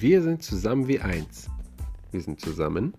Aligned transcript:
Wir 0.00 0.22
sind 0.22 0.42
zusammen 0.42 0.88
wie 0.88 0.98
eins. 0.98 1.50
Wir 2.10 2.22
sind 2.22 2.40
zusammen 2.40 2.94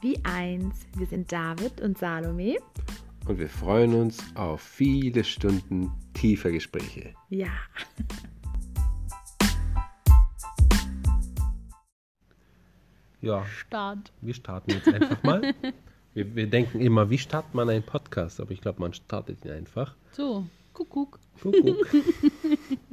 wie 0.00 0.24
eins. 0.24 0.86
Wir 0.96 1.04
sind 1.04 1.32
David 1.32 1.80
und 1.80 1.98
Salome. 1.98 2.58
Und 3.26 3.40
wir 3.40 3.48
freuen 3.48 3.92
uns 3.92 4.22
auf 4.36 4.60
viele 4.60 5.24
Stunden 5.24 5.90
tiefer 6.12 6.52
Gespräche. 6.52 7.12
Ja. 7.28 7.48
Ja. 13.20 13.44
Start. 13.46 14.12
Wir 14.20 14.34
starten 14.34 14.70
jetzt 14.70 14.86
einfach 14.86 15.24
mal. 15.24 15.54
wir, 16.14 16.36
wir 16.36 16.46
denken 16.46 16.78
immer, 16.78 17.10
wie 17.10 17.18
startet 17.18 17.52
man 17.52 17.68
einen 17.68 17.82
Podcast? 17.82 18.40
Aber 18.40 18.52
ich 18.52 18.60
glaube, 18.60 18.80
man 18.80 18.94
startet 18.94 19.44
ihn 19.44 19.50
einfach. 19.50 19.96
So, 20.12 20.46
Kuckuck. 20.72 21.18
Kuckuck. 21.42 21.88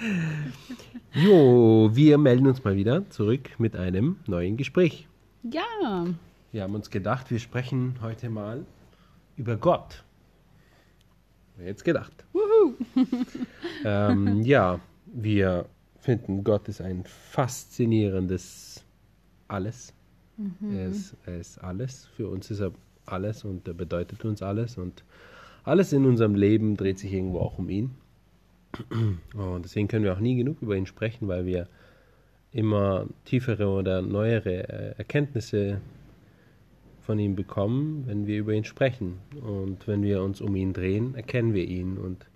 jo, 1.14 1.90
wir 1.92 2.18
melden 2.18 2.46
uns 2.46 2.64
mal 2.64 2.76
wieder 2.76 3.08
zurück 3.10 3.58
mit 3.58 3.76
einem 3.76 4.16
neuen 4.26 4.56
Gespräch. 4.56 5.06
Ja. 5.42 6.06
Wir 6.52 6.62
haben 6.62 6.74
uns 6.74 6.90
gedacht, 6.90 7.30
wir 7.30 7.38
sprechen 7.38 7.94
heute 8.00 8.30
mal 8.30 8.64
über 9.36 9.56
Gott. 9.56 10.04
Jetzt 11.64 11.84
gedacht? 11.84 12.24
ähm, 13.84 14.42
ja, 14.42 14.80
wir 15.06 15.66
finden, 15.98 16.44
Gott 16.44 16.68
ist 16.68 16.80
ein 16.80 17.04
faszinierendes 17.04 18.82
Alles. 19.48 19.92
Mhm. 20.36 20.76
Er, 20.76 20.86
ist, 20.88 21.16
er 21.26 21.38
ist 21.38 21.58
alles. 21.58 22.06
Für 22.16 22.28
uns 22.28 22.50
ist 22.50 22.60
er 22.60 22.72
alles 23.04 23.44
und 23.44 23.68
er 23.68 23.74
bedeutet 23.74 24.24
uns 24.24 24.42
alles. 24.42 24.78
Und 24.78 25.04
alles 25.64 25.92
in 25.92 26.06
unserem 26.06 26.34
Leben 26.34 26.76
dreht 26.76 26.98
sich 26.98 27.12
irgendwo 27.12 27.40
auch 27.40 27.58
um 27.58 27.68
ihn. 27.68 27.90
Und 29.34 29.64
deswegen 29.64 29.88
können 29.88 30.04
wir 30.04 30.12
auch 30.12 30.20
nie 30.20 30.36
genug 30.36 30.62
über 30.62 30.76
ihn 30.76 30.86
sprechen, 30.86 31.28
weil 31.28 31.46
wir 31.46 31.68
immer 32.52 33.06
tiefere 33.24 33.68
oder 33.68 34.02
neuere 34.02 34.68
äh, 34.68 34.94
Erkenntnisse 34.98 35.80
von 37.02 37.18
ihm 37.18 37.34
bekommen, 37.34 38.04
wenn 38.06 38.26
wir 38.26 38.38
über 38.38 38.52
ihn 38.52 38.64
sprechen. 38.64 39.18
Und 39.42 39.86
wenn 39.86 40.02
wir 40.02 40.22
uns 40.22 40.40
um 40.40 40.54
ihn 40.54 40.72
drehen, 40.72 41.14
erkennen 41.14 41.54
wir 41.54 41.64
ihn. 41.64 41.98
Und 41.98 42.26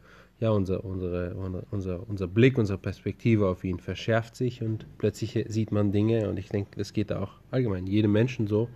ja, 0.41 0.51
unser, 0.51 0.85
unsere, 0.85 1.35
unser, 1.71 2.09
unser 2.09 2.27
Blick, 2.27 2.59
unsere 2.59 2.79
Perspektive 2.79 3.47
auf 3.47 3.65
ihn 3.65 3.79
verschärft 3.79 4.37
sich 4.37 4.63
und 4.63 4.87
plötzlich 4.99 5.45
sieht 5.49 5.73
man 5.73 5.93
Dinge. 5.93 6.29
Und 6.29 6.39
ich 6.39 6.49
denke, 6.49 6.71
das 6.77 6.93
geht 6.93 7.13
auch 7.13 7.33
allgemein 7.51 7.87
jedem 7.87 8.13
Menschen 8.13 8.47
so, 8.47 8.69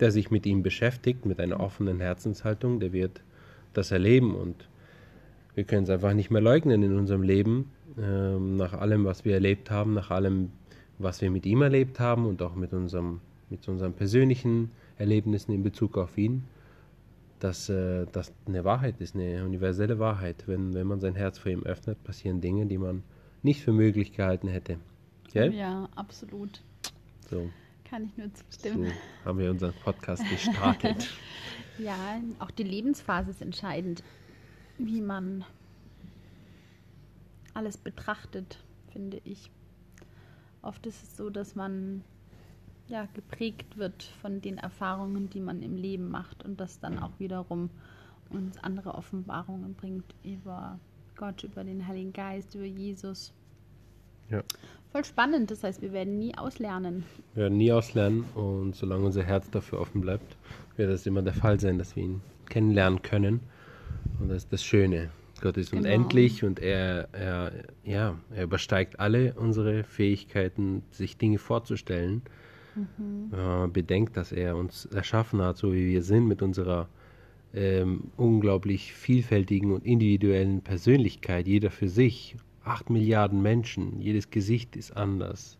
der 0.00 0.10
sich 0.10 0.30
mit 0.30 0.46
ihm 0.46 0.62
beschäftigt, 0.62 1.26
mit 1.26 1.40
einer 1.40 1.60
offenen 1.60 2.00
Herzenshaltung, 2.00 2.80
der 2.80 2.92
wird 2.92 3.22
das 3.72 3.90
erleben. 3.90 4.34
Und 4.34 4.68
wir 5.58 5.64
können 5.64 5.82
es 5.82 5.90
einfach 5.90 6.14
nicht 6.14 6.30
mehr 6.30 6.40
leugnen 6.40 6.84
in 6.84 6.96
unserem 6.96 7.22
Leben, 7.22 7.72
ähm, 8.00 8.56
nach 8.56 8.74
allem, 8.74 9.04
was 9.04 9.24
wir 9.24 9.34
erlebt 9.34 9.72
haben, 9.72 9.92
nach 9.92 10.12
allem, 10.12 10.52
was 10.98 11.20
wir 11.20 11.32
mit 11.32 11.46
ihm 11.46 11.62
erlebt 11.62 11.98
haben 11.98 12.26
und 12.26 12.42
auch 12.42 12.54
mit 12.54 12.72
unserem, 12.72 13.20
mit 13.50 13.66
unseren 13.66 13.92
persönlichen 13.92 14.70
Erlebnissen 14.98 15.50
in 15.50 15.64
Bezug 15.64 15.98
auf 15.98 16.16
ihn, 16.16 16.44
dass 17.40 17.68
äh, 17.68 18.06
das 18.12 18.32
eine 18.46 18.64
Wahrheit 18.64 19.00
ist, 19.00 19.16
eine 19.16 19.44
universelle 19.44 19.98
Wahrheit. 19.98 20.44
Wenn, 20.46 20.74
wenn 20.74 20.86
man 20.86 21.00
sein 21.00 21.16
Herz 21.16 21.40
vor 21.40 21.50
ihm 21.50 21.64
öffnet, 21.64 22.04
passieren 22.04 22.40
Dinge, 22.40 22.66
die 22.66 22.78
man 22.78 23.02
nicht 23.42 23.60
für 23.60 23.72
möglich 23.72 24.12
gehalten 24.12 24.46
hätte. 24.46 24.78
Gell? 25.32 25.52
Ja, 25.52 25.88
absolut. 25.96 26.62
So. 27.28 27.50
Kann 27.84 28.04
ich 28.04 28.16
nur 28.16 28.32
zustimmen. 28.32 28.84
So 28.84 29.24
haben 29.24 29.38
wir 29.40 29.50
unseren 29.50 29.74
Podcast 29.82 30.22
gestartet. 30.30 31.08
ja, 31.80 32.20
auch 32.38 32.52
die 32.52 32.62
Lebensphase 32.62 33.30
ist 33.30 33.42
entscheidend, 33.42 34.04
wie 34.78 35.00
man 35.00 35.44
alles 37.54 37.76
betrachtet, 37.76 38.58
finde 38.92 39.20
ich. 39.24 39.50
Oft 40.62 40.86
ist 40.86 41.02
es 41.02 41.16
so, 41.16 41.30
dass 41.30 41.54
man 41.54 42.02
ja, 42.88 43.06
geprägt 43.14 43.76
wird 43.76 44.02
von 44.22 44.40
den 44.40 44.58
Erfahrungen, 44.58 45.28
die 45.30 45.40
man 45.40 45.62
im 45.62 45.76
Leben 45.76 46.10
macht 46.10 46.44
und 46.44 46.58
das 46.58 46.80
dann 46.80 46.98
auch 46.98 47.12
wiederum 47.18 47.70
uns 48.30 48.58
andere 48.58 48.94
Offenbarungen 48.94 49.74
bringt 49.74 50.14
über 50.22 50.78
Gott, 51.16 51.42
über 51.44 51.64
den 51.64 51.86
Heiligen 51.86 52.12
Geist, 52.12 52.54
über 52.54 52.64
Jesus. 52.64 53.32
Ja. 54.30 54.42
Voll 54.92 55.04
spannend, 55.04 55.50
das 55.50 55.64
heißt, 55.64 55.82
wir 55.82 55.92
werden 55.92 56.18
nie 56.18 56.36
auslernen. 56.36 57.04
Wir 57.34 57.44
werden 57.44 57.58
nie 57.58 57.72
auslernen 57.72 58.24
und 58.34 58.74
solange 58.74 59.04
unser 59.04 59.22
Herz 59.22 59.50
dafür 59.50 59.80
offen 59.80 60.00
bleibt, 60.00 60.36
wird 60.76 60.90
es 60.90 61.06
immer 61.06 61.22
der 61.22 61.34
Fall 61.34 61.60
sein, 61.60 61.78
dass 61.78 61.94
wir 61.96 62.04
ihn 62.04 62.20
kennenlernen 62.46 63.02
können. 63.02 63.40
Und 64.20 64.28
das 64.28 64.44
ist 64.44 64.52
das 64.52 64.64
Schöne. 64.64 65.10
Gott 65.40 65.56
ist 65.56 65.70
genau. 65.70 65.82
unendlich 65.82 66.42
und 66.44 66.58
er, 66.58 67.08
er, 67.12 67.52
ja, 67.84 68.18
er 68.34 68.44
übersteigt 68.44 68.98
alle 68.98 69.34
unsere 69.34 69.84
Fähigkeiten, 69.84 70.82
sich 70.90 71.16
Dinge 71.16 71.38
vorzustellen. 71.38 72.22
Mhm. 72.74 73.32
Äh, 73.32 73.68
bedenkt, 73.68 74.16
dass 74.16 74.32
er 74.32 74.56
uns 74.56 74.86
erschaffen 74.86 75.40
hat, 75.40 75.56
so 75.56 75.72
wie 75.72 75.86
wir 75.88 76.02
sind, 76.02 76.26
mit 76.26 76.42
unserer 76.42 76.88
ähm, 77.54 78.04
unglaublich 78.16 78.92
vielfältigen 78.92 79.72
und 79.72 79.84
individuellen 79.84 80.60
Persönlichkeit, 80.60 81.46
jeder 81.46 81.70
für 81.70 81.88
sich. 81.88 82.36
Acht 82.64 82.90
Milliarden 82.90 83.40
Menschen, 83.40 83.98
jedes 84.00 84.30
Gesicht 84.30 84.76
ist 84.76 84.94
anders. 84.96 85.56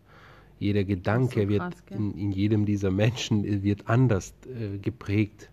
Jeder 0.59 0.83
Gedanke 0.83 1.47
so 1.47 1.57
krass, 1.57 1.73
wird 1.89 1.99
in, 1.99 2.13
in, 2.15 2.31
jedem 2.31 2.65
dieser 2.65 2.91
Menschen 2.91 3.63
wird 3.63 3.87
anders 3.87 4.33
äh, 4.45 4.77
geprägt. 4.77 5.49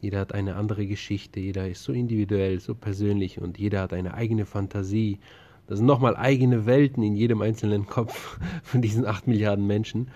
Jeder 0.00 0.20
hat 0.20 0.34
eine 0.34 0.56
andere 0.56 0.86
Geschichte, 0.86 1.40
jeder 1.40 1.68
ist 1.68 1.82
so 1.82 1.92
individuell, 1.92 2.60
so 2.60 2.74
persönlich 2.74 3.40
und 3.40 3.58
jeder 3.58 3.82
hat 3.82 3.92
eine 3.92 4.14
eigene 4.14 4.46
Fantasie. 4.46 5.18
Das 5.66 5.78
sind 5.78 5.86
nochmal 5.86 6.16
eigene 6.16 6.66
Welten 6.66 7.02
in 7.02 7.14
jedem 7.14 7.42
einzelnen 7.42 7.86
Kopf 7.86 8.38
von 8.62 8.82
diesen 8.82 9.06
acht 9.06 9.26
Milliarden 9.26 9.66
Menschen 9.66 10.10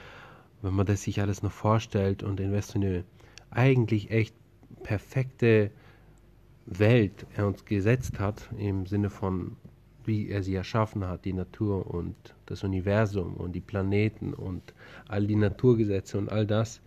wenn 0.64 0.74
man 0.74 0.86
das 0.86 1.02
sich 1.02 1.20
alles 1.20 1.42
noch 1.42 1.52
vorstellt 1.52 2.22
und 2.22 2.40
in 2.40 2.52
was 2.52 2.74
eine 2.74 3.04
eigentlich 3.50 4.10
echt 4.10 4.34
perfekte 4.82 5.70
Welt 6.66 7.26
er 7.36 7.46
uns 7.46 7.66
gesetzt 7.66 8.18
hat, 8.18 8.48
im 8.56 8.86
Sinne 8.86 9.10
von, 9.10 9.56
wie 10.04 10.28
er 10.28 10.42
sie 10.42 10.54
erschaffen 10.54 11.06
hat, 11.06 11.26
die 11.26 11.34
Natur 11.34 11.86
und 11.86 12.16
das 12.46 12.64
Universum 12.64 13.34
und 13.34 13.52
die 13.52 13.60
Planeten 13.60 14.32
und 14.32 14.74
all 15.06 15.26
die 15.26 15.36
Naturgesetze 15.36 16.16
und 16.16 16.32
all 16.32 16.46
das, 16.46 16.80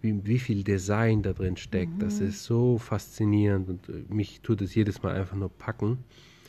wie, 0.00 0.24
wie 0.26 0.38
viel 0.38 0.64
Design 0.64 1.22
da 1.22 1.32
drin 1.32 1.56
steckt. 1.56 1.94
Mhm. 1.94 1.98
Das 1.98 2.20
ist 2.20 2.44
so 2.44 2.78
faszinierend 2.78 3.68
und 3.68 3.88
äh, 3.88 4.04
mich 4.08 4.40
tut 4.40 4.62
es 4.62 4.74
jedes 4.74 5.02
Mal 5.02 5.14
einfach 5.14 5.36
nur 5.36 5.50
packen. 5.50 5.98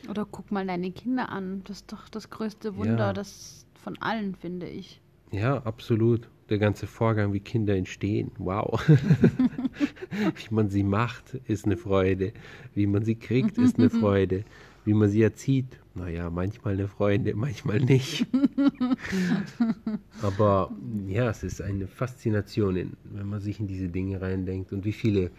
Oder 0.09 0.25
guck 0.29 0.51
mal 0.51 0.65
deine 0.65 0.91
Kinder 0.91 1.29
an. 1.29 1.61
Das 1.65 1.77
ist 1.77 1.91
doch 1.91 2.09
das 2.09 2.29
größte 2.29 2.77
Wunder, 2.77 3.07
ja. 3.07 3.13
das 3.13 3.65
von 3.83 3.97
allen, 4.01 4.35
finde 4.35 4.67
ich. 4.67 5.01
Ja, 5.31 5.57
absolut 5.63 6.29
der 6.49 6.57
ganze 6.57 6.87
Vorgang, 6.87 7.33
wie 7.33 7.39
Kinder 7.39 7.75
entstehen. 7.75 8.31
Wow. 8.37 8.81
wie 8.89 10.53
man 10.53 10.69
sie 10.69 10.83
macht, 10.83 11.35
ist 11.47 11.65
eine 11.65 11.77
Freude. 11.77 12.33
Wie 12.73 12.87
man 12.87 13.03
sie 13.03 13.15
kriegt, 13.15 13.57
ist 13.57 13.77
eine 13.77 13.89
Freude. 13.89 14.43
Wie 14.85 14.93
man 14.93 15.09
sie 15.09 15.21
erzieht, 15.21 15.79
naja, 15.95 16.29
manchmal 16.29 16.73
eine 16.73 16.87
Freude, 16.87 17.33
manchmal 17.35 17.79
nicht. 17.79 18.25
Aber 20.21 20.71
ja, 21.07 21.29
es 21.29 21.43
ist 21.43 21.61
eine 21.61 21.87
Faszination, 21.87 22.97
wenn 23.03 23.27
man 23.27 23.39
sich 23.39 23.59
in 23.59 23.67
diese 23.67 23.89
Dinge 23.89 24.21
reindenkt 24.21 24.73
und 24.73 24.85
wie 24.85 24.93
viele 24.93 25.31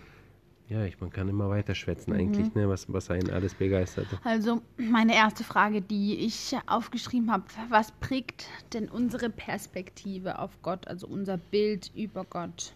ja, 0.70 0.84
ich, 0.84 1.00
man 1.00 1.10
kann 1.10 1.28
immer 1.28 1.48
weiter 1.50 1.74
schwätzen 1.74 2.12
eigentlich, 2.12 2.54
mhm. 2.54 2.62
ne, 2.62 2.68
was, 2.68 2.90
was 2.92 3.10
einen 3.10 3.28
alles 3.30 3.54
begeistert. 3.54 4.06
Also 4.22 4.62
meine 4.76 5.16
erste 5.16 5.42
Frage, 5.42 5.82
die 5.82 6.14
ich 6.24 6.56
aufgeschrieben 6.68 7.32
habe, 7.32 7.42
was 7.70 7.90
prägt 7.90 8.46
denn 8.72 8.88
unsere 8.88 9.30
Perspektive 9.30 10.38
auf 10.38 10.62
Gott, 10.62 10.86
also 10.86 11.08
unser 11.08 11.38
Bild 11.38 11.90
über 11.96 12.24
Gott, 12.24 12.72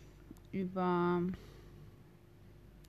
über 0.51 1.23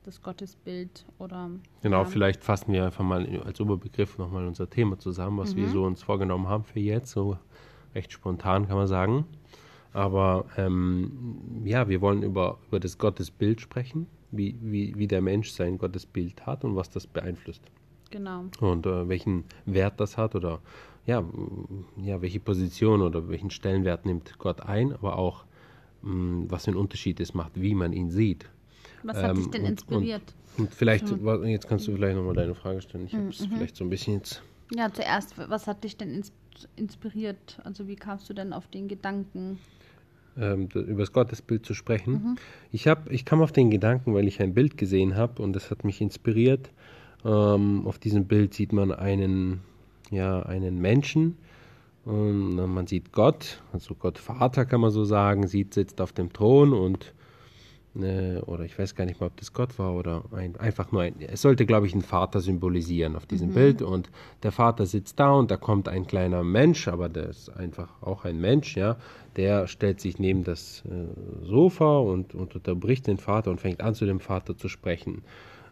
das 0.06 0.22
Gottesbild 0.22 1.06
oder... 1.18 1.50
Genau, 1.82 2.00
ja. 2.00 2.06
vielleicht 2.06 2.44
fassen 2.44 2.74
wir 2.74 2.86
einfach 2.86 3.04
mal 3.04 3.42
als 3.46 3.60
Oberbegriff 3.60 4.18
nochmal 4.18 4.46
unser 4.46 4.70
Thema 4.70 4.98
zusammen, 5.00 5.38
was 5.38 5.56
mhm. 5.56 5.60
wir 5.60 5.70
so 5.70 5.84
uns 5.84 6.04
vorgenommen 6.04 6.48
haben 6.48 6.64
für 6.64 6.80
jetzt, 6.80 7.12
so 7.12 7.38
recht 7.94 8.12
spontan 8.12 8.68
kann 8.68 8.78
man 8.78 8.88
sagen. 8.88 9.26
Aber 9.94 10.46
ähm, 10.58 11.64
ja, 11.64 11.88
wir 11.88 12.02
wollen 12.02 12.22
über, 12.22 12.58
über 12.68 12.80
das 12.80 12.98
Gottesbild 12.98 13.62
sprechen 13.62 14.08
wie, 14.32 14.56
wie, 14.62 14.94
wie 14.98 15.08
der 15.08 15.22
Mensch 15.22 15.52
sein 15.52 15.78
Gottesbild 15.78 16.46
hat 16.46 16.64
und 16.64 16.76
was 16.76 16.90
das 16.90 17.08
beeinflusst. 17.08 17.62
Genau. 18.12 18.46
Und 18.60 18.86
äh, 18.86 19.08
welchen 19.08 19.46
Wert 19.66 20.00
das 20.00 20.18
hat 20.18 20.36
oder 20.36 20.60
ja, 21.06 21.24
ja, 21.98 22.22
welche 22.22 22.40
Position 22.40 23.02
oder 23.02 23.30
welchen 23.30 23.52
Stellenwert 23.52 24.06
nimmt 24.06 24.38
Gott 24.40 24.62
ein, 24.62 24.94
aber 24.94 25.18
auch 25.18 25.46
mh, 26.02 26.14
mm, 26.14 26.52
was 26.52 26.66
für 26.66 26.72
einen 26.72 26.80
Unterschied 26.80 27.20
es 27.20 27.34
macht, 27.34 27.60
wie 27.60 27.76
man 27.76 27.94
ihn 27.94 28.10
sieht. 28.10 28.50
Was 29.06 29.18
hat 29.18 29.32
ähm, 29.32 29.36
dich 29.38 29.52
denn 29.52 29.62
und, 29.64 29.70
inspiriert? 29.70 30.34
Und, 30.58 30.66
und 30.66 30.74
vielleicht, 30.74 31.12
mhm. 31.12 31.46
jetzt 31.46 31.68
kannst 31.68 31.88
du 31.88 31.94
vielleicht 31.94 32.16
nochmal 32.16 32.36
deine 32.36 32.56
Frage 32.56 32.82
stellen. 32.82 33.06
Ich 33.06 33.14
habe 33.14 33.30
es 33.30 33.40
mhm. 33.40 33.56
vielleicht 33.56 33.76
so 33.76 33.84
ein 33.84 33.90
bisschen 33.90 34.16
jetzt. 34.16 34.42
Ja, 34.74 34.92
zuerst, 34.92 35.38
was 35.38 35.68
hat 35.68 35.84
dich 35.84 35.98
denn 35.98 36.24
inspiriert? 36.76 37.60
Also 37.64 37.88
wie 37.88 37.96
kamst 37.96 38.30
du 38.30 38.34
denn 38.34 38.52
auf 38.52 38.68
den 38.68 38.88
Gedanken? 38.88 39.60
ähm, 40.38 40.68
über 40.74 41.02
das 41.02 41.14
Gottesbild 41.14 41.66
zu 41.66 41.74
sprechen. 41.74 42.14
Mhm. 42.14 42.36
Ich, 42.72 42.88
hab, 42.88 43.10
ich 43.12 43.26
kam 43.26 43.42
auf 43.42 43.52
den 43.52 43.70
Gedanken, 43.72 44.14
weil 44.14 44.28
ich 44.28 44.42
ein 44.42 44.54
Bild 44.54 44.78
gesehen 44.78 45.16
habe 45.16 45.42
und 45.42 45.54
das 45.54 45.72
hat 45.72 45.84
mich 45.84 46.02
inspiriert. 46.02 46.70
Ähm, 47.24 47.88
auf 47.88 48.00
diesem 48.00 48.26
Bild 48.26 48.54
sieht 48.54 48.74
man 48.74 48.92
einen, 48.92 49.62
ja, 50.12 50.42
einen 50.44 50.80
Menschen 50.80 51.38
Und 52.06 52.56
man 52.56 52.86
sieht 52.86 53.12
Gott, 53.14 53.60
also 53.74 53.96
Gott 53.96 54.20
Vater 54.20 54.66
kann 54.66 54.82
man 54.82 54.92
so 54.92 55.06
sagen, 55.06 55.48
sieht, 55.48 55.74
sitzt 55.74 56.00
auf 56.02 56.14
dem 56.14 56.32
Thron 56.32 56.74
und 56.74 57.15
äh, 58.02 58.40
oder 58.42 58.66
ich 58.66 58.78
weiß 58.78 58.96
gar 58.96 59.06
nicht 59.06 59.20
mal, 59.20 59.28
ob 59.28 59.38
das 59.38 59.54
Gott 59.54 59.78
war 59.80 59.94
oder 59.94 60.24
ein, 60.32 60.56
einfach 60.58 60.92
nur 60.92 61.02
ein, 61.02 61.16
es 61.20 61.42
sollte, 61.42 61.66
glaube 61.66 61.88
ich, 61.88 61.94
einen 61.94 62.02
Vater 62.02 62.42
symbolisieren 62.42 63.16
auf 63.16 63.26
diesem 63.26 63.50
mhm. 63.50 63.54
Bild. 63.54 63.82
Und 63.82 64.10
der 64.44 64.52
Vater 64.52 64.86
sitzt 64.86 65.20
da 65.20 65.32
und 65.32 65.52
da 65.52 65.58
kommt 65.58 65.88
ein 65.88 66.08
kleiner 66.08 66.44
Mensch, 66.44 66.88
aber 66.88 67.10
der 67.10 67.30
ist 67.30 67.50
einfach 67.50 67.90
auch 68.02 68.26
ein 68.26 68.40
Mensch, 68.40 68.76
ja, 68.76 68.98
der 69.36 69.68
stellt 69.68 70.00
sich 70.00 70.20
neben 70.20 70.44
das 70.44 70.84
äh, 70.86 71.46
Sofa 71.46 72.00
und, 72.00 72.36
und 72.36 72.56
unterbricht 72.56 73.08
den 73.08 73.18
Vater 73.18 73.52
und 73.52 73.60
fängt 73.60 73.82
an, 73.82 73.96
zu 73.96 74.06
dem 74.06 74.20
Vater 74.20 74.58
zu 74.58 74.70
sprechen. 74.70 75.24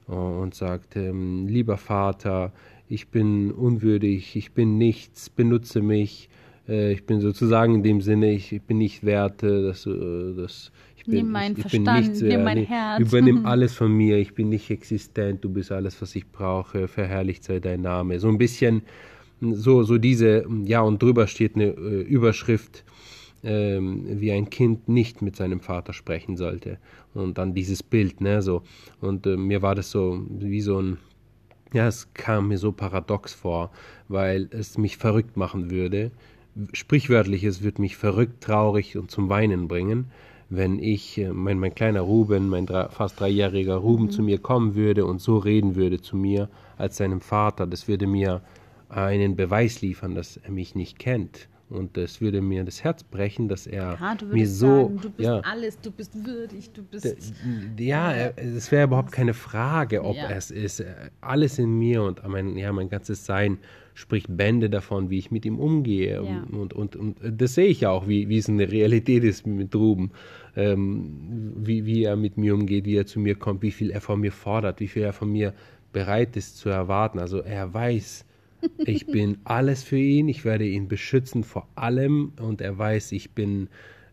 Äh, 0.08 0.12
und 0.14 0.56
sagt, 0.56 0.96
ähm, 0.96 1.48
lieber 1.48 1.78
Vater, 1.78 2.52
ich 2.90 3.10
bin 3.10 3.52
unwürdig, 3.52 4.36
ich 4.36 4.52
bin 4.52 4.78
nichts, 4.78 5.30
benutze 5.30 5.82
mich, 5.82 6.30
äh, 6.68 6.92
ich 6.94 7.06
bin 7.06 7.22
sozusagen 7.22 7.76
in 7.76 7.84
dem 7.84 8.02
Sinne, 8.02 8.32
ich, 8.32 8.52
ich 8.52 8.62
bin 8.62 8.78
nicht 8.78 9.04
wert, 9.04 9.44
äh, 9.44 9.64
dass, 9.64 9.86
äh, 9.86 10.34
dass 10.36 10.72
bin, 11.06 11.16
nimm 11.16 11.32
meinen 11.32 11.56
Verstand, 11.56 12.08
nichts, 12.08 12.22
nimm 12.22 12.44
mein 12.44 12.66
Herz. 12.66 13.00
Übernimm 13.00 13.46
alles 13.46 13.74
von 13.74 13.92
mir, 13.92 14.18
ich 14.18 14.34
bin 14.34 14.50
nicht 14.50 14.70
existent, 14.70 15.44
du 15.44 15.50
bist 15.50 15.72
alles, 15.72 16.02
was 16.02 16.16
ich 16.16 16.28
brauche, 16.28 16.88
verherrlicht 16.88 17.44
sei 17.44 17.60
dein 17.60 17.82
Name. 17.82 18.20
So 18.20 18.30
ein 18.30 18.38
bisschen, 18.38 18.84
so, 19.42 19.84
so 19.84 19.98
diese, 19.98 20.46
ja, 20.66 20.82
und 20.82 21.02
drüber 21.02 21.28
steht 21.28 21.56
eine 21.56 21.66
äh, 21.66 22.02
Überschrift, 22.02 22.84
ähm, 23.44 24.06
wie 24.22 24.32
ein 24.32 24.50
Kind 24.50 24.88
nicht 24.88 25.22
mit 25.22 25.36
seinem 25.36 25.60
Vater 25.60 25.94
sprechen 25.94 26.38
sollte. 26.38 26.78
Und 27.14 27.38
dann 27.38 27.54
dieses 27.54 27.84
Bild, 27.84 28.22
ne, 28.22 28.42
so. 28.42 28.64
Und 29.02 29.28
äh, 29.28 29.36
mir 29.36 29.62
war 29.62 29.76
das 29.76 29.92
so 29.92 30.26
wie 30.30 30.62
so 30.62 30.82
ein, 30.82 30.98
ja, 31.74 31.88
es 31.88 32.14
kam 32.14 32.50
mir 32.50 32.58
so 32.58 32.72
paradox 32.72 33.34
vor, 33.34 33.72
weil 34.08 34.48
es 34.52 34.78
mich 34.78 34.98
verrückt 34.98 35.36
machen 35.36 35.72
würde. 35.72 36.12
Sprichwörtlich, 36.72 37.44
es 37.44 37.64
würde 37.64 37.82
mich 37.82 37.98
verrückt, 37.98 38.42
traurig 38.42 38.96
und 38.96 39.12
zum 39.12 39.28
Weinen 39.28 39.68
bringen 39.68 40.06
wenn 40.50 40.80
ich, 40.80 41.18
äh, 41.18 41.30
mein, 41.30 41.60
mein 41.60 41.74
kleiner 41.74 42.02
Ruben, 42.02 42.50
mein 42.50 42.66
drei, 42.66 42.90
fast 42.90 43.20
dreijähriger 43.20 43.76
Ruben 43.76 44.06
mhm. 44.06 44.12
zu 44.12 44.22
mir 44.22 44.38
kommen 44.40 44.76
würde 44.76 45.06
und 45.06 45.20
so 45.20 45.38
reden 45.38 45.76
würde 45.76 46.02
zu 46.02 46.16
mir 46.16 46.50
als 46.78 46.98
seinem 46.98 47.22
Vater, 47.22 47.68
das 47.68 47.88
würde 47.88 48.08
mir 48.08 48.42
einen 48.90 49.36
Beweis 49.36 49.82
liefern, 49.82 50.16
dass 50.16 50.38
er 50.38 50.52
mich 50.52 50.76
nicht 50.76 51.00
kennt. 51.00 51.48
Und 51.70 51.98
das 51.98 52.22
würde 52.22 52.42
mir 52.42 52.64
das 52.64 52.84
Herz 52.84 53.04
brechen, 53.04 53.48
dass 53.48 53.66
er 53.66 53.98
ja, 54.00 54.18
mir 54.32 54.48
so. 54.48 54.68
Sagen, 54.68 55.00
du 55.02 55.10
bist 55.10 55.28
ja, 55.28 55.40
alles, 55.40 55.80
du 55.80 55.92
bist 55.92 56.26
würdig, 56.26 56.72
du 56.72 56.84
bist. 56.84 57.34
Ja, 57.80 58.14
es 58.36 58.72
wäre 58.72 58.86
überhaupt 58.86 59.12
keine 59.12 59.34
Frage, 59.34 60.04
ob 60.04 60.16
ja. 60.16 60.30
es 60.30 60.52
ist. 60.52 60.84
Alles 61.22 61.58
in 61.58 61.80
mir 61.80 62.04
und 62.04 62.22
mein, 62.28 62.58
ja, 62.58 62.72
mein 62.72 62.90
ganzes 62.90 63.26
Sein 63.26 63.58
spricht 63.96 64.28
Bände 64.30 64.70
davon, 64.70 65.10
wie 65.10 65.20
ich 65.20 65.32
mit 65.32 65.46
ihm 65.46 65.60
umgehe. 65.60 66.24
Ja. 66.24 66.44
Und, 66.52 66.74
und, 66.74 66.96
und, 66.96 67.18
das 67.24 67.56
sehe 67.56 67.68
ich 67.68 67.82
ja 67.82 67.90
auch, 67.90 68.08
wie, 68.08 68.30
wie 68.30 68.38
es 68.38 68.48
in 68.48 68.58
der 68.58 68.72
Realität 68.72 69.24
ist 69.24 69.46
mit 69.48 69.74
Ruben. 69.76 70.12
Ähm, 70.56 71.54
wie, 71.58 71.86
wie 71.86 72.04
er 72.04 72.16
mit 72.16 72.38
mir 72.38 72.54
umgeht, 72.54 72.86
wie 72.86 72.98
er 72.98 73.08
zu 73.08 73.20
mir 73.20 73.36
kommt, 73.36 73.64
wie 73.64 73.72
viel 73.72 73.90
er 73.90 74.02
von 74.02 74.20
mir 74.20 74.32
fordert, 74.32 74.80
wie 74.80 74.88
viel 74.88 75.04
er 75.04 75.14
von 75.14 75.32
mir 75.32 75.54
bereit 75.92 76.36
ist 76.36 76.58
zu 76.58 76.70
erwarten. 76.70 77.20
Also 77.20 77.40
er 77.40 77.74
weiß, 77.74 78.26
ich 78.78 79.06
bin 79.08 79.38
alles 79.44 79.84
für 79.84 79.98
ihn, 79.98 80.28
ich 80.28 80.46
werde 80.46 80.66
ihn 80.66 80.88
beschützen 80.88 81.44
vor 81.44 81.68
allem 81.76 82.34
und 82.40 82.62
er 82.62 82.78
weiß, 82.78 83.12
ich 83.12 83.32
bin 83.32 83.70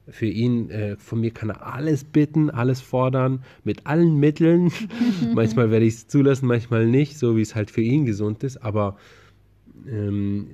für 0.09 0.27
ihn, 0.27 0.71
äh, 0.71 0.97
von 0.97 1.21
mir 1.21 1.31
kann 1.31 1.51
er 1.51 1.75
alles 1.75 2.05
bitten, 2.05 2.51
alles 2.51 2.81
fordern, 2.81 3.45
mit 3.65 3.87
allen 3.87 4.17
Mitteln. 4.17 4.73
manchmal 5.35 5.71
werde 5.71 5.87
ich 5.87 5.95
es 5.95 6.09
zulassen, 6.09 6.47
manchmal 6.47 6.87
nicht, 6.87 7.19
so 7.19 7.37
wie 7.37 7.43
es 7.43 7.55
halt 7.55 7.71
für 7.71 7.83
ihn 7.83 8.07
gesund 8.07 8.43
ist, 8.43 8.57
aber 8.59 8.97
ähm, 9.89 10.49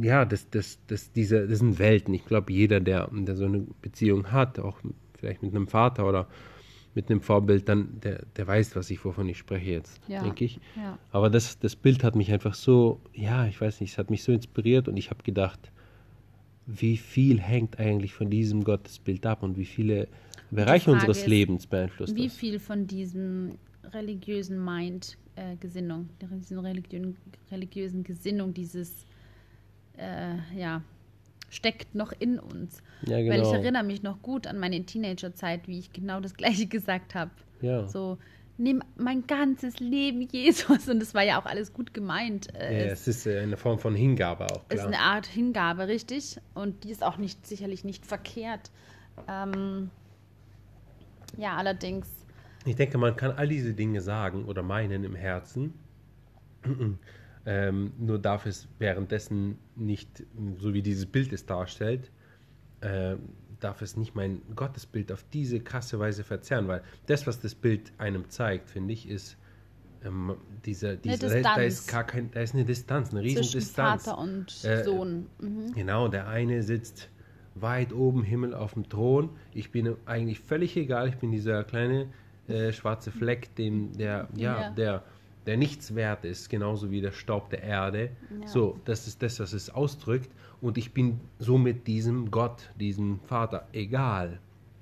ja, 0.00 0.24
das, 0.24 0.48
das, 0.50 0.78
das, 0.86 1.12
diese, 1.12 1.46
das 1.46 1.60
sind 1.60 1.78
Welten. 1.78 2.14
Ich 2.14 2.24
glaube, 2.24 2.52
jeder, 2.52 2.80
der, 2.80 3.08
der 3.12 3.36
so 3.36 3.44
eine 3.44 3.66
Beziehung 3.82 4.32
hat, 4.32 4.58
auch 4.58 4.78
vielleicht 5.18 5.42
mit 5.42 5.54
einem 5.54 5.68
Vater 5.68 6.08
oder 6.08 6.26
mit 6.94 7.10
einem 7.10 7.20
Vorbild, 7.20 7.68
dann 7.68 8.00
der, 8.00 8.24
der 8.36 8.46
weiß, 8.46 8.76
was 8.76 8.90
ich, 8.90 9.04
wovon 9.04 9.28
ich 9.28 9.38
spreche 9.38 9.70
jetzt, 9.70 10.00
ja. 10.08 10.22
denke 10.22 10.44
ich. 10.44 10.60
Ja. 10.76 10.98
Aber 11.10 11.30
das, 11.30 11.58
das 11.58 11.76
Bild 11.76 12.04
hat 12.04 12.16
mich 12.16 12.32
einfach 12.32 12.54
so, 12.54 13.00
ja, 13.12 13.46
ich 13.46 13.60
weiß 13.60 13.80
nicht, 13.80 13.92
es 13.92 13.98
hat 13.98 14.10
mich 14.10 14.22
so 14.22 14.32
inspiriert 14.32 14.88
und 14.88 14.96
ich 14.96 15.10
habe 15.10 15.22
gedacht, 15.22 15.72
wie 16.66 16.96
viel 16.96 17.40
hängt 17.40 17.78
eigentlich 17.78 18.14
von 18.14 18.30
diesem 18.30 18.64
Gottesbild 18.64 19.26
ab 19.26 19.42
und 19.42 19.58
wie 19.58 19.66
viele 19.66 20.08
Bereiche 20.50 20.90
unseres 20.90 21.18
ist, 21.18 21.26
Lebens 21.26 21.66
beeinflusst 21.66 22.14
Wie 22.14 22.28
das? 22.28 22.36
viel 22.36 22.58
von 22.58 22.86
diesem 22.86 23.58
religiösen 23.92 24.64
Mind, 24.64 25.18
äh, 25.36 25.56
Gesinnung, 25.56 26.08
der 26.20 26.30
religiösen, 26.62 27.16
religiösen 27.50 28.04
Gesinnung, 28.04 28.54
dieses, 28.54 29.04
äh, 29.98 30.36
ja, 30.56 30.82
steckt 31.54 31.94
noch 31.94 32.12
in 32.18 32.38
uns. 32.38 32.82
Ja, 33.02 33.18
genau. 33.18 33.30
Weil 33.30 33.40
ich 33.40 33.48
genau. 33.48 33.62
erinnere 33.62 33.84
mich 33.84 34.02
noch 34.02 34.20
gut 34.22 34.46
an 34.46 34.58
meine 34.58 34.84
Teenagerzeit, 34.84 35.68
wie 35.68 35.78
ich 35.78 35.92
genau 35.92 36.20
das 36.20 36.34
Gleiche 36.36 36.66
gesagt 36.66 37.14
habe. 37.14 37.30
Ja. 37.60 37.86
So, 37.86 38.18
nimm 38.58 38.82
mein 38.96 39.26
ganzes 39.26 39.80
Leben, 39.80 40.22
Jesus. 40.32 40.88
Und 40.88 41.00
das 41.00 41.14
war 41.14 41.22
ja 41.22 41.40
auch 41.40 41.46
alles 41.46 41.72
gut 41.72 41.94
gemeint. 41.94 42.54
Äh, 42.54 42.86
ja, 42.86 42.92
es, 42.92 43.08
ist 43.08 43.26
äh, 43.26 43.40
eine 43.40 43.56
Form 43.56 43.78
von 43.78 43.94
Hingabe 43.94 44.46
auch. 44.46 44.64
Es 44.68 44.80
ist 44.80 44.86
eine 44.86 44.98
Art 44.98 45.26
Hingabe, 45.26 45.88
richtig. 45.88 46.38
Und 46.54 46.84
die 46.84 46.90
ist 46.90 47.02
auch 47.02 47.16
nicht 47.16 47.46
sicherlich 47.46 47.84
nicht 47.84 48.06
verkehrt. 48.06 48.70
Ähm, 49.28 49.90
ja, 51.36 51.56
allerdings. 51.56 52.08
Ich 52.66 52.76
denke, 52.76 52.98
man 52.98 53.16
kann 53.16 53.32
all 53.32 53.48
diese 53.48 53.74
Dinge 53.74 54.00
sagen 54.00 54.44
oder 54.46 54.62
meinen 54.62 55.04
im 55.04 55.14
Herzen. 55.14 55.74
Ähm, 57.46 57.92
nur 57.98 58.18
darf 58.18 58.46
es 58.46 58.68
währenddessen 58.78 59.58
nicht, 59.76 60.24
so 60.58 60.72
wie 60.72 60.82
dieses 60.82 61.06
Bild 61.06 61.32
es 61.32 61.44
darstellt, 61.44 62.10
äh, 62.80 63.16
darf 63.60 63.82
es 63.82 63.96
nicht 63.96 64.14
mein 64.14 64.42
Gottesbild 64.54 65.12
auf 65.12 65.24
diese 65.32 65.60
krasse 65.60 65.98
Weise 65.98 66.24
verzerren, 66.24 66.68
weil 66.68 66.82
das, 67.06 67.26
was 67.26 67.40
das 67.40 67.54
Bild 67.54 67.92
einem 67.98 68.28
zeigt, 68.30 68.70
finde 68.70 68.92
ich, 68.94 69.08
ist 69.08 69.36
ähm, 70.04 70.36
dieser, 70.64 70.96
dieser 70.96 71.42
da, 71.42 71.56
da, 71.56 71.62
ist 71.62 71.88
gar 71.88 72.04
kein, 72.04 72.30
da 72.30 72.40
ist 72.40 72.54
eine 72.54 72.64
Distanz, 72.64 73.10
eine 73.10 73.22
riesen 73.22 73.42
Zwischen 73.42 73.60
Distanz. 73.60 74.04
Vater 74.04 74.18
und 74.18 74.64
äh, 74.64 74.84
Sohn. 74.84 75.26
Mhm. 75.38 75.72
Genau, 75.74 76.08
der 76.08 76.28
eine 76.28 76.62
sitzt 76.62 77.08
weit 77.54 77.92
oben 77.92 78.22
Himmel 78.22 78.54
auf 78.54 78.74
dem 78.74 78.88
Thron. 78.88 79.30
Ich 79.52 79.70
bin 79.70 79.96
eigentlich 80.06 80.40
völlig 80.40 80.76
egal. 80.76 81.08
Ich 81.08 81.16
bin 81.16 81.30
dieser 81.30 81.64
kleine 81.64 82.08
äh, 82.48 82.72
schwarze 82.72 83.10
Fleck, 83.10 83.54
dem 83.56 83.96
der 83.96 84.28
ja, 84.36 84.60
ja. 84.60 84.70
der 84.70 85.04
der 85.46 85.56
nichts 85.56 85.94
wert 85.94 86.24
ist, 86.24 86.48
genauso 86.48 86.90
wie 86.90 87.00
der 87.00 87.12
Staub 87.12 87.50
der 87.50 87.62
Erde. 87.62 88.10
Ja. 88.40 88.48
So, 88.48 88.80
das 88.84 89.06
ist 89.06 89.22
das, 89.22 89.40
was 89.40 89.52
es 89.52 89.70
ausdrückt. 89.70 90.30
Und 90.60 90.78
ich 90.78 90.92
bin 90.92 91.20
somit 91.38 91.86
diesem 91.86 92.30
Gott, 92.30 92.70
diesem 92.80 93.20
Vater 93.20 93.68
egal. 93.72 94.38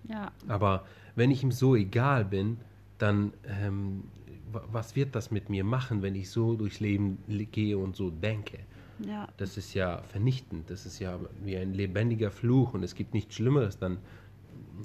Ja. 0.08 0.30
Aber 0.48 0.84
wenn 1.16 1.30
ich 1.30 1.42
ihm 1.42 1.52
so 1.52 1.74
egal 1.74 2.24
bin, 2.24 2.58
dann 2.98 3.32
ähm, 3.46 4.04
was 4.52 4.96
wird 4.96 5.14
das 5.14 5.30
mit 5.30 5.48
mir 5.48 5.64
machen, 5.64 6.02
wenn 6.02 6.14
ich 6.14 6.30
so 6.30 6.54
durchs 6.54 6.80
Leben 6.80 7.18
gehe 7.50 7.78
und 7.78 7.96
so 7.96 8.10
denke? 8.10 8.58
Ja. 9.06 9.28
Das 9.36 9.56
ist 9.56 9.74
ja 9.74 10.02
vernichtend. 10.02 10.70
Das 10.70 10.86
ist 10.86 10.98
ja 10.98 11.18
wie 11.42 11.56
ein 11.56 11.74
lebendiger 11.74 12.30
Fluch 12.30 12.74
und 12.74 12.82
es 12.82 12.94
gibt 12.94 13.14
nichts 13.14 13.34
Schlimmeres 13.34 13.78
dann, 13.78 13.98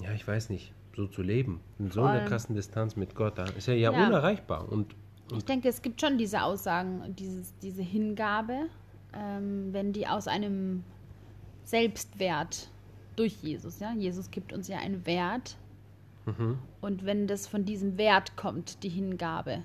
ja, 0.01 0.13
ich 0.13 0.27
weiß 0.27 0.49
nicht, 0.49 0.73
so 0.95 1.07
zu 1.07 1.21
leben. 1.21 1.59
In 1.77 1.91
so 1.91 2.03
einer 2.03 2.25
krassen 2.25 2.55
Distanz 2.55 2.95
mit 2.95 3.13
Gott, 3.13 3.37
da 3.37 3.45
ist 3.45 3.67
er 3.67 3.75
ja, 3.75 3.91
ja. 3.91 4.07
unerreichbar. 4.07 4.71
Und 4.71 4.95
ich 5.35 5.45
denke, 5.45 5.67
es 5.67 5.81
gibt 5.81 5.99
schon 5.99 6.17
diese 6.17 6.43
Aussagen, 6.43 7.15
dieses, 7.15 7.57
diese 7.59 7.81
Hingabe, 7.81 8.67
ähm, 9.13 9.73
wenn 9.73 9.93
die 9.93 10.07
aus 10.07 10.27
einem 10.27 10.83
Selbstwert 11.63 12.69
durch 13.15 13.35
Jesus, 13.41 13.79
ja, 13.79 13.93
Jesus 13.93 14.31
gibt 14.31 14.53
uns 14.53 14.67
ja 14.67 14.77
einen 14.77 15.05
Wert. 15.05 15.57
Mhm. 16.25 16.59
Und 16.81 17.05
wenn 17.05 17.27
das 17.27 17.47
von 17.47 17.65
diesem 17.65 17.97
Wert 17.97 18.37
kommt, 18.37 18.83
die 18.83 18.89
Hingabe, 18.89 19.63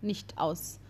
nicht 0.00 0.38
aus 0.38 0.80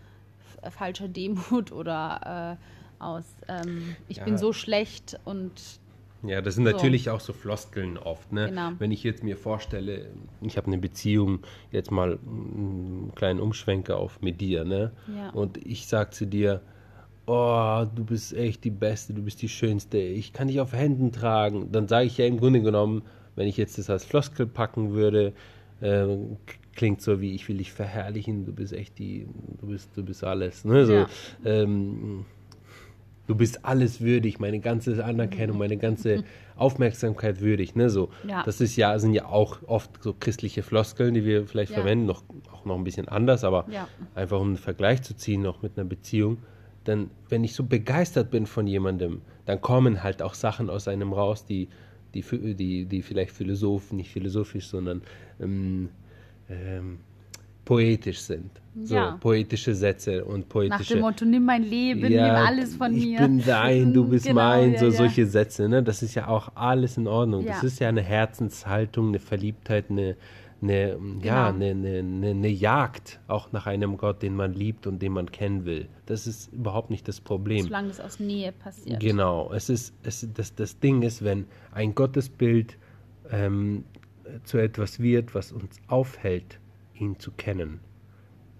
falscher 0.71 1.07
Demut 1.07 1.71
oder 1.73 2.57
äh, 2.59 3.03
aus 3.03 3.25
ähm, 3.47 3.95
ich 4.07 4.17
ja. 4.17 4.23
bin 4.23 4.37
so 4.37 4.53
schlecht 4.53 5.19
und 5.25 5.79
ja, 6.27 6.41
das 6.41 6.55
sind 6.55 6.65
so. 6.65 6.71
natürlich 6.71 7.09
auch 7.09 7.19
so 7.19 7.33
Floskeln 7.33 7.97
oft. 7.97 8.31
Ne? 8.31 8.49
Genau. 8.49 8.71
Wenn 8.79 8.91
ich 8.91 9.03
jetzt 9.03 9.23
mir 9.23 9.37
vorstelle, 9.37 10.07
ich 10.41 10.57
habe 10.57 10.67
eine 10.67 10.77
Beziehung, 10.77 11.39
jetzt 11.71 11.91
mal 11.91 12.19
einen 12.25 13.11
kleinen 13.15 13.39
Umschwenker 13.39 13.97
auf 13.97 14.21
mit 14.21 14.41
dir, 14.41 14.63
ne? 14.63 14.91
Ja. 15.15 15.29
Und 15.31 15.57
ich 15.65 15.87
sage 15.87 16.11
zu 16.11 16.25
dir, 16.25 16.61
oh, 17.25 17.85
du 17.95 18.03
bist 18.05 18.33
echt 18.33 18.63
die 18.63 18.71
Beste, 18.71 19.13
du 19.13 19.23
bist 19.23 19.41
die 19.41 19.49
Schönste, 19.49 19.97
ich 19.97 20.33
kann 20.33 20.47
dich 20.47 20.59
auf 20.59 20.73
Händen 20.73 21.11
tragen. 21.11 21.71
Dann 21.71 21.87
sage 21.87 22.05
ich 22.05 22.17
ja 22.17 22.25
im 22.25 22.39
Grunde 22.39 22.61
genommen, 22.61 23.03
wenn 23.35 23.47
ich 23.47 23.57
jetzt 23.57 23.77
das 23.77 23.89
als 23.89 24.05
Floskel 24.05 24.45
packen 24.45 24.93
würde, 24.93 25.33
äh, 25.81 26.05
klingt 26.75 27.01
so 27.01 27.21
wie 27.21 27.33
ich 27.33 27.47
will 27.47 27.57
dich 27.57 27.71
verherrlichen, 27.71 28.45
du 28.45 28.53
bist 28.53 28.73
echt 28.73 28.99
die, 28.99 29.27
du 29.59 29.67
bist, 29.67 29.89
du 29.95 30.03
bist 30.03 30.23
alles. 30.23 30.65
Ne? 30.65 30.85
So, 30.85 30.93
ja. 30.93 31.07
ähm, 31.43 32.25
du 33.27 33.35
bist 33.35 33.65
alles 33.65 34.01
würdig, 34.01 34.39
meine 34.39 34.59
ganze 34.59 35.03
Anerkennung, 35.03 35.57
meine 35.57 35.77
ganze 35.77 36.23
Aufmerksamkeit 36.55 37.41
würdig. 37.41 37.75
Ne? 37.75 37.89
So, 37.89 38.09
ja. 38.27 38.43
Das 38.43 38.61
ist 38.61 38.75
ja, 38.75 38.97
sind 38.99 39.13
ja 39.13 39.25
auch 39.25 39.59
oft 39.67 40.01
so 40.01 40.13
christliche 40.13 40.63
Floskeln, 40.63 41.13
die 41.13 41.25
wir 41.25 41.47
vielleicht 41.47 41.71
ja. 41.71 41.77
verwenden, 41.77 42.05
noch, 42.05 42.23
auch 42.51 42.65
noch 42.65 42.75
ein 42.75 42.83
bisschen 42.83 43.07
anders, 43.07 43.43
aber 43.43 43.65
ja. 43.69 43.87
einfach 44.13 44.39
um 44.39 44.49
einen 44.49 44.57
Vergleich 44.57 45.01
zu 45.01 45.15
ziehen, 45.15 45.41
noch 45.41 45.61
mit 45.61 45.77
einer 45.77 45.87
Beziehung. 45.87 46.37
dann, 46.83 47.09
wenn 47.29 47.43
ich 47.43 47.55
so 47.55 47.63
begeistert 47.63 48.29
bin 48.31 48.45
von 48.45 48.67
jemandem, 48.67 49.21
dann 49.45 49.59
kommen 49.59 50.03
halt 50.03 50.21
auch 50.21 50.33
Sachen 50.35 50.69
aus 50.69 50.87
einem 50.87 51.13
raus, 51.13 51.45
die, 51.45 51.67
die, 52.13 52.23
die, 52.55 52.85
die 52.85 53.01
vielleicht 53.01 53.31
philosoph, 53.31 53.91
nicht 53.91 54.11
philosophisch, 54.11 54.67
sondern 54.67 55.01
ähm, 55.39 55.89
ähm, 56.49 56.99
poetisch 57.65 58.19
sind. 58.19 58.49
So 58.83 58.95
Ja. 58.95 59.17
poetische 59.19 59.73
Sätze 59.73 60.23
und 60.25 60.47
poetische. 60.49 60.79
Nach 60.83 60.87
dem 60.87 60.99
Motto, 61.01 61.25
nimm 61.25 61.45
mein 61.45 61.63
Leben, 61.63 62.01
nimm 62.01 62.19
alles 62.19 62.75
von 62.75 62.93
ich 62.93 63.05
mir. 63.05 63.19
bin 63.19 63.41
dein, 63.45 63.93
du 63.93 64.05
bist 64.07 64.25
Genau, 64.25 64.41
mein, 64.41 64.73
ja, 64.73 64.79
so 64.79 64.85
ja. 64.87 64.91
solche 64.91 65.25
Sätze, 65.25 65.69
ne? 65.69 65.81
Das 65.81 66.03
ist 66.03 66.13
ja 66.15 66.27
auch 66.27 66.49
alles 66.55 66.97
in 66.97 67.07
Ordnung. 67.07 67.45
Das 67.45 67.61
Ja. 67.61 67.67
ist 67.67 67.79
ja 67.79 67.89
eine 67.89 68.01
Herzenshaltung, 68.01 69.09
eine 69.09 69.19
Verliebtheit, 69.19 69.85
eine, 69.89 70.15
eine 70.61 70.89
ja, 70.89 70.95
Genau. 71.51 71.65
eine, 71.65 71.65
eine, 71.71 71.99
eine, 71.99 72.29
eine 72.31 72.47
Jagd 72.49 73.19
auch 73.27 73.51
nach 73.53 73.65
einem 73.65 73.95
Gott, 73.97 74.21
den 74.21 74.35
man 74.35 74.53
liebt 74.53 74.87
und 74.87 75.01
den 75.01 75.13
man 75.13 75.31
kennen 75.31 75.63
will. 75.65 75.87
Das 76.05 76.27
ist 76.27 76.51
überhaupt 76.51 76.89
nicht 76.89 77.07
das 77.07 77.21
Problem. 77.21 77.63
Solange 77.63 77.89
es 77.89 78.01
aus 78.01 78.19
Nähe 78.19 78.51
passiert. 78.51 78.99
Genau, 78.99 79.51
es 79.53 79.69
ist, 79.69 79.93
es, 80.03 80.27
das, 80.33 80.53
das 80.53 80.79
Ding 80.79 81.01
ist, 81.01 81.23
wenn 81.23 81.45
ein 81.71 81.95
Gottesbild 81.95 82.77
ähm, 83.31 83.85
zu 84.43 84.57
etwas 84.57 84.99
wird, 84.99 85.33
was 85.33 85.51
uns 85.53 85.77
aufhält, 85.87 86.59
ihn 86.99 87.19
zu 87.19 87.31
kennen. 87.31 87.79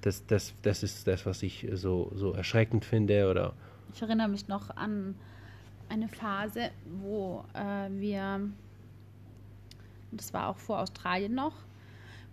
Das, 0.02 0.26
das, 0.26 0.54
das 0.62 0.84
ist 0.84 1.08
das, 1.08 1.26
was 1.26 1.42
ich 1.44 1.68
so, 1.74 2.12
so 2.14 2.34
erschreckend 2.34 2.86
finde. 2.86 3.30
Oder 3.30 3.54
Ich 3.94 4.02
erinnere 4.02 4.28
mich 4.28 4.48
noch 4.48 4.76
an 4.76 5.16
eine 5.90 6.08
Phase, 6.08 6.72
wo 6.86 7.44
äh, 7.54 7.90
wir, 7.90 8.50
das 10.12 10.34
war 10.34 10.48
auch 10.48 10.58
vor 10.58 10.80
Australien 10.80 11.34
noch, 11.34 11.54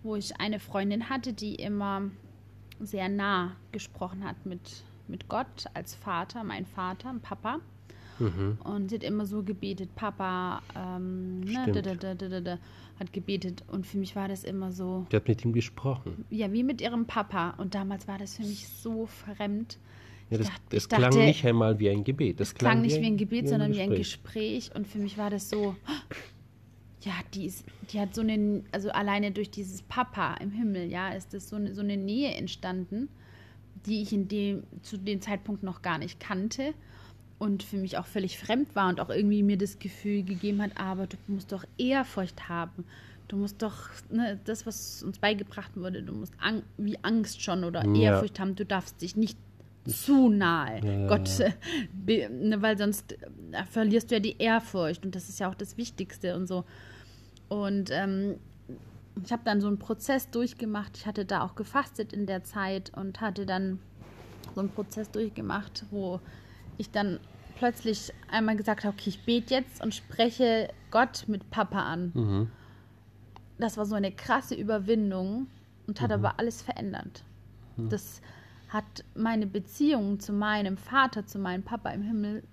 wo 0.03 0.15
ich 0.15 0.39
eine 0.39 0.59
Freundin 0.59 1.09
hatte, 1.09 1.33
die 1.33 1.55
immer 1.55 2.03
sehr 2.79 3.09
nah 3.09 3.55
gesprochen 3.71 4.23
hat 4.23 4.45
mit, 4.45 4.83
mit 5.07 5.27
Gott 5.29 5.65
als 5.73 5.95
Vater, 5.95 6.43
mein 6.43 6.65
Vater, 6.65 7.13
Papa. 7.21 7.59
Mhm. 8.19 8.57
Und 8.63 8.89
sie 8.89 8.95
hat 8.95 9.03
immer 9.03 9.25
so 9.25 9.43
gebetet, 9.43 9.95
Papa, 9.95 10.61
ähm, 10.75 11.41
ne, 11.41 11.71
da, 11.71 12.15
da, 12.15 12.41
da, 12.41 12.59
hat 12.99 13.13
gebetet. 13.13 13.63
Und 13.71 13.85
für 13.85 13.97
mich 13.97 14.15
war 14.15 14.27
das 14.27 14.43
immer 14.43 14.71
so, 14.71 15.05
die 15.11 15.15
hat 15.15 15.27
mit 15.27 15.43
ihm 15.43 15.53
gesprochen. 15.53 16.25
ja, 16.29 16.51
wie 16.51 16.63
mit 16.63 16.81
ihrem 16.81 17.05
Papa. 17.05 17.51
Und 17.57 17.75
damals 17.75 18.07
war 18.07 18.17
das 18.17 18.37
für 18.37 18.43
mich 18.43 18.67
so 18.67 19.05
fremd. 19.05 19.77
Ja, 20.29 20.37
das, 20.37 20.47
dachte- 20.47 20.61
das 20.69 20.89
klang 20.89 21.01
dachte- 21.01 21.19
nicht 21.19 21.45
einmal 21.45 21.79
wie 21.79 21.89
ein 21.89 22.03
Gebet. 22.03 22.39
Das 22.39 22.49
Es 22.49 22.55
klang 22.55 22.81
nicht 22.81 22.99
wie 23.01 23.05
ein 23.05 23.17
Gebet, 23.17 23.45
wie 23.45 23.49
sondern 23.49 23.73
wie 23.73 23.81
ein 23.81 23.89
Gespräch. 23.95 24.71
Und 24.75 24.87
für 24.87 24.99
mich 24.99 25.17
war 25.17 25.29
das 25.29 25.49
so, 25.49 25.75
ja, 27.01 27.13
die, 27.33 27.45
ist, 27.45 27.65
die 27.91 27.99
hat 27.99 28.15
so 28.15 28.21
eine, 28.21 28.63
also 28.71 28.89
alleine 28.89 29.31
durch 29.31 29.51
dieses 29.51 29.81
Papa 29.81 30.35
im 30.35 30.51
Himmel, 30.51 30.89
ja, 30.89 31.09
ist 31.09 31.33
das 31.33 31.49
so 31.49 31.55
eine, 31.55 31.73
so 31.73 31.81
eine 31.81 31.97
Nähe 31.97 32.33
entstanden, 32.35 33.09
die 33.85 34.01
ich 34.01 34.13
in 34.13 34.27
dem, 34.27 34.63
zu 34.81 34.97
dem 34.97 35.19
Zeitpunkt 35.19 35.63
noch 35.63 35.81
gar 35.81 35.97
nicht 35.97 36.19
kannte 36.19 36.73
und 37.43 37.61
für 37.61 37.75
mich 37.75 37.97
auch 37.97 38.05
völlig 38.05 38.37
fremd 38.37 38.73
war 38.73 38.87
und 38.87 39.01
auch 39.01 39.09
irgendwie 39.09 39.43
mir 39.43 39.57
das 39.57 39.77
Gefühl 39.77 40.23
gegeben 40.23 40.61
hat, 40.61 40.71
aber 40.77 41.07
du 41.07 41.17
musst 41.27 41.51
doch 41.51 41.65
Ehrfurcht 41.77 42.47
haben. 42.47 42.85
Du 43.27 43.35
musst 43.35 43.61
doch, 43.61 43.89
ne, 44.09 44.39
das, 44.45 44.65
was 44.65 45.03
uns 45.03 45.19
beigebracht 45.19 45.71
wurde, 45.75 46.03
du 46.03 46.13
musst 46.13 46.33
ang 46.39 46.63
wie 46.77 46.97
Angst 47.01 47.41
schon 47.41 47.65
oder 47.65 47.85
Ja. 47.85 48.13
Ehrfurcht 48.13 48.39
haben, 48.39 48.55
du 48.55 48.65
darfst 48.65 49.01
dich 49.01 49.17
nicht 49.17 49.37
zu 49.85 50.29
nahe 50.29 50.79
Ja, 50.85 51.07
Gott, 51.07 51.29
äh, 51.41 52.29
ne, 52.29 52.61
weil 52.61 52.77
sonst 52.77 53.11
äh, 53.51 53.63
verlierst 53.69 54.09
du 54.09 54.15
ja 54.15 54.19
die 54.21 54.37
Ehrfurcht 54.37 55.03
und 55.05 55.13
das 55.13 55.27
ist 55.27 55.41
ja 55.41 55.49
auch 55.49 55.55
das 55.55 55.75
Wichtigste 55.75 56.37
und 56.37 56.47
so. 56.47 56.63
Und 57.49 57.89
ähm, 57.91 58.35
ich 59.21 59.33
habe 59.33 59.41
dann 59.43 59.59
so 59.59 59.67
einen 59.67 59.79
Prozess 59.79 60.29
durchgemacht. 60.29 60.95
Ich 60.95 61.05
hatte 61.05 61.25
da 61.25 61.41
auch 61.41 61.55
gefastet 61.55 62.13
in 62.13 62.25
der 62.25 62.45
Zeit 62.45 62.91
und 62.95 63.19
hatte 63.19 63.45
dann 63.45 63.79
so 64.55 64.61
einen 64.61 64.69
Prozess 64.69 65.11
durchgemacht, 65.11 65.85
wo 65.91 66.21
ich 66.77 66.89
dann 66.89 67.19
plötzlich 67.55 68.13
einmal 68.29 68.55
gesagt 68.55 68.83
habe, 68.83 68.95
okay, 68.97 69.09
ich 69.09 69.23
bete 69.25 69.53
jetzt 69.53 69.81
und 69.81 69.93
spreche 69.93 70.69
Gott 70.91 71.25
mit 71.27 71.49
Papa 71.51 71.83
an. 71.83 72.11
Mhm. 72.13 72.51
Das 73.57 73.77
war 73.77 73.85
so 73.85 73.95
eine 73.95 74.11
krasse 74.11 74.55
Überwindung 74.55 75.47
und 75.87 76.01
hat 76.01 76.11
aber 76.11 76.39
alles 76.39 76.61
verändert. 76.61 77.23
Das 77.77 78.21
hat 78.69 79.03
meine 79.15 79.47
Beziehung 79.47 80.19
zu 80.19 80.33
meinem 80.33 80.77
Vater, 80.77 81.25
zu 81.25 81.39
meinem 81.39 81.63
Papa 81.63 81.89
im 81.91 82.01
Himmel 82.01 82.43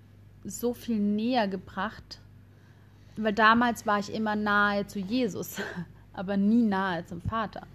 so 0.43 0.73
viel 0.73 0.99
näher 0.99 1.47
gebracht, 1.47 2.19
weil 3.17 3.33
damals 3.33 3.85
war 3.85 3.99
ich 3.99 4.13
immer 4.13 4.35
nahe 4.35 4.87
zu 4.87 4.99
Jesus, 4.99 5.57
aber 6.13 6.37
nie 6.37 6.63
nahe 6.63 7.05
zum 7.05 7.21
Vater. 7.21 7.67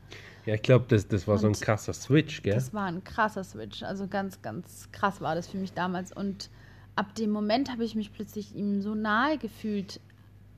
Ja, 0.45 0.55
ich 0.55 0.63
glaube, 0.63 0.85
das, 0.89 1.09
das 1.09 1.27
war 1.27 1.39
so 1.39 1.49
ein 1.49 1.55
Und 1.55 1.61
krasser 1.61 1.93
Switch, 1.93 2.43
gell? 2.43 2.55
Das 2.55 2.73
war 2.73 2.87
ein 2.87 3.03
krasser 3.03 3.43
Switch. 3.43 3.83
Also 3.83 4.07
ganz, 4.07 4.41
ganz 4.43 4.89
krass 4.93 5.21
war 5.21 5.35
das 5.35 5.49
für 5.49 5.57
mich 5.57 5.73
damals. 5.73 6.13
Und 6.13 6.51
ab 6.97 7.15
dem 7.15 7.31
Moment 7.31 7.71
habe 7.71 7.85
ich 7.85 7.95
mich 7.95 8.13
plötzlich 8.13 8.55
ihm 8.55 8.83
so 8.83 8.95
nahe 8.95 9.39
gefühlt, 9.39 10.01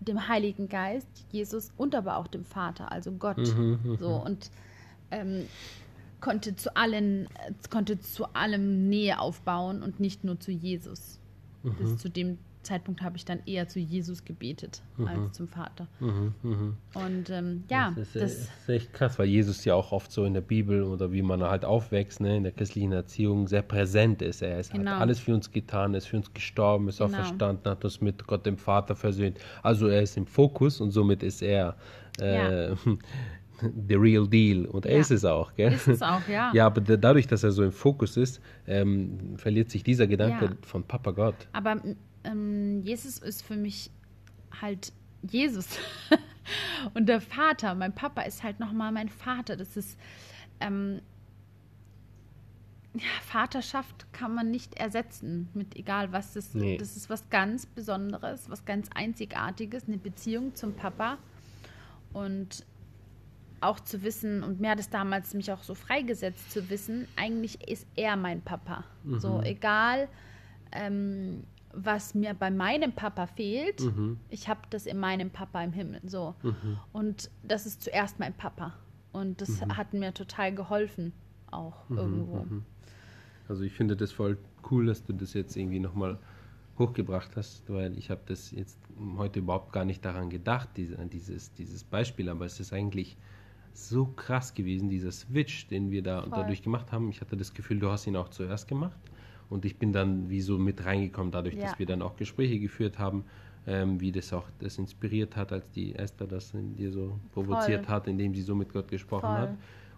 dem 0.00 0.28
Heiligen 0.28 0.68
Geist, 0.68 1.08
Jesus 1.30 1.72
und 1.76 1.94
aber 1.94 2.16
auch 2.16 2.28
dem 2.28 2.44
Vater, 2.44 2.92
also 2.92 3.12
Gott. 3.12 3.38
Mhm, 3.38 3.96
so 3.98 4.10
und 4.10 4.50
ähm, 5.10 5.44
konnte 6.20 6.56
zu 6.56 6.76
allen, 6.76 7.26
äh, 7.26 7.52
konnte 7.70 8.00
zu 8.00 8.32
allem 8.34 8.88
Nähe 8.88 9.18
aufbauen 9.18 9.82
und 9.82 10.00
nicht 10.00 10.24
nur 10.24 10.38
zu 10.38 10.52
Jesus. 10.52 11.18
Mhm. 11.62 11.74
Bis 11.74 11.98
zu 11.98 12.08
dem 12.08 12.38
Zeitpunkt 12.68 13.02
habe 13.02 13.16
ich 13.16 13.24
dann 13.24 13.40
eher 13.46 13.66
zu 13.68 13.78
Jesus 13.80 14.24
gebetet 14.24 14.82
als 15.06 15.32
zum 15.32 15.48
Vater. 15.48 15.88
Mhm, 16.00 16.34
mhm. 16.42 16.76
Und 16.94 17.30
ähm, 17.30 17.64
ja, 17.70 17.92
Das 17.96 18.08
ist, 18.14 18.16
das, 18.16 18.32
ist 18.32 18.68
echt 18.68 18.92
krass, 18.92 19.18
weil 19.18 19.26
Jesus 19.26 19.64
ja 19.64 19.74
auch 19.74 19.90
oft 19.92 20.12
so 20.12 20.24
in 20.24 20.34
der 20.34 20.40
Bibel 20.42 20.82
oder 20.82 21.10
wie 21.12 21.22
man 21.22 21.42
halt 21.42 21.64
aufwächst, 21.64 22.20
ne, 22.20 22.36
in 22.36 22.42
der 22.42 22.52
christlichen 22.52 22.92
Erziehung 22.92 23.48
sehr 23.48 23.62
präsent 23.62 24.20
ist. 24.22 24.42
Er 24.42 24.60
ist, 24.60 24.72
Genau. 24.72 24.90
hat 24.92 25.00
alles 25.00 25.18
für 25.18 25.34
uns 25.34 25.50
getan, 25.50 25.94
ist 25.94 26.06
für 26.06 26.16
uns 26.18 26.32
gestorben, 26.34 26.88
ist 26.88 26.98
Genau. 26.98 27.10
auferstanden, 27.18 27.70
hat 27.70 27.84
uns 27.84 28.00
mit 28.00 28.26
Gott 28.26 28.44
dem 28.46 28.58
Vater 28.58 28.94
versöhnt. 28.94 29.38
Also 29.62 29.88
er 29.88 30.02
ist 30.02 30.16
im 30.16 30.26
Fokus 30.26 30.80
und 30.80 30.90
somit 30.90 31.22
ist 31.22 31.42
er 31.42 31.76
äh, 32.20 32.74
the 33.88 33.94
real 33.94 34.26
deal. 34.28 34.66
Und 34.66 34.86
er 34.86 34.94
Ja. 34.94 35.00
ist 35.00 35.10
es 35.10 35.24
auch, 35.24 35.54
gell? 35.54 35.72
ist 35.72 35.88
es 35.88 36.02
auch, 36.02 36.26
ja. 36.28 36.50
Ja, 36.54 36.66
aber 36.66 36.80
da- 36.80 36.96
dadurch, 36.96 37.26
dass 37.26 37.42
er 37.42 37.50
so 37.50 37.62
im 37.64 37.72
Fokus 37.72 38.16
ist, 38.16 38.40
ähm, 38.66 39.36
verliert 39.36 39.70
sich 39.70 39.82
dieser 39.82 40.06
Gedanke 40.06 40.44
Ja. 40.44 40.50
von 40.62 40.82
Papa 40.84 41.10
Gott. 41.12 41.34
Aber 41.52 41.76
ähm, 42.28 42.82
Jesus 42.82 43.18
ist 43.18 43.42
für 43.42 43.56
mich 43.56 43.90
halt 44.60 44.92
Jesus. 45.22 45.66
Und 46.94 47.08
der 47.08 47.20
Vater, 47.20 47.74
mein 47.74 47.94
Papa 47.94 48.22
ist 48.22 48.42
halt 48.42 48.60
nochmal 48.60 48.92
mein 48.92 49.08
Vater. 49.08 49.56
Das 49.56 49.76
ist, 49.76 49.98
ähm, 50.60 51.00
ja, 52.94 53.08
Vaterschaft 53.22 54.12
kann 54.12 54.34
man 54.34 54.50
nicht 54.50 54.78
ersetzen 54.78 55.48
mit 55.54 55.76
egal 55.76 56.12
was. 56.12 56.32
Das, 56.34 56.54
Nee. 56.54 56.76
das 56.78 56.96
ist 56.96 57.10
was 57.10 57.28
ganz 57.30 57.66
Besonderes, 57.66 58.48
was 58.48 58.64
ganz 58.64 58.88
Einzigartiges, 58.94 59.86
eine 59.88 59.98
Beziehung 59.98 60.54
zum 60.54 60.74
Papa. 60.74 61.18
Und 62.12 62.64
auch 63.60 63.80
zu 63.80 64.02
wissen, 64.02 64.42
und 64.44 64.60
mir 64.60 64.70
hat 64.70 64.80
es 64.80 64.88
damals 64.88 65.34
mich 65.34 65.50
auch 65.52 65.62
so 65.64 65.74
freigesetzt 65.74 66.52
zu 66.52 66.70
wissen, 66.70 67.08
eigentlich 67.16 67.68
ist 67.68 67.86
er 67.96 68.16
mein 68.16 68.40
Papa. 68.40 68.84
So, 69.18 69.42
egal, 69.42 70.08
ähm, 70.72 71.42
was 71.72 72.14
mir 72.14 72.34
bei 72.34 72.50
meinem 72.50 72.92
Papa 72.92 73.26
fehlt, 73.26 73.80
Mhm. 73.80 74.18
ich 74.30 74.48
habe 74.48 74.60
das 74.70 74.86
in 74.86 74.98
meinem 74.98 75.30
Papa 75.30 75.62
im 75.62 75.72
Himmel. 75.72 76.00
So. 76.04 76.34
Und 76.92 77.30
das 77.42 77.66
ist 77.66 77.82
zuerst 77.82 78.18
mein 78.18 78.32
Papa. 78.34 78.74
Und 79.12 79.40
das 79.40 79.60
Mhm. 79.60 79.76
hat 79.76 79.92
mir 79.94 80.12
total 80.14 80.54
geholfen, 80.54 81.12
auch 81.50 81.88
irgendwo. 81.90 82.46
Also 83.48 83.62
ich 83.64 83.72
finde 83.72 83.96
das 83.96 84.12
voll 84.12 84.38
cool, 84.70 84.86
dass 84.86 85.04
du 85.04 85.12
das 85.12 85.32
jetzt 85.34 85.56
irgendwie 85.56 85.78
nochmal 85.80 86.18
hochgebracht 86.78 87.36
hast, 87.36 87.68
weil 87.72 87.96
ich 87.98 88.10
habe 88.10 88.20
das 88.26 88.50
jetzt 88.50 88.78
heute 89.16 89.40
überhaupt 89.40 89.72
gar 89.72 89.84
nicht 89.84 90.04
daran 90.04 90.30
gedacht, 90.30 90.68
diese, 90.76 90.96
dieses, 91.06 91.52
dieses 91.54 91.82
Beispiel, 91.84 92.28
aber 92.28 92.44
es 92.44 92.60
ist 92.60 92.72
eigentlich 92.72 93.16
so 93.72 94.06
krass 94.06 94.54
gewesen, 94.54 94.88
dieser 94.88 95.10
Switch, 95.12 95.66
den 95.68 95.90
wir 95.90 96.02
da 96.02 96.22
Voll. 96.22 96.30
dadurch 96.30 96.62
gemacht 96.62 96.92
haben. 96.92 97.10
Ich 97.10 97.20
hatte 97.20 97.36
das 97.36 97.54
Gefühl, 97.54 97.78
du 97.78 97.90
hast 97.90 98.06
ihn 98.06 98.16
auch 98.16 98.28
zuerst 98.28 98.68
gemacht 98.68 98.98
und 99.50 99.64
ich 99.64 99.76
bin 99.78 99.92
dann 99.92 100.28
wie 100.30 100.40
so 100.40 100.58
mit 100.58 100.84
reingekommen, 100.84 101.30
dadurch, 101.32 101.54
Ja. 101.54 101.62
dass 101.66 101.78
wir 101.78 101.86
dann 101.86 102.02
auch 102.02 102.16
Gespräche 102.16 102.58
geführt 102.58 102.98
haben, 102.98 103.24
ähm, 103.66 104.00
wie 104.00 104.12
das 104.12 104.32
auch 104.32 104.46
das 104.60 104.78
inspiriert 104.78 105.36
hat, 105.36 105.52
als 105.52 105.70
die 105.70 105.94
Esther 105.94 106.26
das 106.26 106.54
in 106.54 106.74
dir 106.76 106.90
so 106.90 107.18
provoziert 107.32 107.86
Voll. 107.86 107.94
hat, 107.94 108.06
indem 108.06 108.34
sie 108.34 108.42
so 108.42 108.54
mit 108.54 108.72
Gott 108.72 108.88
gesprochen 108.88 109.26
Voll. 109.28 109.36
hat. 109.38 109.50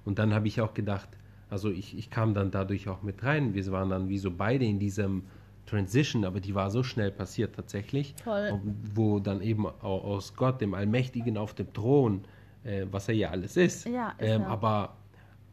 Und 0.04 0.19
dann 0.19 0.33
habe 0.35 0.49
ich 0.49 0.61
auch 0.61 0.75
gedacht, 0.75 1.09
also 1.50 1.71
ich, 1.71 1.97
ich 1.99 2.11
kam 2.11 2.33
dann 2.35 2.50
dadurch 2.50 2.88
auch 2.88 3.02
mit 3.02 3.23
rein. 3.25 3.54
Wir 3.54 3.66
waren 3.73 3.90
dann 3.90 4.09
wie 4.09 4.19
so 4.19 4.30
beide 4.30 4.64
in 4.64 4.78
diesem 4.78 5.23
Transition, 5.66 6.25
aber 6.25 6.40
die 6.40 6.54
war 6.54 6.71
so 6.71 6.83
schnell 6.83 7.11
passiert 7.12 7.54
tatsächlich. 7.54 8.14
Voll. 8.25 8.61
Wo 8.95 9.21
dann 9.21 9.40
eben 9.40 9.66
au- 9.66 9.73
aus 9.83 10.35
Gott, 10.35 10.61
dem 10.61 10.75
Allmächtigen 10.75 11.37
auf 11.37 11.54
dem 11.54 11.73
Thron, 11.73 12.23
äh, 12.64 12.87
was 12.90 13.09
er 13.09 13.14
ja 13.14 13.30
alles 13.30 13.57
ist, 13.57 13.87
Ja, 13.87 14.11
ist 14.19 14.28
ähm, 14.28 14.42
er. 14.42 14.49
aber 14.49 14.97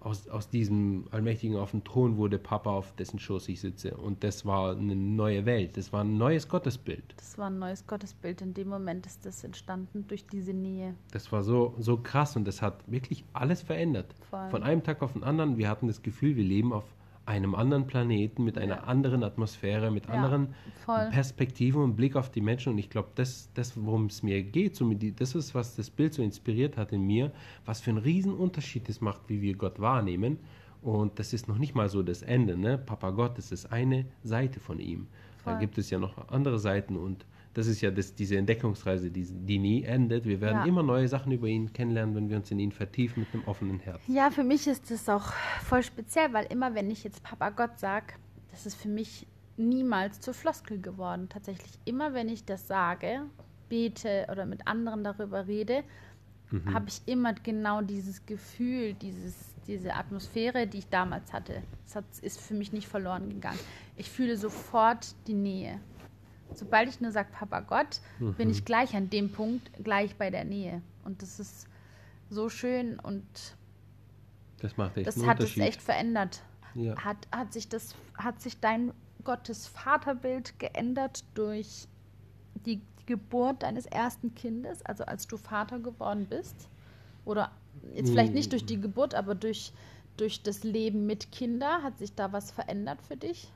aus, 0.07 0.27
aus 0.29 0.49
diesem 0.49 1.05
Allmächtigen 1.11 1.57
auf 1.57 1.71
dem 1.71 1.83
Thron 1.83 2.17
wurde 2.17 2.39
Papa, 2.39 2.71
auf 2.71 2.93
dessen 2.95 3.19
Schoß 3.19 3.49
ich 3.49 3.59
sitze. 3.59 3.95
Und 3.97 4.23
das 4.23 4.45
war 4.45 4.75
eine 4.75 4.95
neue 4.95 5.45
Welt, 5.45 5.77
das 5.77 5.91
war 5.91 6.03
ein 6.03 6.17
neues 6.17 6.47
Gottesbild. 6.47 7.03
Das 7.17 7.37
war 7.37 7.49
ein 7.49 7.59
neues 7.59 7.85
Gottesbild. 7.85 8.41
In 8.41 8.53
dem 8.53 8.69
Moment 8.69 9.05
ist 9.05 9.25
das 9.25 9.43
entstanden 9.43 10.05
durch 10.07 10.25
diese 10.25 10.53
Nähe. 10.53 10.95
Das 11.11 11.31
war 11.31 11.43
so, 11.43 11.75
so 11.77 11.97
krass 11.97 12.35
und 12.35 12.45
das 12.45 12.61
hat 12.61 12.89
wirklich 12.89 13.25
alles 13.33 13.61
verändert. 13.61 14.15
Von 14.49 14.63
einem 14.63 14.83
Tag 14.83 15.01
auf 15.01 15.13
den 15.13 15.23
anderen, 15.23 15.57
wir 15.57 15.69
hatten 15.69 15.87
das 15.87 16.01
Gefühl, 16.01 16.35
wir 16.35 16.43
leben 16.43 16.71
auf 16.71 16.85
einem 17.27 17.55
anderen 17.55 17.85
Planeten, 17.87 18.43
mit 18.43 18.57
einer 18.57 18.77
Ja. 18.77 18.83
anderen 18.83 19.23
Atmosphäre, 19.23 19.91
mit 19.91 20.07
Ja, 20.07 20.13
anderen 20.13 20.55
voll. 20.85 21.09
Perspektiven 21.11 21.81
und 21.83 21.95
Blick 21.95 22.15
auf 22.15 22.29
die 22.31 22.41
Menschen. 22.41 22.71
Und 22.73 22.77
ich 22.79 22.89
glaube, 22.89 23.09
das, 23.15 23.49
das 23.53 23.73
worum 23.75 24.05
es 24.05 24.23
mir 24.23 24.41
geht, 24.43 24.75
so 24.75 24.85
mit 24.85 25.01
die, 25.01 25.13
das 25.15 25.35
ist, 25.35 25.53
was 25.53 25.75
das 25.75 25.89
Bild 25.89 26.13
so 26.13 26.21
inspiriert 26.23 26.77
hat 26.77 26.93
in 26.93 27.01
mir, 27.05 27.31
was 27.65 27.81
für 27.81 27.89
einen 27.91 27.99
riesen 27.99 28.33
Unterschied 28.33 28.87
es 28.89 29.01
macht, 29.01 29.21
wie 29.27 29.41
wir 29.41 29.55
Gott 29.55 29.79
wahrnehmen. 29.79 30.39
Und 30.81 31.19
das 31.19 31.33
ist 31.33 31.47
noch 31.47 31.57
nicht 31.57 31.75
mal 31.75 31.89
so 31.89 32.01
das 32.01 32.21
Ende. 32.21 32.55
Ne? 32.57 32.77
Papa 32.77 33.11
Gott, 33.11 33.37
das 33.37 33.51
ist 33.51 33.71
eine 33.71 34.05
Seite 34.23 34.59
von 34.59 34.79
ihm. 34.79 35.07
Da 35.43 35.51
Voll. 35.51 35.59
gibt 35.59 35.77
es 35.77 35.89
ja 35.89 35.99
noch 35.99 36.29
andere 36.29 36.59
Seiten 36.59 36.95
und 36.95 37.25
das 37.57 37.65
ist 37.65 37.81
ja 37.81 37.89
das, 37.89 38.13
diese 38.13 38.37
Entdeckungsreise, 38.37 39.09
die, 39.09 39.23
die 39.25 39.57
nie 39.57 39.83
endet. 39.83 40.25
Wir 40.25 40.39
werden 40.41 40.59
Ja. 40.59 40.65
immer 40.65 40.83
neue 40.83 41.07
Sachen 41.07 41.31
über 41.31 41.47
ihn 41.47 41.73
kennenlernen, 41.73 42.13
wenn 42.15 42.29
wir 42.29 42.37
uns 42.37 42.51
in 42.51 42.59
ihn 42.59 42.71
vertiefen 42.71 43.21
mit 43.21 43.33
einem 43.33 43.43
offenen 43.47 43.79
Herz. 43.79 43.99
Ja, 44.07 44.29
für 44.29 44.43
mich 44.43 44.67
ist 44.67 44.91
das 44.91 45.09
auch 45.09 45.33
voll 45.63 45.81
speziell, 45.81 46.31
weil 46.33 46.45
immer, 46.51 46.75
wenn 46.75 46.91
ich 46.91 47.03
jetzt 47.03 47.23
Papa 47.23 47.49
Gott 47.49 47.79
sage, 47.79 48.13
das 48.51 48.67
ist 48.67 48.75
für 48.75 48.89
mich 48.89 49.25
niemals 49.57 50.19
zur 50.19 50.35
Floskel 50.35 50.79
geworden. 50.79 51.29
Tatsächlich 51.29 51.71
immer, 51.85 52.13
wenn 52.13 52.29
ich 52.29 52.45
das 52.45 52.67
sage, 52.67 53.21
bete 53.69 54.27
oder 54.31 54.45
mit 54.45 54.67
anderen 54.67 55.03
darüber 55.03 55.47
rede, 55.47 55.83
habe 56.73 56.85
ich 56.87 57.01
immer 57.07 57.33
genau 57.33 57.81
dieses 57.81 58.25
Gefühl, 58.25 58.93
dieses, 58.93 59.35
diese 59.65 59.95
Atmosphäre, 59.95 60.65
die 60.67 60.77
ich 60.77 60.87
damals 60.89 61.33
hatte. 61.33 61.63
Das 61.85 61.95
hat, 61.95 62.05
ist 62.21 62.39
für 62.39 62.53
mich 62.53 62.71
nicht 62.71 62.87
verloren 62.87 63.29
gegangen. 63.29 63.59
Ich 63.97 64.09
fühle 64.09 64.37
sofort 64.37 65.13
die 65.27 65.33
Nähe. 65.33 65.79
Sobald 66.53 66.89
ich 66.89 67.01
nur 67.01 67.11
sage, 67.11 67.29
Papa 67.31 67.59
Gott, 67.59 68.01
bin 68.37 68.49
ich 68.49 68.65
gleich 68.65 68.95
an 68.95 69.09
dem 69.09 69.31
Punkt, 69.31 69.71
gleich 69.83 70.15
bei 70.15 70.29
der 70.29 70.43
Nähe. 70.43 70.81
Und 71.03 71.21
das 71.21 71.39
ist 71.39 71.67
so 72.29 72.49
schön 72.49 72.99
und 72.99 73.25
Das 74.59 74.77
macht 74.77 74.97
echt 74.97 75.07
das 75.07 75.25
hat 75.25 75.39
es 75.39 75.57
echt 75.57 75.81
verändert. 75.81 76.41
Ja. 76.73 76.95
Hat, 77.03 77.17
hat, 77.31 77.53
sich 77.53 77.69
das, 77.69 77.95
hat 78.15 78.41
sich 78.41 78.59
dein 78.59 78.91
Gottes 79.23 79.67
Vaterbild 79.67 80.59
geändert 80.59 81.23
durch 81.33 81.87
die 82.65 82.81
Geburt 83.05 83.63
deines 83.63 83.85
ersten 83.85 84.35
Kindes, 84.35 84.85
also 84.85 85.05
als 85.05 85.27
du 85.27 85.37
Vater 85.37 85.79
geworden 85.79 86.27
bist? 86.29 86.69
Oder 87.25 87.51
jetzt 87.93 88.09
vielleicht 88.09 88.33
nicht 88.33 88.51
durch 88.51 88.65
die 88.65 88.79
Geburt, 88.79 89.15
aber 89.15 89.35
durch, 89.35 89.73
durch 90.17 90.43
das 90.43 90.63
Leben 90.63 91.05
mit 91.05 91.31
Kinder, 91.31 91.81
hat 91.83 91.97
sich 91.97 92.13
da 92.13 92.31
was 92.31 92.51
verändert 92.51 93.01
für 93.01 93.17
dich? 93.17 93.51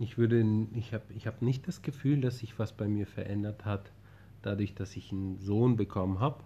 Ich 0.00 0.16
würde, 0.16 0.44
ich 0.74 0.94
habe 0.94 1.04
ich 1.14 1.26
hab 1.26 1.42
nicht 1.42 1.68
das 1.68 1.82
Gefühl, 1.82 2.20
dass 2.22 2.38
sich 2.38 2.58
was 2.58 2.72
bei 2.72 2.88
mir 2.88 3.06
verändert 3.06 3.66
hat, 3.66 3.92
dadurch, 4.42 4.74
dass 4.74 4.96
ich 4.96 5.12
einen 5.12 5.38
Sohn 5.38 5.76
bekommen 5.76 6.20
habe 6.20 6.42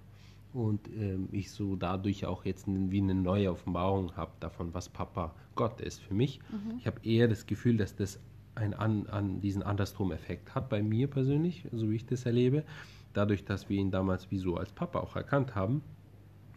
und 0.52 0.88
ähm, 0.88 1.28
ich 1.30 1.52
so 1.52 1.76
dadurch 1.76 2.26
auch 2.26 2.44
jetzt 2.44 2.66
wie 2.66 3.00
eine 3.00 3.14
neue 3.14 3.52
Offenbarung 3.52 4.16
habe 4.16 4.32
davon, 4.40 4.74
was 4.74 4.88
Papa 4.88 5.34
Gott 5.54 5.80
ist 5.80 6.02
für 6.02 6.14
mich. 6.14 6.40
Ich 6.78 6.86
habe 6.86 6.98
eher 7.04 7.28
das 7.28 7.46
Gefühl, 7.46 7.76
dass 7.76 7.94
das 7.94 8.18
ein 8.56 8.74
an, 8.74 9.06
an 9.06 9.40
diesen 9.40 9.62
Andersrum-Effekt 9.62 10.54
hat 10.54 10.68
bei 10.68 10.82
mir 10.82 11.08
persönlich, 11.08 11.64
so 11.72 11.90
wie 11.90 11.96
ich 11.96 12.06
das 12.06 12.26
erlebe. 12.26 12.64
Dadurch, 13.12 13.44
dass 13.44 13.68
wir 13.68 13.78
ihn 13.78 13.92
damals 13.92 14.30
wie 14.32 14.38
so 14.38 14.56
als 14.56 14.72
Papa 14.72 14.98
auch 14.98 15.14
erkannt 15.14 15.54
haben, 15.54 15.82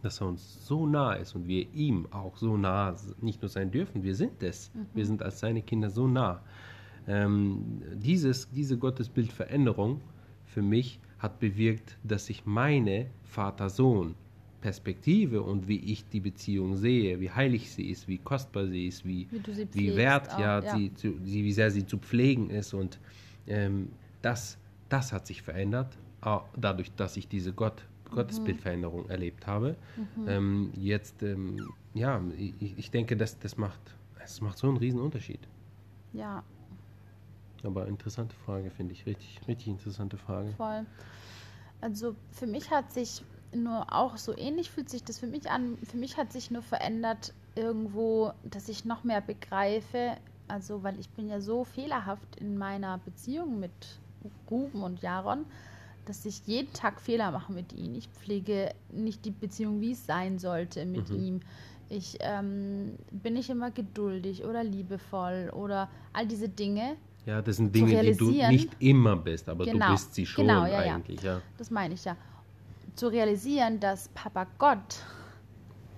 dass 0.01 0.21
er 0.21 0.27
uns 0.27 0.65
so 0.65 0.87
nah 0.87 1.13
ist 1.13 1.35
und 1.35 1.47
wir 1.47 1.71
ihm 1.73 2.07
auch 2.11 2.37
so 2.37 2.57
nah 2.57 2.95
nicht 3.21 3.41
nur 3.43 3.49
sein 3.49 3.69
dürfen, 3.69 4.03
wir 4.03 4.15
sind 4.15 4.41
es. 4.41 4.71
Wir 4.95 5.05
sind 5.05 5.21
als 5.21 5.39
seine 5.39 5.61
Kinder 5.61 5.91
so 5.91 6.07
nah. 6.07 6.41
Ähm, 7.07 7.81
dieses, 7.95 8.49
diese 8.51 8.77
Gottesbildveränderung 8.77 10.01
für 10.45 10.61
mich 10.61 10.99
hat 11.19 11.39
bewirkt, 11.39 11.97
dass 12.03 12.29
ich 12.29 12.45
meine 12.45 13.07
Vater-Sohn-Perspektive 13.23 15.41
und 15.41 15.67
wie 15.67 15.79
ich 15.79 16.07
die 16.09 16.19
Beziehung 16.19 16.75
sehe, 16.75 17.19
wie 17.19 17.31
heilig 17.31 17.71
sie 17.71 17.89
ist, 17.89 18.07
wie 18.07 18.17
kostbar 18.17 18.67
sie 18.67 18.87
ist, 18.87 19.05
wie, 19.05 19.27
Wie 19.31 19.67
wie 19.73 19.95
wert 19.95 20.33
auch, 20.33 20.39
ja, 20.39 20.61
ja. 20.61 20.75
Sie, 20.75 20.93
zu, 20.93 21.13
sie, 21.23 21.43
wie 21.43 21.53
sehr 21.53 21.71
sie 21.71 21.85
zu 21.85 21.97
pflegen 21.97 22.49
ist 22.49 22.73
und 22.73 22.99
ähm, 23.47 23.89
das, 24.21 24.57
das 24.89 25.13
hat 25.13 25.27
sich 25.27 25.41
verändert, 25.41 25.97
dadurch, 26.55 26.91
dass 26.95 27.17
ich 27.17 27.27
diese 27.27 27.53
Gott, 27.53 27.83
Gottesbildveränderung 28.11 29.09
erlebt 29.09 29.47
habe. 29.47 29.75
Ähm, 30.27 30.71
jetzt, 30.75 31.23
ähm, 31.23 31.57
ja, 31.93 32.21
ich, 32.37 32.77
ich 32.77 32.91
denke, 32.91 33.15
das, 33.15 33.39
das 33.39 33.57
macht, 33.57 33.79
es 34.23 34.41
macht 34.41 34.57
so 34.57 34.67
einen 34.67 34.77
riesen 34.77 34.99
Unterschied. 34.99 35.39
Ja, 36.13 36.43
Aber 37.63 37.87
interessante 37.87 38.35
Frage, 38.45 38.69
finde 38.71 38.93
ich. 38.93 39.05
Richtig, 39.05 39.39
richtig 39.47 39.67
interessante 39.67 40.17
Frage. 40.17 40.51
voll. 40.51 40.85
Also 41.79 42.15
für 42.31 42.47
mich 42.47 42.71
hat 42.71 42.91
sich 42.91 43.23
nur 43.53 43.93
auch 43.93 44.17
so 44.17 44.35
ähnlich 44.37 44.69
fühlt 44.69 44.89
sich 44.89 45.03
das 45.03 45.19
für 45.19 45.27
mich 45.27 45.49
an. 45.49 45.77
Für 45.83 45.97
mich 45.97 46.17
hat 46.17 46.31
sich 46.33 46.51
nur 46.51 46.61
verändert 46.61 47.33
irgendwo, 47.55 48.33
dass 48.43 48.69
ich 48.69 48.85
noch 48.85 49.03
mehr 49.03 49.21
begreife. 49.21 50.17
Also, 50.47 50.83
weil 50.83 50.99
ich 50.99 51.09
bin 51.09 51.27
ja 51.27 51.41
so 51.41 51.63
fehlerhaft 51.63 52.37
in 52.37 52.57
meiner 52.57 52.99
Beziehung 52.99 53.59
mit 53.59 53.71
Ruben 54.49 54.81
und 54.81 55.01
Jaron, 55.01 55.45
dass 56.05 56.25
ich 56.25 56.45
jeden 56.47 56.71
Tag 56.73 57.01
Fehler 57.01 57.31
mache 57.31 57.51
mit 57.51 57.73
ihnen. 57.73 57.95
Ich 57.95 58.07
pflege 58.07 58.73
nicht 58.91 59.25
die 59.25 59.31
Beziehung, 59.31 59.81
wie 59.81 59.91
es 59.91 60.05
sein 60.05 60.39
sollte 60.39 60.85
mit 60.85 61.09
ihm. 61.09 61.41
Ich 61.89 62.17
ähm, 62.19 62.97
bin 63.11 63.33
nicht 63.33 63.49
immer 63.49 63.71
geduldig 63.71 64.43
oder 64.43 64.63
liebevoll 64.63 65.51
oder 65.53 65.89
all 66.13 66.27
diese 66.27 66.49
Dinge. 66.49 66.97
Ja, 67.27 67.41
das 67.41 67.57
sind 67.57 67.75
Dinge, 67.75 68.01
die 68.01 68.15
du 68.15 68.31
nicht 68.31 68.69
immer 68.79 69.17
bist, 69.17 69.49
aber 69.49 69.65
Genau, 69.65 69.87
du 69.87 69.91
bist 69.91 70.15
sie 70.15 70.25
schon 70.25 70.47
genau, 70.47 70.65
ja, 70.65 70.83
ja. 70.85 70.95
eigentlich. 70.95 71.21
Ja. 71.21 71.41
Das 71.57 71.69
meine 71.69 71.93
ich 71.93 72.05
ja. 72.05 72.15
Zu 72.95 73.09
realisieren, 73.09 73.81
dass 73.81 74.07
Papa 74.09 74.47
Gott 74.57 75.03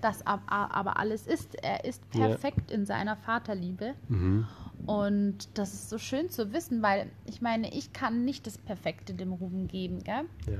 das 0.01 0.25
ab- 0.25 0.41
aber 0.47 0.97
alles 0.97 1.27
ist. 1.27 1.53
Er 1.63 1.85
ist 1.85 2.01
Ja. 2.15 2.27
perfekt 2.29 2.71
in 2.71 2.85
seiner 2.87 3.15
Vaterliebe. 3.15 3.93
Mhm. 4.07 4.47
Und 4.87 5.49
das 5.57 5.73
ist 5.73 5.89
so 5.89 5.97
schön 5.99 6.29
zu 6.29 6.51
wissen, 6.51 6.81
weil 6.81 7.11
ich 7.25 7.41
meine, 7.41 7.71
ich 7.75 7.93
kann 7.93 8.25
nicht 8.25 8.47
das 8.47 8.57
Perfekte 8.57 9.13
dem 9.13 9.31
Ruben 9.33 9.67
geben, 9.67 10.03
gell? 10.03 10.23
Ja. 10.47 10.57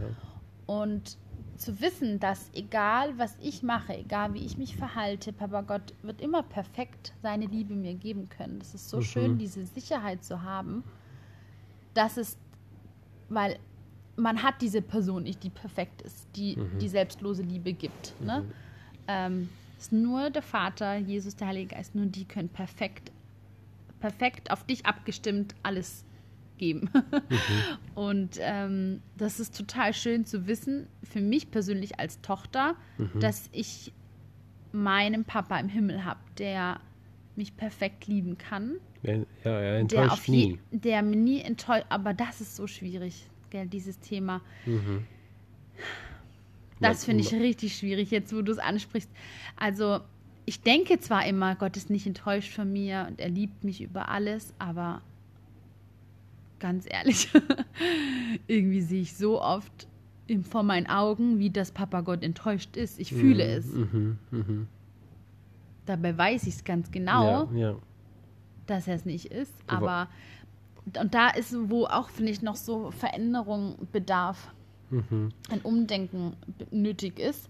Und 0.68 1.18
zu 1.60 1.82
wissen, 1.82 2.20
dass 2.20 2.50
egal 2.54 3.18
was 3.18 3.38
ich 3.42 3.64
mache, 3.64 3.96
egal 3.98 4.34
wie 4.34 4.46
ich 4.46 4.58
mich 4.58 4.76
verhalte, 4.76 5.34
Papa 5.34 5.62
Gott 5.62 5.94
wird 6.02 6.22
immer 6.22 6.42
perfekt 6.42 7.14
seine 7.22 7.46
Liebe 7.46 7.76
mir 7.76 7.94
geben 7.94 8.30
können. 8.30 8.60
Das 8.60 8.74
ist 8.74 8.90
so 8.90 8.98
Mhm. 8.98 9.04
schön, 9.04 9.38
diese 9.38 9.66
Sicherheit 9.66 10.24
zu 10.24 10.42
haben, 10.42 10.84
dass 11.94 12.18
es, 12.18 12.38
weil 13.28 13.60
man 14.16 14.42
hat 14.42 14.62
diese 14.62 14.82
Person 14.82 15.24
nicht, 15.24 15.44
die 15.44 15.50
perfekt 15.50 16.02
ist, 16.02 16.28
die 16.36 16.56
Mhm. 16.56 16.80
die 16.80 16.90
selbstlose 16.90 17.44
Liebe 17.44 17.74
gibt. 17.74 18.14
Ne? 18.22 18.44
Ähm, 19.08 19.50
es 19.78 19.86
ist 19.86 19.92
nur 19.92 20.30
der 20.30 20.42
Vater, 20.42 20.98
Jesus, 20.98 21.36
der 21.36 21.48
Heilige 21.48 21.76
Geist, 21.76 21.96
nur 21.96 22.06
die 22.06 22.26
können 22.26 22.50
perfekt, 22.50 23.12
perfekt 24.00 24.52
auf 24.52 24.64
dich 24.66 24.86
abgestimmt 24.86 25.56
alles 25.64 26.04
geben. 26.60 26.92
Und 27.96 28.38
ähm, 28.40 29.02
das 29.18 29.40
ist 29.40 29.58
total 29.58 29.94
schön 29.96 30.26
zu 30.26 30.46
wissen, 30.46 30.86
für 31.04 31.22
mich 31.22 31.50
persönlich 31.50 32.00
als 32.00 32.22
Tochter, 32.22 32.76
dass 33.20 33.50
ich 33.52 33.92
meinen 34.72 35.26
Papa 35.26 35.58
im 35.60 35.70
Himmel 35.70 36.06
habe, 36.06 36.20
der 36.38 36.80
mich 37.36 37.58
perfekt 37.58 38.06
lieben 38.06 38.38
kann, 38.38 38.76
Ja, 39.02 39.14
ja, 39.14 39.24
er 39.46 39.84
der 39.86 40.04
enttäuscht 40.04 40.28
je, 40.28 40.34
nie. 40.48 40.60
der 40.72 41.02
mir 41.02 41.16
nie 41.16 41.42
enttäuscht, 41.42 41.86
aber 41.90 42.14
das 42.14 42.42
ist 42.42 42.56
so 42.56 42.68
schwierig, 42.68 43.26
gell, 43.50 43.66
dieses 43.66 44.00
Thema. 44.00 44.42
Mhm. 44.66 45.06
Das 46.82 47.06
finde 47.06 47.24
ich 47.24 47.34
richtig 47.34 47.76
schwierig, 47.76 48.12
jetzt 48.12 48.34
wo 48.34 48.42
du 48.42 48.52
es 48.52 48.60
ansprichst. 48.60 49.10
Also, 49.58 50.00
ich 50.46 50.62
denke 50.62 51.00
zwar 51.00 51.26
immer, 51.26 51.56
Gott 51.56 51.76
ist 51.78 51.90
nicht 51.90 52.08
enttäuscht 52.08 52.54
von 52.54 52.72
mir 52.72 53.06
und 53.10 53.20
er 53.20 53.30
liebt 53.30 53.64
mich 53.64 53.82
über 53.82 54.10
alles, 54.10 54.54
aber 54.60 55.02
ganz 56.60 56.86
ehrlich, 56.90 57.30
irgendwie 58.48 58.82
sehe 58.82 59.02
ich 59.02 59.16
so 59.16 59.42
oft 59.42 59.88
im, 60.28 60.44
vor 60.44 60.64
meinen 60.64 60.88
Augen, 60.88 61.40
wie 61.40 61.50
das 61.50 61.72
Papa 61.72 62.02
Gott 62.02 62.24
enttäuscht 62.24 62.78
ist. 62.78 63.00
Ich 63.00 63.14
fühle 63.14 63.44
es. 63.44 63.66
Mhm. 63.74 64.18
Mhm. 64.32 64.68
Dabei 65.86 66.18
weiß 66.18 66.44
ich 66.44 66.56
es 66.56 66.64
ganz 66.64 66.92
genau, 66.92 67.50
Ja, 67.54 67.58
ja. 67.72 67.76
dass 68.68 68.88
er 68.88 68.96
es 68.96 69.06
nicht 69.06 69.26
ist. 69.28 69.54
Aber- 69.68 70.08
und 71.00 71.14
da 71.14 71.30
ist, 71.30 71.56
wo 71.70 71.86
auch, 71.86 72.10
finde 72.10 72.32
ich, 72.32 72.42
noch 72.42 72.56
so 72.56 72.92
Veränderung 72.92 73.76
bedarf. 73.92 74.54
Mhm. 74.92 75.30
ein 75.52 75.62
Umdenken 75.62 76.34
nötig 76.72 77.20
ist. 77.20 77.48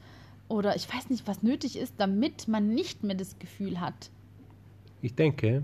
Oder 0.49 0.75
ich 0.75 0.93
weiß 0.93 1.09
nicht, 1.09 1.25
was 1.25 1.41
nötig 1.41 1.77
ist, 1.77 1.93
damit 1.97 2.49
man 2.49 2.67
nicht 2.73 3.03
mehr 3.03 3.15
das 3.15 3.39
Gefühl 3.39 3.79
hat. 3.79 4.11
Ich 5.01 5.15
denke, 5.15 5.63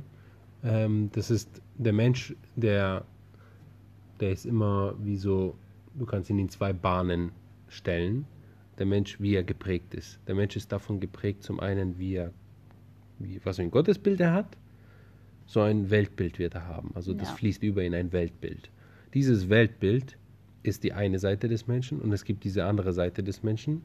ähm, 0.64 1.10
das 1.12 1.30
ist 1.30 1.62
der 1.78 1.92
Mensch, 1.92 2.34
der, 2.56 3.04
der 4.20 4.32
ist 4.32 4.46
immer 4.46 4.96
wie 5.04 5.18
so, 5.18 5.56
du 5.96 6.06
kannst 6.06 6.30
ihn 6.30 6.40
in 6.40 6.50
zwei 6.50 6.74
Bahnen 6.74 7.32
stellen. 7.68 8.26
Der 8.78 8.86
Mensch, 8.86 9.20
wie 9.22 9.36
er 9.36 9.44
geprägt 9.44 9.94
ist. 9.94 10.20
Der 10.28 10.36
Mensch 10.36 10.56
ist 10.56 10.72
davon 10.72 11.00
geprägt, 11.00 11.44
zum 11.44 11.60
einen, 11.60 11.98
wie 11.98 12.16
er, 12.16 12.34
wie, 13.20 13.40
was 13.44 13.56
für 13.56 13.62
ein 13.62 13.72
Gottesbild 13.72 14.20
er 14.20 14.34
hat, 14.34 14.58
so 15.46 15.62
ein 15.62 15.90
Weltbild 15.90 16.40
wird 16.40 16.56
er 16.56 16.68
haben. 16.68 16.92
Also 16.94 17.14
das 17.14 17.30
Ja. 17.30 17.36
fließt 17.36 17.64
über 17.64 17.84
in 17.84 17.94
ein 17.94 18.12
Weltbild. 18.12 18.70
Dieses 19.14 19.48
Weltbild 19.50 20.18
ist 20.64 20.84
die 20.84 20.92
eine 20.92 21.20
Seite 21.20 21.48
des 21.48 21.68
Menschen 21.68 22.02
und 22.02 22.12
es 22.12 22.26
gibt 22.26 22.44
diese 22.44 22.66
andere 22.66 22.92
Seite 22.92 23.24
des 23.24 23.44
Menschen. 23.44 23.82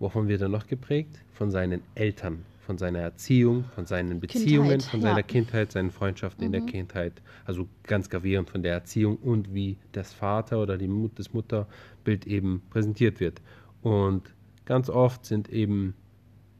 Wovon 0.00 0.26
wird 0.26 0.40
er 0.40 0.48
noch 0.48 0.66
geprägt? 0.66 1.22
Von 1.32 1.50
seinen 1.50 1.82
Eltern, 1.94 2.40
von 2.64 2.78
seiner 2.78 3.00
Erziehung, 3.00 3.64
von 3.74 3.86
seinen 3.86 4.20
Beziehungen, 4.20 4.70
Kindheit, 4.70 4.82
von 4.90 5.00
ja. 5.00 5.08
seiner 5.08 5.22
Kindheit, 5.22 5.72
seinen 5.72 5.90
Freundschaften 5.90 6.44
in 6.44 6.52
der 6.52 6.62
Kindheit. 6.62 7.22
Also 7.44 7.68
ganz 7.82 8.08
gravierend 8.08 8.50
von 8.50 8.62
der 8.62 8.72
Erziehung 8.72 9.16
und 9.16 9.52
wie 9.54 9.76
das 9.92 10.12
Vater 10.12 10.60
oder 10.60 10.76
die 10.78 10.88
Mut, 10.88 11.18
das 11.18 11.32
Mutterbild 11.32 12.26
eben 12.26 12.62
präsentiert 12.70 13.20
wird. 13.20 13.42
Und 13.82 14.34
ganz 14.64 14.88
oft 14.88 15.24
sind 15.26 15.48
eben 15.50 15.94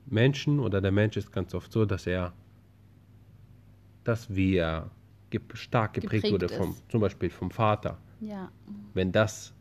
Menschen 0.07 0.61
oder 0.61 0.81
der 0.81 0.93
Mensch 0.93 1.17
ist 1.17 1.33
ganz 1.33 1.55
oft 1.55 1.73
so, 1.73 1.87
dass 1.87 2.07
er, 2.07 2.35
dass 4.05 4.35
wie 4.35 4.57
er 4.57 4.91
ge- 5.31 5.41
stark 5.55 5.95
geprägt, 5.95 6.25
Geprägt 6.25 6.33
wurde, 6.33 6.49
vom, 6.51 6.77
zum 6.89 7.01
Beispiel 7.01 7.31
vom 7.31 7.51
Vater. 7.51 7.99
Ja. 8.21 8.51
Wenn 8.93 9.11
das 9.11 9.55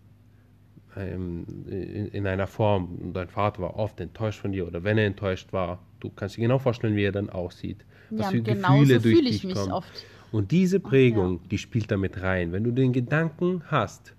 ähm, 0.98 1.46
in, 1.68 2.08
in 2.08 2.28
einer 2.28 2.48
Form, 2.48 3.14
dein 3.14 3.30
Vater 3.30 3.62
war 3.62 3.78
oft 3.78 4.00
enttäuscht 4.02 4.42
von 4.42 4.52
dir 4.52 4.68
oder 4.68 4.84
wenn 4.84 4.98
er 4.98 5.06
enttäuscht 5.06 5.54
war, 5.54 5.80
du 6.04 6.10
kannst 6.10 6.38
dir 6.38 6.42
genau 6.42 6.60
vorstellen, 6.60 6.96
wie 6.96 7.04
er 7.04 7.12
dann 7.12 7.30
aussieht. 7.30 7.86
Was 8.10 8.26
Ja, 8.26 8.32
für 8.32 8.42
genau 8.42 8.80
Gefühle 8.80 8.96
so 8.98 9.04
durch 9.04 9.18
fühle 9.18 9.30
ich 9.30 9.36
dich 9.38 9.44
mich 9.46 9.56
kommen. 9.56 9.72
oft. 9.72 10.06
Und 10.32 10.52
diese 10.52 10.80
Prägung, 10.80 11.40
die 11.50 11.58
spielt 11.58 11.92
damit 11.92 12.22
rein. 12.22 12.52
Wenn 12.52 12.64
du 12.64 12.72
den 12.72 12.92
Gedanken 12.92 13.64
hast, 13.68 14.14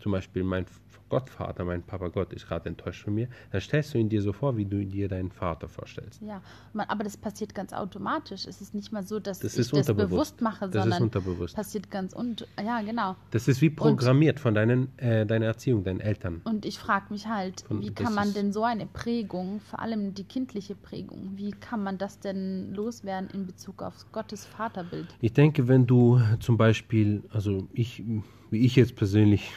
zum 0.00 0.12
Beispiel 0.12 0.44
mein 0.44 0.66
Gottvater, 1.08 1.64
mein 1.64 1.82
Papa 1.82 2.08
Gott 2.08 2.32
ist 2.32 2.46
gerade 2.48 2.68
enttäuscht 2.68 3.04
von 3.04 3.14
mir, 3.14 3.28
dann 3.50 3.60
stellst 3.60 3.94
du 3.94 3.98
ihn 3.98 4.08
dir 4.08 4.22
so 4.22 4.32
vor, 4.32 4.56
wie 4.56 4.64
du 4.64 4.84
dir 4.84 5.08
deinen 5.08 5.30
Vater 5.30 5.68
vorstellst. 5.68 6.20
Ja, 6.22 6.40
man, 6.72 6.86
aber 6.88 7.04
das 7.04 7.16
passiert 7.16 7.54
ganz 7.54 7.72
automatisch. 7.72 8.46
Es 8.46 8.60
ist 8.60 8.74
nicht 8.74 8.92
mal 8.92 9.02
so, 9.02 9.18
dass 9.20 9.38
Das 9.40 9.56
ich 9.56 9.70
das 9.70 9.86
bewusst 9.86 10.40
mache, 10.40 10.66
Das 10.68 10.74
ist 10.74 10.82
sondern 10.82 11.02
unterbewusst. 11.04 11.54
passiert 11.56 11.90
ganz 11.90 12.12
und 12.12 12.46
ja, 12.62 12.80
genau. 12.82 13.16
Das 13.30 13.48
ist 13.48 13.60
wie 13.60 13.70
programmiert 13.70 14.40
von 14.40 14.54
deinen, 14.54 14.96
äh, 14.98 15.24
deiner 15.26 15.46
Erziehung, 15.46 15.84
deinen 15.84 16.00
Eltern. 16.00 16.40
Und 16.44 16.64
ich 16.64 16.78
frage 16.78 17.06
mich 17.10 17.26
halt, 17.26 17.64
Und 17.68 17.82
wie 17.82 17.90
das 17.90 18.04
kann 18.04 18.14
man 18.14 18.32
denn 18.34 18.52
so 18.52 18.62
eine 18.64 18.86
Prägung, 18.86 19.60
vor 19.60 19.80
allem 19.80 20.14
die 20.14 20.24
kindliche 20.24 20.74
Prägung, 20.74 21.32
wie 21.36 21.50
kann 21.52 21.82
man 21.82 21.98
das 21.98 22.20
denn 22.20 22.72
loswerden 22.74 23.30
in 23.32 23.46
Bezug 23.46 23.82
auf 23.82 24.06
Gottes 24.12 24.44
Vaterbild? 24.44 25.06
Ich 25.20 25.32
denke, 25.32 25.68
wenn 25.68 25.86
du 25.86 26.20
zum 26.40 26.56
Beispiel, 26.56 27.22
also 27.32 27.68
ich, 27.72 28.02
wie 28.50 28.64
ich 28.64 28.76
jetzt 28.76 28.96
persönlich 28.96 29.52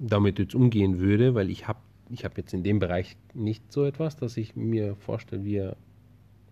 damit 0.00 0.38
jetzt 0.38 0.54
umgehen 0.54 0.98
würde, 0.98 1.34
weil 1.34 1.50
ich 1.50 1.68
habe 1.68 1.78
ich 2.10 2.24
hab 2.24 2.36
jetzt 2.38 2.52
in 2.54 2.62
dem 2.64 2.78
Bereich 2.80 3.16
nicht 3.34 3.70
so 3.72 3.84
etwas, 3.84 4.16
dass 4.16 4.36
ich 4.36 4.56
mir 4.56 4.96
vorstelle, 4.96 5.44
wie 5.44 5.56
er 5.56 5.76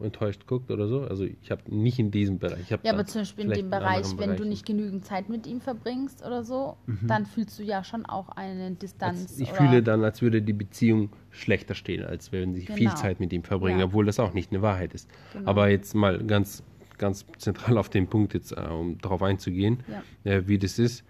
enttäuscht 0.00 0.46
guckt 0.46 0.70
oder 0.70 0.86
so. 0.86 1.00
Also 1.00 1.24
ich 1.24 1.50
habe 1.50 1.62
nicht 1.74 1.98
in 1.98 2.12
diesem 2.12 2.38
Bereich. 2.38 2.70
Ja, 2.70 2.78
aber 2.92 3.04
zum 3.04 3.22
Beispiel 3.22 3.46
in 3.46 3.50
dem 3.50 3.70
Bereich, 3.70 4.04
wenn 4.10 4.16
du 4.16 4.26
Bereichen. 4.36 4.48
nicht 4.48 4.64
genügend 4.64 5.04
Zeit 5.04 5.28
mit 5.28 5.48
ihm 5.48 5.60
verbringst 5.60 6.24
oder 6.24 6.44
so, 6.44 6.76
dann 7.02 7.26
fühlst 7.26 7.58
du 7.58 7.64
ja 7.64 7.82
schon 7.82 8.06
auch 8.06 8.28
eine 8.28 8.70
Distanz. 8.72 9.22
Als, 9.22 9.40
ich 9.40 9.48
oder 9.50 9.56
fühle 9.58 9.82
dann, 9.82 10.04
als 10.04 10.22
würde 10.22 10.40
die 10.40 10.52
Beziehung 10.52 11.08
schlechter 11.30 11.74
stehen, 11.74 12.04
als 12.04 12.30
würden 12.30 12.54
sie 12.54 12.66
viel 12.66 12.76
Genau. 12.76 12.94
Zeit 12.94 13.18
mit 13.18 13.32
ihm 13.32 13.42
verbringen, 13.42 13.80
Ja. 13.80 13.86
obwohl 13.86 14.04
das 14.06 14.20
auch 14.20 14.34
nicht 14.34 14.52
eine 14.52 14.62
Wahrheit 14.62 14.94
ist. 14.94 15.10
Genau. 15.32 15.50
Aber 15.50 15.68
jetzt 15.68 15.94
mal 15.96 16.22
ganz, 16.24 16.62
ganz 16.98 17.26
zentral 17.38 17.76
auf 17.78 17.88
den 17.88 18.06
Punkt 18.06 18.34
jetzt, 18.34 18.52
äh, 18.52 18.60
um 18.60 18.98
darauf 18.98 19.22
einzugehen, 19.22 19.80
äh, 20.22 20.42
wie 20.46 20.58
das 20.58 20.78
ist. 20.78 21.02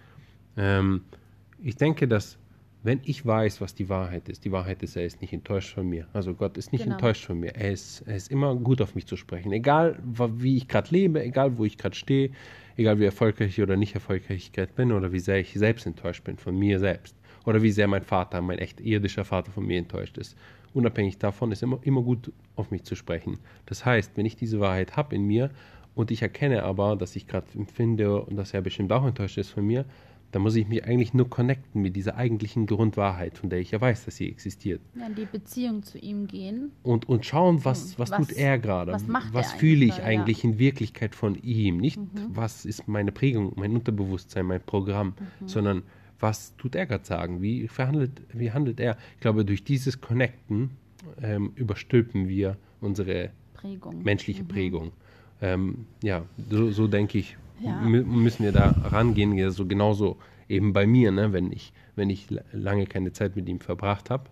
Ähm, 0.57 1.03
ich 1.63 1.77
denke, 1.77 2.09
dass 2.09 2.39
wenn 2.85 3.01
ich 3.05 3.27
weiß, 3.27 3.61
was 3.61 3.75
die 3.75 3.89
Wahrheit 3.89 4.29
ist, 4.29 4.45
die 4.45 4.53
Wahrheit 4.53 4.83
ist, 4.85 4.95
er 4.97 5.05
ist 5.05 5.21
nicht 5.21 5.33
enttäuscht 5.33 5.75
von 5.75 5.89
mir. 5.89 6.07
Also 6.13 6.33
Gott 6.35 6.57
ist 6.57 6.73
nicht 6.73 6.85
Genau. 6.85 6.95
enttäuscht 6.95 7.25
von 7.25 7.39
mir. 7.41 7.55
Er 7.57 7.73
ist, 7.73 8.03
er 8.07 8.15
ist 8.17 8.31
immer 8.31 8.55
gut 8.55 8.81
auf 8.81 8.95
mich 8.95 9.05
zu 9.07 9.17
sprechen. 9.17 9.51
Egal, 9.53 9.99
wie 10.05 10.57
ich 10.57 10.69
gerade 10.69 10.89
lebe, 10.91 11.23
egal, 11.23 11.59
wo 11.59 11.65
ich 11.65 11.77
gerade 11.77 11.97
stehe, 11.97 12.31
egal, 12.77 13.01
wie 13.01 13.05
erfolgreich 13.05 13.49
ich 13.59 13.63
oder 13.63 13.77
nicht 13.77 13.95
erfolgreich 13.95 14.37
ich 14.39 14.53
gerade 14.53 14.73
bin 14.73 14.93
oder 14.93 15.13
wie 15.13 15.19
sehr 15.19 15.41
ich 15.41 15.53
selbst 15.55 15.87
enttäuscht 15.87 16.23
bin 16.23 16.37
von 16.37 16.57
mir 16.57 16.79
selbst. 16.79 17.17
Oder 17.45 17.63
wie 17.63 17.73
sehr 17.73 17.89
mein 17.89 18.03
Vater, 18.03 18.41
mein 18.43 18.59
echt 18.59 18.81
irdischer 18.81 19.25
Vater 19.25 19.51
von 19.51 19.67
mir 19.67 19.79
enttäuscht 19.79 20.17
ist. 20.17 20.37
Unabhängig 20.73 21.19
davon 21.19 21.51
ist 21.51 21.63
immer, 21.63 21.81
immer 21.83 22.03
gut 22.03 22.31
auf 22.57 22.71
mich 22.71 22.85
zu 22.85 22.95
sprechen. 22.95 23.39
Das 23.67 23.85
heißt, 23.85 24.17
wenn 24.17 24.27
ich 24.27 24.37
diese 24.37 24.61
Wahrheit 24.61 24.97
habe 24.97 25.17
in 25.17 25.25
mir 25.27 25.51
und 25.95 26.11
ich 26.13 26.23
erkenne 26.23 26.63
aber, 26.63 26.95
dass 26.95 27.17
ich 27.17 27.27
gerade 27.27 27.47
empfinde 27.55 28.23
und 28.23 28.37
dass 28.37 28.55
er 28.55 28.61
bestimmt 28.63 28.93
auch 28.93 29.05
enttäuscht 29.05 29.39
ist 29.39 29.51
von 29.51 29.67
mir, 29.67 29.85
dann 30.33 30.43
muss 30.43 30.57
ich 30.57 30.69
mich 30.69 30.85
eigentlich 30.85 31.15
nur 31.15 31.31
connecten 31.31 31.81
mit 31.81 31.97
dieser 31.97 32.17
eigentlichen 32.17 32.67
Grundwahrheit, 32.67 33.39
von 33.39 33.49
der 33.49 33.61
ich 33.61 33.71
ja 33.71 33.81
weiß, 33.81 34.05
dass 34.05 34.17
sie 34.17 34.29
existiert. 34.29 34.81
ja, 34.95 35.07
in 35.07 35.15
die 35.15 35.25
Beziehung 35.27 35.83
zu 35.83 35.99
ihm 35.99 36.27
gehen. 36.27 36.73
Und, 36.83 37.09
und 37.09 37.25
schauen, 37.25 37.65
was, 37.65 37.99
was, 37.99 38.11
Hm, 38.11 38.19
Was- 38.19 38.29
tut 38.29 38.37
er 38.37 38.59
gerade? 38.59 38.93
was 38.93 39.07
macht 39.07 39.33
was 39.33 39.53
er 39.55 39.59
fühle 39.59 39.85
ich 39.87 39.93
eigentlich 39.93 39.97
da, 39.99 40.05
eigentlich 40.05 40.45
in 40.45 40.59
Wirklichkeit 40.59 41.15
von 41.15 41.35
ihm? 41.43 41.79
Nicht, 41.79 41.99
Mhm. 41.99 42.07
was 42.29 42.65
ist 42.67 42.87
meine 42.89 43.11
Prägung, 43.13 43.53
mein 43.57 43.75
Unterbewusstsein, 43.75 44.45
mein 44.47 44.61
Programm, 44.61 45.15
Mhm. 45.41 45.49
sondern 45.49 45.83
was 46.21 46.55
tut 46.57 46.75
er 46.75 46.85
gerade 46.87 47.05
sagen? 47.07 47.41
Wie 47.41 47.69
verhandelt, 47.69 48.21
wie 48.33 48.51
handelt 48.53 48.81
er? 48.81 48.99
Ich 49.15 49.21
glaube, 49.21 49.45
durch 49.45 49.65
dieses 49.65 50.01
Connecten 50.01 50.71
ähm, 51.23 51.53
überstülpen 51.55 52.29
wir 52.29 52.57
unsere 52.81 53.31
Prägung. 53.55 54.03
menschliche 54.03 54.45
Prägung. 54.45 54.93
Ähm, 55.41 55.87
ja, 56.03 56.25
so, 56.51 56.71
so 56.73 56.89
denke 56.89 57.19
ich, 57.19 57.37
Ja. 57.65 57.81
mü- 57.83 58.05
müssen 58.05 58.45
wir 58.45 58.53
da 58.53 58.71
rangehen. 58.83 59.33
Ja, 59.37 59.51
so 59.51 59.67
genauso 59.67 60.19
eben 60.49 60.73
bei 60.73 60.87
mir, 60.87 61.11
ne, 61.11 61.33
wenn 61.33 61.53
ich, 61.53 61.73
wenn 61.97 62.11
ich 62.11 62.31
la- 62.31 62.43
lange 62.53 62.87
keine 62.87 63.13
Zeit 63.13 63.37
mit 63.37 63.49
ihm 63.49 63.61
verbracht 63.61 64.11
habe, 64.11 64.25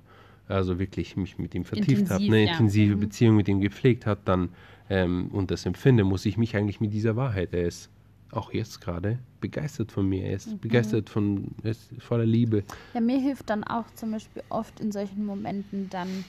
also 0.48 0.78
wirklich 0.78 1.16
mich 1.16 1.38
mit 1.38 1.54
ihm 1.54 1.64
vertieft 1.64 2.08
habe, 2.10 2.24
eine 2.24 2.44
ja. 2.44 2.52
intensive 2.52 2.96
Mhm. 2.96 3.00
Beziehung 3.00 3.36
mit 3.36 3.48
ihm 3.48 3.60
gepflegt 3.60 4.06
hat, 4.06 4.20
dann 4.26 4.50
ähm, 4.88 5.28
und 5.32 5.50
das 5.50 5.66
empfinde, 5.66 6.04
muss 6.04 6.24
ich 6.26 6.36
mich 6.38 6.54
eigentlich 6.56 6.80
mit 6.80 6.92
dieser 6.92 7.16
Wahrheit, 7.16 7.52
er 7.52 7.66
ist 7.66 7.90
auch 8.30 8.52
jetzt 8.52 8.80
gerade 8.80 9.18
begeistert 9.40 9.90
von 9.92 10.08
mir, 10.08 10.24
er 10.24 10.36
ist 10.36 10.52
Mhm. 10.52 10.58
begeistert 10.58 11.10
von, 11.10 11.48
er 11.64 11.70
ist 11.72 11.90
voller 11.98 12.26
Liebe. 12.26 12.62
Ja, 12.94 13.00
mir 13.00 13.18
hilft 13.20 13.50
dann 13.50 13.64
auch 13.64 13.86
zum 13.94 14.12
Beispiel 14.12 14.42
oft 14.48 14.78
in 14.80 14.92
solchen 14.92 15.24
Momenten 15.26 15.88
dann 15.90 16.24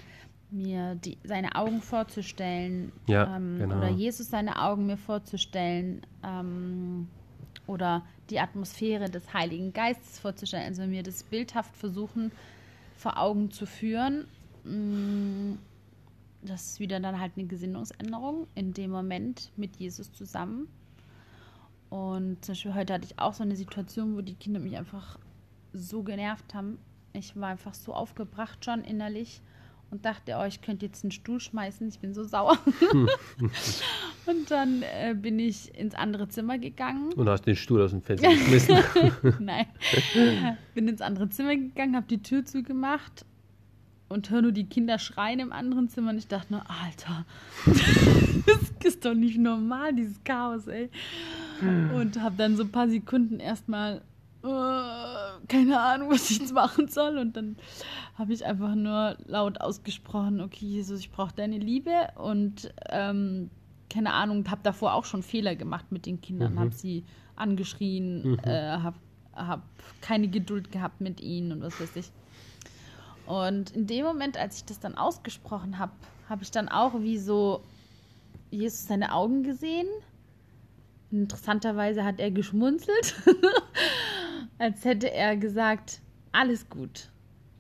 mir 0.49 0.95
die, 0.95 1.17
seine 1.23 1.55
Augen 1.55 1.81
vorzustellen 1.81 2.91
Ja, 3.07 3.36
ähm, 3.36 3.57
genau. 3.60 3.77
oder 3.77 3.89
Jesus 3.89 4.29
seine 4.29 4.62
Augen 4.62 4.86
mir 4.86 4.97
vorzustellen 4.97 6.01
ähm, 6.23 7.07
oder 7.65 8.03
die 8.29 8.39
Atmosphäre 8.39 9.10
des 9.10 9.33
Heiligen 9.33 9.73
Geistes 9.73 10.19
vorzustellen, 10.19 10.65
also 10.67 10.83
mir 10.83 11.03
das 11.03 11.23
bildhaft 11.23 11.75
versuchen 11.75 12.31
vor 12.95 13.17
Augen 13.17 13.51
zu 13.51 13.65
führen. 13.65 14.25
Mm, 14.63 15.57
Das 16.43 16.65
ist 16.65 16.79
wieder 16.79 16.99
dann 16.99 17.19
halt 17.19 17.33
eine 17.36 17.47
Gesinnungsänderung 17.47 18.47
in 18.55 18.73
dem 18.73 18.91
Moment 18.91 19.51
mit 19.57 19.75
Jesus 19.77 20.12
zusammen. 20.13 20.67
Und 21.89 22.43
zum 22.43 22.53
Beispiel 22.53 22.73
heute 22.75 22.93
hatte 22.93 23.05
ich 23.05 23.19
auch 23.19 23.33
so 23.33 23.43
eine 23.43 23.55
Situation, 23.55 24.15
wo 24.15 24.21
die 24.21 24.36
Kinder 24.36 24.60
mich 24.60 24.77
einfach 24.77 25.19
so 25.73 26.03
genervt 26.03 26.53
haben. 26.53 26.77
Ich 27.13 27.36
war 27.36 27.49
einfach 27.49 27.73
so 27.73 27.93
aufgebracht 27.93 28.63
schon 28.63 28.83
innerlich 28.83 29.41
und 29.89 30.06
dachte, 30.06 30.36
oh, 30.39 30.45
ich 30.45 30.62
könnte 30.62 30.86
jetzt 30.86 31.04
einen 31.04 31.12
Stuhl 31.12 31.39
schmeißen, 31.39 31.88
ich 31.88 32.00
bin 32.00 32.13
so 32.13 32.23
sauer. 32.23 32.58
und 34.26 34.52
dann 34.52 34.82
äh, 34.82 35.15
bin 35.15 35.39
ich 35.39 35.73
ins 35.78 35.95
andere 35.95 36.28
Zimmer 36.28 36.58
gegangen. 36.58 37.13
Und 37.13 37.30
hast 37.30 37.43
den 37.43 37.56
Stuhl 37.56 37.82
aus 37.82 37.91
dem 37.91 38.02
Fenster 38.02 38.30
geschmissen. 38.30 38.78
Nein. 39.39 39.65
bin 40.73 40.88
ins 40.88 41.02
andere 41.02 41.30
Zimmer 41.30 41.56
gegangen, 41.56 41.95
habe 41.95 42.08
die 42.08 42.21
Tür 42.21 42.45
zugemacht 42.45 43.26
und 44.10 44.30
höre 44.30 44.41
nur 44.41 44.52
die 44.52 44.65
Kinder 44.65 45.00
schreien 45.00 45.39
im 45.39 45.52
anderen 45.52 45.89
Zimmer 45.89 46.12
und 46.12 46.17
ich 46.17 46.28
dachte 46.28 46.54
nur, 46.54 46.63
Alter, 46.69 47.26
das 47.65 48.73
ist 48.86 49.06
doch 49.06 49.13
nicht 49.13 49.38
normal, 49.38 49.93
dieses 49.93 50.23
Chaos, 50.23 50.67
ey. 50.67 50.89
Und 51.62 52.21
habe 52.21 52.36
dann 52.38 52.56
so 52.56 52.63
ein 52.63 52.71
paar 52.71 52.88
Sekunden 52.88 53.39
erstmal 53.39 54.02
keine 55.47 55.79
Ahnung, 55.79 56.10
was 56.12 56.29
ich 56.31 56.39
jetzt 56.39 56.53
machen 56.53 56.88
soll. 56.88 57.17
Und 57.17 57.36
dann 57.38 57.57
habe 58.15 58.33
ich 58.33 58.45
einfach 58.45 58.75
nur 58.75 59.17
laut 59.25 59.62
ausgesprochen, 59.62 60.41
okay, 60.41 60.65
Jesus, 60.65 60.99
ich 60.99 61.12
brauche 61.12 61.33
deine 61.36 61.57
Liebe. 61.57 62.10
Und 62.15 62.71
ähm, 62.89 63.49
keine 63.89 64.13
Ahnung, 64.13 64.49
habe 64.49 64.62
davor 64.63 64.93
auch 64.93 65.05
schon 65.05 65.23
Fehler 65.23 65.55
gemacht 65.55 65.91
mit 65.91 66.05
den 66.05 66.19
Kindern, 66.21 66.53
Mhm. 66.55 66.60
habe 66.60 66.71
sie 66.71 67.03
angeschrien, 67.36 68.38
äh, 68.43 68.77
habe 68.77 68.97
hab 69.33 69.62
keine 70.01 70.27
Geduld 70.27 70.71
gehabt 70.71 70.99
mit 70.99 71.21
ihnen 71.21 71.51
und 71.51 71.62
was 71.62 71.79
weiß 71.79 71.95
ich. 71.95 72.12
Und 73.27 73.71
in 73.71 73.88
dem 73.88 74.05
Moment, 74.05 74.38
als 74.38 74.57
ich 74.57 74.65
das 74.65 74.79
dann 74.79 74.95
ausgesprochen 74.97 75.77
habe, 75.77 75.91
habe 76.29 76.43
ich 76.43 76.51
dann 76.51 76.69
auch 76.69 76.99
wie 77.01 77.17
so 77.17 77.62
Jesus 78.51 78.88
seine 78.88 79.13
Augen 79.13 79.43
gesehen. 79.43 79.88
Interessanterweise 81.12 82.03
hat 82.03 82.19
er 82.19 82.31
geschmunzelt, 82.31 83.15
als 84.60 84.84
hätte 84.86 85.12
er 85.12 85.36
gesagt, 85.38 86.02
alles 86.32 86.70
gut. 86.70 87.10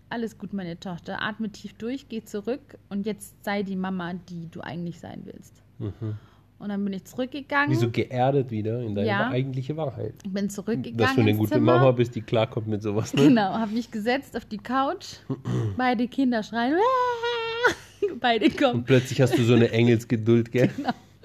Alles 0.09 0.37
gut, 0.37 0.53
meine 0.53 0.79
Tochter. 0.79 1.21
Atme 1.21 1.49
tief 1.49 1.73
durch, 1.73 2.07
geh 2.07 2.23
zurück 2.23 2.77
und 2.89 3.05
jetzt 3.05 3.43
sei 3.43 3.63
die 3.63 3.75
Mama, 3.75 4.13
die 4.29 4.47
du 4.49 4.61
eigentlich 4.61 4.99
sein 4.99 5.21
willst. 5.25 5.61
Und 6.59 6.69
dann 6.69 6.83
bin 6.83 6.93
ich 6.93 7.03
zurückgegangen. 7.05 7.69
Wie 7.71 7.75
so 7.79 7.89
geerdet 7.91 8.49
wieder 8.49 8.81
in 8.81 8.95
deine 8.95 9.07
Ja. 9.07 9.29
eigentliche 9.29 9.75
Wahrheit. 9.77 10.15
bin 10.27 10.49
zurückgegangen. 10.49 10.97
Dass 10.97 11.15
du 11.15 11.21
eine 11.21 11.35
gute 11.35 11.51
Zimmer. 11.53 11.73
Mama 11.75 11.91
bist, 11.91 12.15
die 12.15 12.21
klarkommt 12.21 12.67
mit 12.67 12.81
sowas. 12.81 13.13
Ne? 13.13 13.27
Genau, 13.27 13.53
habe 13.53 13.73
mich 13.73 13.91
gesetzt 13.91 14.35
auf 14.37 14.45
die 14.45 14.57
Couch. 14.57 15.17
Beide 15.77 16.07
Kinder 16.07 16.41
schreien. 16.41 16.77
Beide 18.19 18.49
kommen, 18.49 18.75
Und 18.75 18.85
plötzlich 18.85 19.21
hast 19.21 19.37
du 19.37 19.43
so 19.43 19.53
eine 19.55 19.69
Engelsgeduld, 19.71 20.51
gell? 20.51 20.69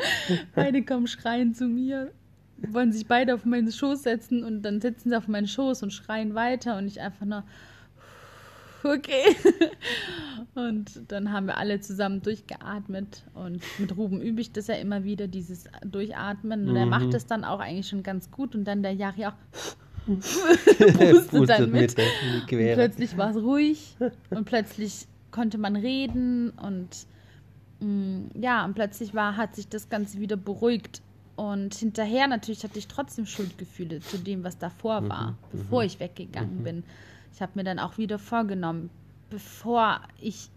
beide 0.55 0.83
kommen 0.85 1.07
schreien 1.07 1.55
zu 1.55 1.67
mir. 1.67 2.11
Wollen 2.71 2.93
sich 2.93 3.07
beide 3.07 3.35
auf 3.35 3.45
meinen 3.45 3.71
Schoß 3.73 4.03
setzen 4.03 4.45
und 4.45 4.63
dann 4.63 4.81
sitzen 4.81 5.11
sie 5.11 5.17
auf 5.17 5.29
meinen 5.29 5.49
Schoß 5.49 5.83
und 5.83 5.93
schreien 5.93 6.35
weiter 6.35 6.77
und 6.79 6.87
ich 6.87 7.01
einfach 7.01 7.27
nur 7.27 7.45
okay. 8.85 9.37
Und 10.55 11.11
dann 11.11 11.33
haben 11.33 11.47
wir 11.47 11.57
alle 11.57 11.81
zusammen 11.81 12.21
durchgeatmet. 12.21 13.23
Und 13.35 13.63
mit 13.79 13.97
Ruben 13.97 14.21
übe 14.21 14.41
ich 14.41 14.53
das 14.53 14.67
ja 14.67 14.75
immer 14.75 15.05
wieder, 15.05 15.29
dieses 15.29 15.65
Durchatmen. 15.85 16.69
Und 16.69 16.77
er 16.77 16.87
macht 16.87 17.07
Mhm. 17.07 17.11
das 17.13 17.27
dann 17.27 17.45
auch 17.45 17.61
eigentlich 17.61 17.89
schon 17.89 18.03
ganz 18.03 18.31
gut. 18.31 18.55
Und 18.55 18.65
dann 18.65 18.83
der 18.83 18.93
Jari 18.93 19.27
auch 19.27 19.35
pustet 20.07 21.49
dann 21.49 21.71
mit. 21.71 21.95
Quere. 22.49 22.75
plötzlich 22.75 23.17
war 23.17 23.31
es 23.31 23.37
ruhig 23.37 23.97
und 24.31 24.45
plötzlich 24.45 25.07
konnte 25.31 25.59
man 25.59 25.77
reden 25.77 26.51
und 26.51 26.89
mm, 27.81 28.37
ja, 28.41 28.65
und 28.65 28.75
plötzlich 28.75 29.15
war, 29.15 29.37
hat 29.37 29.55
sich 29.55 29.69
das 29.69 29.89
Ganze 29.89 30.19
wieder 30.19 30.37
beruhigt. 30.37 31.03
Und 31.37 31.75
hinterher 31.75 32.27
natürlich 32.29 32.63
hatte 32.63 32.79
ich 32.79 32.89
trotzdem 32.89 33.27
Schuldgefühle 33.27 34.01
zu 34.01 34.19
dem, 34.19 34.45
was 34.45 34.59
davor 34.59 35.09
war, 35.09 35.37
bevor 35.51 35.85
ich 35.85 35.99
weggegangen 35.99 36.63
bin. 36.63 36.85
Ich 37.35 37.41
habe 37.41 37.53
mir 37.55 37.65
dann 37.65 37.79
auch 37.79 37.97
wieder 37.99 38.19
vorgenommen, 38.19 38.91
bevor 39.31 40.01
ich 40.21 40.51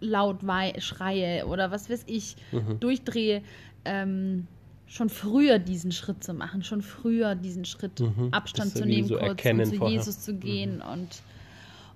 laut 0.00 0.38
schreie 0.78 1.46
oder 1.46 1.70
was 1.70 1.90
weiß 1.90 2.04
ich, 2.06 2.36
durchdrehe, 2.78 3.42
ähm, 3.84 4.46
schon 4.86 5.08
früher 5.08 5.58
diesen 5.58 5.92
Schritt 5.92 6.22
zu 6.22 6.34
machen, 6.34 6.62
schon 6.62 6.82
früher 6.82 7.34
diesen 7.34 7.64
Schritt 7.64 7.98
Mhm. 8.00 8.28
Abstand 8.32 8.72
Das 8.72 8.80
zu 8.80 8.86
nehmen, 8.86 9.08
so 9.08 9.16
kurz 9.16 9.44
und 9.44 9.64
zu 9.66 9.76
vorher. 9.76 9.98
Jesus 9.98 10.20
zu 10.20 10.34
gehen 10.34 10.80
und 10.80 11.22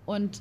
und 0.06 0.40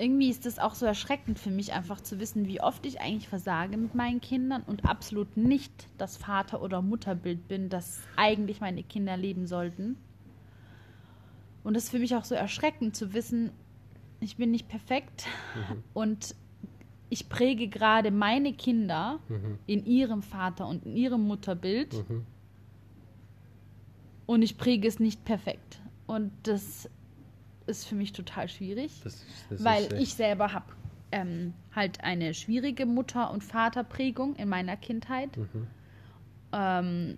irgendwie 0.00 0.30
ist 0.30 0.46
das 0.46 0.58
auch 0.58 0.74
so 0.74 0.86
erschreckend 0.86 1.38
für 1.38 1.50
mich, 1.50 1.72
einfach 1.74 2.00
zu 2.00 2.18
wissen, 2.18 2.46
wie 2.46 2.60
oft 2.60 2.86
ich 2.86 3.00
eigentlich 3.00 3.28
versage 3.28 3.76
mit 3.76 3.94
meinen 3.94 4.20
Kindern 4.20 4.62
und 4.66 4.84
absolut 4.84 5.36
nicht 5.36 5.72
das 5.98 6.16
Vater- 6.16 6.62
oder 6.62 6.80
Mutterbild 6.80 7.46
bin, 7.48 7.68
das 7.68 8.00
eigentlich 8.16 8.60
meine 8.60 8.82
Kinder 8.82 9.16
leben 9.16 9.46
sollten. 9.46 9.96
Und 11.62 11.76
es 11.76 11.84
ist 11.84 11.90
für 11.90 11.98
mich 11.98 12.16
auch 12.16 12.24
so 12.24 12.34
erschreckend 12.34 12.96
zu 12.96 13.12
wissen, 13.12 13.50
ich 14.20 14.36
bin 14.36 14.50
nicht 14.50 14.68
perfekt 14.68 15.26
und 15.94 16.34
ich 17.10 17.28
präge 17.28 17.68
gerade 17.68 18.10
meine 18.10 18.52
Kinder 18.52 19.18
Mhm. 19.28 19.58
in 19.66 19.84
ihrem 19.84 20.22
Vater 20.22 20.66
und 20.66 20.86
in 20.86 20.96
ihrem 20.96 21.22
Mutterbild 21.26 21.92
Mhm. 22.08 22.24
und 24.26 24.42
ich 24.42 24.56
präge 24.56 24.88
es 24.88 24.98
nicht 25.00 25.24
perfekt. 25.24 25.80
Und 26.06 26.32
das 26.44 26.88
ist 27.70 27.86
für 27.86 27.94
mich 27.94 28.12
total 28.12 28.48
schwierig. 28.48 29.00
Das, 29.04 29.24
das 29.48 29.64
Weil 29.64 29.92
ich 29.94 30.14
selber 30.14 30.52
habe 30.52 30.66
ähm, 31.12 31.54
halt 31.74 32.02
eine 32.04 32.34
schwierige 32.34 32.86
Mutter- 32.86 33.30
und 33.30 33.42
Vaterprägung 33.42 34.36
in 34.36 34.48
meiner 34.48 34.76
Kindheit. 34.76 35.36
Mhm. 35.36 35.66
Ähm, 36.52 37.16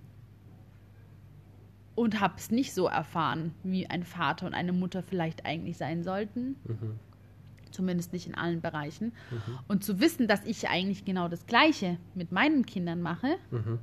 und 1.94 2.20
habe 2.20 2.34
es 2.38 2.50
nicht 2.50 2.72
so 2.72 2.86
erfahren, 2.86 3.54
wie 3.62 3.86
ein 3.86 4.02
Vater 4.04 4.46
und 4.46 4.54
eine 4.54 4.72
Mutter 4.72 5.02
vielleicht 5.02 5.44
eigentlich 5.44 5.76
sein 5.76 6.02
sollten. 6.02 6.56
Mhm. 6.64 6.98
Zumindest 7.70 8.12
nicht 8.12 8.26
in 8.26 8.34
allen 8.34 8.60
Bereichen. 8.60 9.12
Und 9.68 9.82
zu 9.82 9.98
wissen, 10.00 10.28
dass 10.28 10.44
ich 10.44 10.68
eigentlich 10.68 11.04
genau 11.04 11.28
das 11.28 11.46
Gleiche 11.46 11.96
mit 12.14 12.30
meinen 12.32 12.66
Kindern 12.66 13.00
mache, 13.00 13.36
Mhm. 13.50 13.78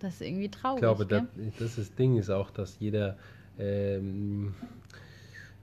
das 0.00 0.14
ist 0.14 0.20
irgendwie 0.22 0.48
traurig. 0.48 0.76
Ich 0.76 0.82
glaube, 0.82 1.06
das, 1.06 1.22
das 1.58 1.78
ist 1.78 1.98
Ding 1.98 2.16
ist 2.16 2.30
auch, 2.30 2.50
dass 2.50 2.78
jeder 2.80 3.16
ähm, 3.58 4.54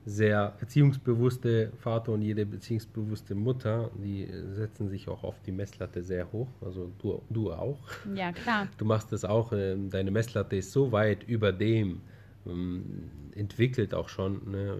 sehr 0.06 0.54
erziehungsbewusste 0.60 1.72
Vater 1.78 2.12
und 2.14 2.24
jede 2.24 2.46
beziehungsbewusste 2.46 3.36
Mutter, 3.36 3.92
die 4.04 4.28
setzen 4.54 4.90
sich 4.90 5.08
auch 5.08 5.24
auf 5.24 5.40
die 5.46 5.52
Messlatte 5.52 6.02
sehr 6.02 6.32
hoch. 6.32 6.48
Also 6.62 6.92
du, 7.00 7.22
du 7.30 7.54
auch. 7.54 7.78
ja, 8.16 8.32
klar. 8.32 8.68
Du 8.78 8.86
machst 8.86 9.12
das 9.12 9.24
auch, 9.26 9.54
ähm, 9.54 9.90
deine 9.92 10.10
Messlatte 10.10 10.56
ist 10.56 10.72
so 10.72 10.92
weit 10.92 11.24
über 11.28 11.52
dem 11.52 12.02
ähm, 12.48 13.12
entwickelt 13.36 13.94
auch 13.94 14.10
schon, 14.10 14.50
ne, 14.50 14.76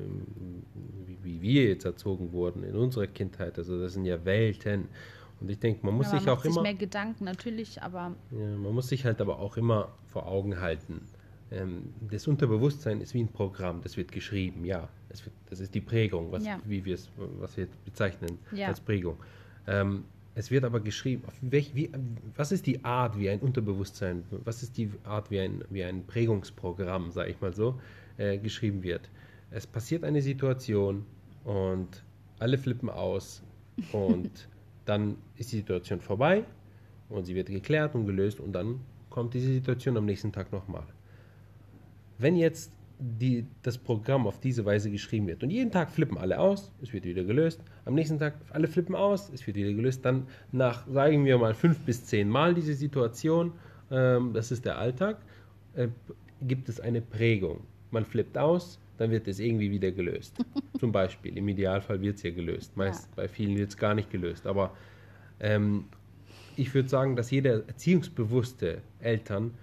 wie, 1.06 1.18
wie 1.24 1.42
wir 1.42 1.66
jetzt 1.66 1.86
erzogen 1.86 2.32
wurden 2.32 2.64
in 2.64 2.76
unserer 2.76 3.06
Kindheit. 3.08 3.58
Also 3.60 3.80
das 3.80 3.94
sind 3.94 4.06
ja 4.06 4.26
Welten. 4.26 4.88
Und 5.40 5.50
ich 5.50 5.60
denke, 5.60 5.86
man 5.86 5.96
muss 5.96 6.08
Ja, 6.08 6.14
man 6.14 6.20
sich 6.22 6.30
auch 6.30 6.42
sich 6.42 6.52
immer. 6.52 6.62
mehr 6.64 6.74
Gedanken, 6.74 7.24
natürlich, 7.26 7.82
aber 7.82 8.16
Ja, 8.32 8.58
man 8.58 8.74
muss 8.74 8.88
sich 8.88 9.06
halt 9.06 9.22
aber 9.22 9.40
auch 9.40 9.58
immer 9.58 9.90
vor 10.08 10.28
Augen 10.28 10.60
halten. 10.60 11.02
Ähm, 11.52 11.94
das 12.10 12.28
Unterbewusstsein 12.28 13.02
ist 13.02 13.14
wie 13.14 13.22
ein 13.22 13.28
Programm, 13.28 13.82
das 13.82 13.98
wird 13.98 14.12
geschrieben, 14.12 14.64
ja. 14.66 14.88
Das, 15.10 15.26
wird, 15.26 15.36
das 15.50 15.60
ist 15.60 15.76
die 15.76 15.82
Prägung, 15.82 16.32
was, 16.32 16.46
Ja. 16.46 16.60
wie 16.66 16.84
wir 16.86 16.96
es, 16.96 17.10
was 17.40 17.58
wir 17.58 17.68
bezeichnen 17.86 18.40
Ja. 18.54 18.68
als 18.68 18.80
Prägung. 18.80 19.18
Ähm, 19.68 20.06
es 20.34 20.50
wird 20.50 20.64
aber 20.64 20.80
geschrieben, 20.80 21.24
welch, 21.42 21.76
wie, 21.76 21.92
was 22.38 22.54
ist 22.54 22.66
die 22.66 22.84
Art, 22.86 23.20
wie 23.20 23.30
ein 23.30 23.40
Unterbewusstsein, 23.42 24.24
was 24.46 24.64
ist 24.64 24.78
die 24.78 24.90
Art, 25.04 25.30
wie 25.30 25.40
ein, 25.42 25.64
wie 25.70 25.84
ein 25.84 26.06
Prägungsprogramm, 26.08 27.12
sage 27.12 27.32
ich 27.32 27.42
mal 27.42 27.54
so, 27.54 27.80
äh, 28.18 28.38
geschrieben 28.38 28.82
wird. 28.82 29.10
Es 29.52 29.68
passiert 29.68 30.06
eine 30.06 30.22
Situation 30.22 31.06
und 31.44 32.04
alle 32.40 32.58
flippen 32.58 32.90
aus 32.90 33.44
und 33.92 34.48
dann 34.86 35.18
ist 35.36 35.52
die 35.52 35.58
Situation 35.58 36.00
vorbei 36.00 36.46
und 37.10 37.26
sie 37.26 37.36
wird 37.36 37.48
geklärt 37.50 37.94
und 37.94 38.06
gelöst 38.06 38.40
und 38.40 38.54
dann 38.54 38.80
kommt 39.10 39.34
diese 39.34 39.52
Situation 39.52 39.98
am 39.98 40.06
nächsten 40.06 40.32
Tag 40.32 40.52
nochmal. 40.54 40.84
Wenn 42.22 42.36
jetzt 42.36 42.72
die, 43.00 43.46
das 43.64 43.78
Programm 43.80 44.28
auf 44.28 44.40
diese 44.40 44.64
Weise 44.64 44.92
geschrieben 44.92 45.28
wird 45.28 45.42
und 45.44 45.50
jeden 45.50 45.72
Tag 45.72 45.90
flippen 45.90 46.18
alle 46.18 46.40
aus, 46.40 46.72
es 46.82 46.94
wird 46.94 47.06
wieder 47.06 47.24
gelöst, 47.24 47.60
am 47.86 47.96
nächsten 47.96 48.20
Tag 48.20 48.36
alle 48.52 48.68
flippen 48.68 48.96
aus, 48.96 49.30
es 49.34 49.46
wird 49.48 49.58
wieder 49.58 49.74
gelöst, 49.74 50.06
dann 50.06 50.28
nach, 50.52 50.88
sagen 50.88 51.26
wir 51.26 51.38
mal, 51.40 51.56
fünf 51.56 51.80
bis 51.80 52.06
zehn 52.06 52.30
Mal 52.30 52.54
diese 52.54 52.76
Situation, 52.76 53.54
ähm, 53.90 54.34
das 54.34 54.52
ist 54.52 54.66
der 54.66 54.78
Alltag, 54.78 55.18
äh, 55.74 55.88
gibt 56.42 56.70
es 56.70 56.80
eine 56.80 57.02
Prägung. 57.02 57.62
Man 57.90 58.06
flippt 58.06 58.38
aus, 58.38 58.80
dann 58.98 59.10
wird 59.10 59.28
es 59.28 59.40
irgendwie 59.40 59.72
wieder 59.72 59.92
gelöst. 59.92 60.38
Zum 60.80 60.92
Beispiel, 60.92 61.36
im 61.38 61.48
Idealfall 61.48 62.00
wird 62.02 62.18
es 62.18 62.24
ja 62.24 62.30
gelöst. 62.30 62.78
Meist 62.78 63.06
Ja. 63.06 63.14
bei 63.16 63.28
vielen 63.28 63.58
wird 63.58 63.70
es 63.70 63.78
gar 63.78 63.96
nicht 63.96 64.12
gelöst. 64.12 64.46
Aber 64.46 64.76
ähm, 65.40 65.86
ich 66.56 66.74
würde 66.76 66.88
sagen, 66.88 67.16
dass 67.16 67.32
jeder 67.32 67.68
erziehungsbewusste 67.68 68.82
Eltern, 69.00 69.56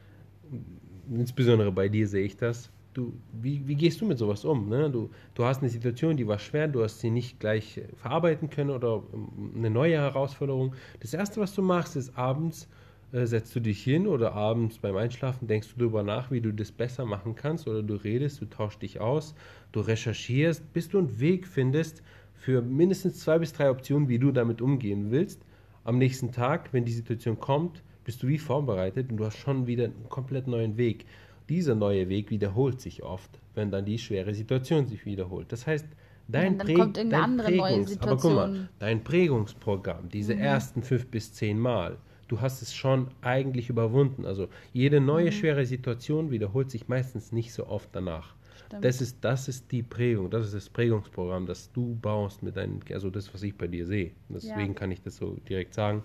insbesondere 1.10 1.72
bei 1.72 1.88
dir 1.88 2.06
sehe 2.06 2.24
ich 2.24 2.36
das, 2.36 2.70
du, 2.94 3.12
wie, 3.32 3.66
wie 3.66 3.76
gehst 3.76 4.00
du 4.00 4.06
mit 4.06 4.18
sowas 4.18 4.44
um? 4.44 4.68
Ne? 4.68 4.90
Du, 4.90 5.10
du 5.34 5.44
hast 5.44 5.60
eine 5.60 5.70
Situation, 5.70 6.16
die 6.16 6.26
war 6.26 6.38
schwer, 6.38 6.68
du 6.68 6.82
hast 6.82 7.00
sie 7.00 7.10
nicht 7.10 7.38
gleich 7.40 7.80
verarbeiten 7.96 8.50
können 8.50 8.70
oder 8.70 9.02
ähm, 9.12 9.52
eine 9.56 9.70
neue 9.70 9.96
Herausforderung. 9.96 10.74
Das 11.00 11.14
Erste, 11.14 11.40
was 11.40 11.54
du 11.54 11.62
machst, 11.62 11.96
ist 11.96 12.16
abends 12.16 12.68
äh, 13.12 13.24
setzt 13.24 13.54
du 13.56 13.60
dich 13.60 13.82
hin 13.82 14.06
oder 14.06 14.32
abends 14.32 14.78
beim 14.78 14.96
Einschlafen 14.96 15.48
denkst 15.48 15.68
du 15.72 15.78
darüber 15.78 16.02
nach, 16.02 16.30
wie 16.30 16.40
du 16.40 16.52
das 16.52 16.72
besser 16.72 17.06
machen 17.06 17.34
kannst 17.36 17.66
oder 17.66 17.82
du 17.82 17.94
redest, 17.94 18.40
du 18.40 18.46
tauschst 18.46 18.82
dich 18.82 19.00
aus, 19.00 19.34
du 19.72 19.80
recherchierst, 19.80 20.72
bis 20.72 20.88
du 20.88 20.98
einen 20.98 21.18
Weg 21.18 21.46
findest 21.46 22.02
für 22.34 22.60
mindestens 22.60 23.20
zwei 23.20 23.38
bis 23.38 23.52
drei 23.52 23.70
Optionen, 23.70 24.08
wie 24.08 24.18
du 24.18 24.30
damit 24.30 24.60
umgehen 24.60 25.10
willst. 25.10 25.40
Am 25.84 25.98
nächsten 25.98 26.32
Tag, 26.32 26.72
wenn 26.72 26.84
die 26.84 26.92
Situation 26.92 27.40
kommt, 27.40 27.82
bist 28.08 28.22
du 28.22 28.28
wie 28.28 28.38
vorbereitet 28.38 29.10
und 29.10 29.18
du 29.18 29.26
hast 29.26 29.36
schon 29.36 29.66
wieder 29.66 29.84
einen 29.84 30.08
komplett 30.08 30.46
neuen 30.46 30.78
Weg. 30.78 31.04
Dieser 31.50 31.74
neue 31.74 32.08
Weg 32.08 32.30
wiederholt 32.30 32.80
sich 32.80 33.02
oft, 33.02 33.28
wenn 33.54 33.70
dann 33.70 33.84
die 33.84 33.98
schwere 33.98 34.32
Situation 34.32 34.86
sich 34.86 35.04
wiederholt. 35.04 35.52
Das 35.52 35.66
heißt, 35.66 35.84
dein, 36.26 36.56
Ja, 36.56 36.64
Prä- 36.64 36.92
dein 37.10 37.38
Prägungs- 37.38 38.00
aber 38.00 38.16
guck 38.16 38.32
mal. 38.34 38.48
Mhm. 38.48 38.68
dein 38.78 39.04
Prägungsprogramm, 39.04 40.08
diese 40.08 40.34
ersten 40.36 40.82
fünf 40.82 41.06
bis 41.08 41.34
zehn 41.34 41.58
Mal, 41.58 41.98
du 42.28 42.40
hast 42.40 42.62
es 42.62 42.74
schon 42.74 43.08
eigentlich 43.20 43.68
überwunden. 43.68 44.24
Also 44.24 44.48
jede 44.72 45.02
neue 45.02 45.26
Mhm. 45.26 45.32
schwere 45.32 45.66
Situation 45.66 46.30
wiederholt 46.30 46.70
sich 46.70 46.88
meistens 46.88 47.30
nicht 47.32 47.52
so 47.52 47.66
oft 47.66 47.90
danach. 47.92 48.34
Das 48.80 49.00
ist, 49.00 49.18
das 49.22 49.48
ist 49.48 49.70
die 49.72 49.82
Prägung, 49.82 50.30
das 50.30 50.46
ist 50.46 50.54
das 50.54 50.68
Prägungsprogramm, 50.68 51.46
das 51.46 51.70
du 51.72 51.96
baust 52.00 52.42
mit 52.42 52.56
deinen, 52.56 52.80
also 52.92 53.10
das, 53.10 53.32
was 53.32 53.42
ich 53.42 53.56
bei 53.56 53.66
dir 53.66 53.86
sehe. 53.86 54.12
Deswegen 54.28 54.58
Ja. 54.60 54.66
Mhm. 54.68 54.74
kann 54.74 54.90
ich 54.92 55.02
das 55.02 55.16
so 55.16 55.36
direkt 55.48 55.74
sagen. 55.74 56.04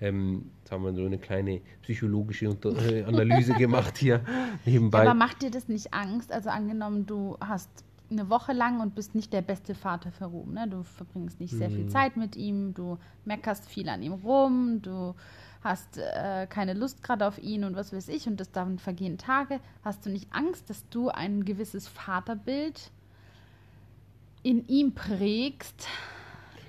Ähm, 0.00 0.50
jetzt 0.60 0.70
haben 0.72 0.84
wir 0.84 0.94
so 0.94 1.04
eine 1.04 1.18
kleine 1.18 1.60
psychologische 1.82 2.46
äh, 2.46 3.04
Analyse 3.04 3.54
gemacht 3.54 3.98
hier 3.98 4.20
nebenbei. 4.64 5.02
Aber 5.02 5.14
macht 5.14 5.42
dir 5.42 5.50
das 5.50 5.68
nicht 5.68 5.92
Angst? 5.92 6.32
Also 6.32 6.50
angenommen, 6.50 7.06
du 7.06 7.36
hast 7.40 7.68
eine 8.10 8.28
Woche 8.30 8.52
lang 8.52 8.80
und 8.80 8.94
bist 8.94 9.14
nicht 9.14 9.32
der 9.32 9.42
beste 9.42 9.74
Vater 9.74 10.12
für 10.12 10.26
Ruhm. 10.26 10.52
Ne? 10.54 10.68
Du 10.68 10.82
verbringst 10.82 11.40
nicht 11.40 11.52
sehr 11.54 11.70
Mhm. 11.70 11.74
viel 11.74 11.86
Zeit 11.86 12.16
mit 12.16 12.36
ihm, 12.36 12.74
du 12.74 12.98
meckerst 13.24 13.66
viel 13.68 13.88
an 13.88 14.02
ihm 14.02 14.12
rum, 14.12 14.80
du 14.82 15.14
hast 15.64 15.98
äh, 15.98 16.46
keine 16.48 16.74
Lust 16.74 17.02
gerade 17.02 17.26
auf 17.26 17.38
ihn 17.42 17.64
und 17.64 17.74
was 17.74 17.92
weiß 17.92 18.08
ich 18.08 18.26
und 18.28 18.38
das 18.38 18.52
dann 18.52 18.78
vergehen 18.78 19.18
Tage. 19.18 19.60
Hast 19.82 20.04
du 20.06 20.10
nicht 20.10 20.28
Angst, 20.30 20.68
dass 20.70 20.88
du 20.90 21.08
ein 21.08 21.44
gewisses 21.44 21.88
Vaterbild 21.88 22.90
in 24.42 24.68
ihm 24.68 24.92
prägst, 24.92 25.88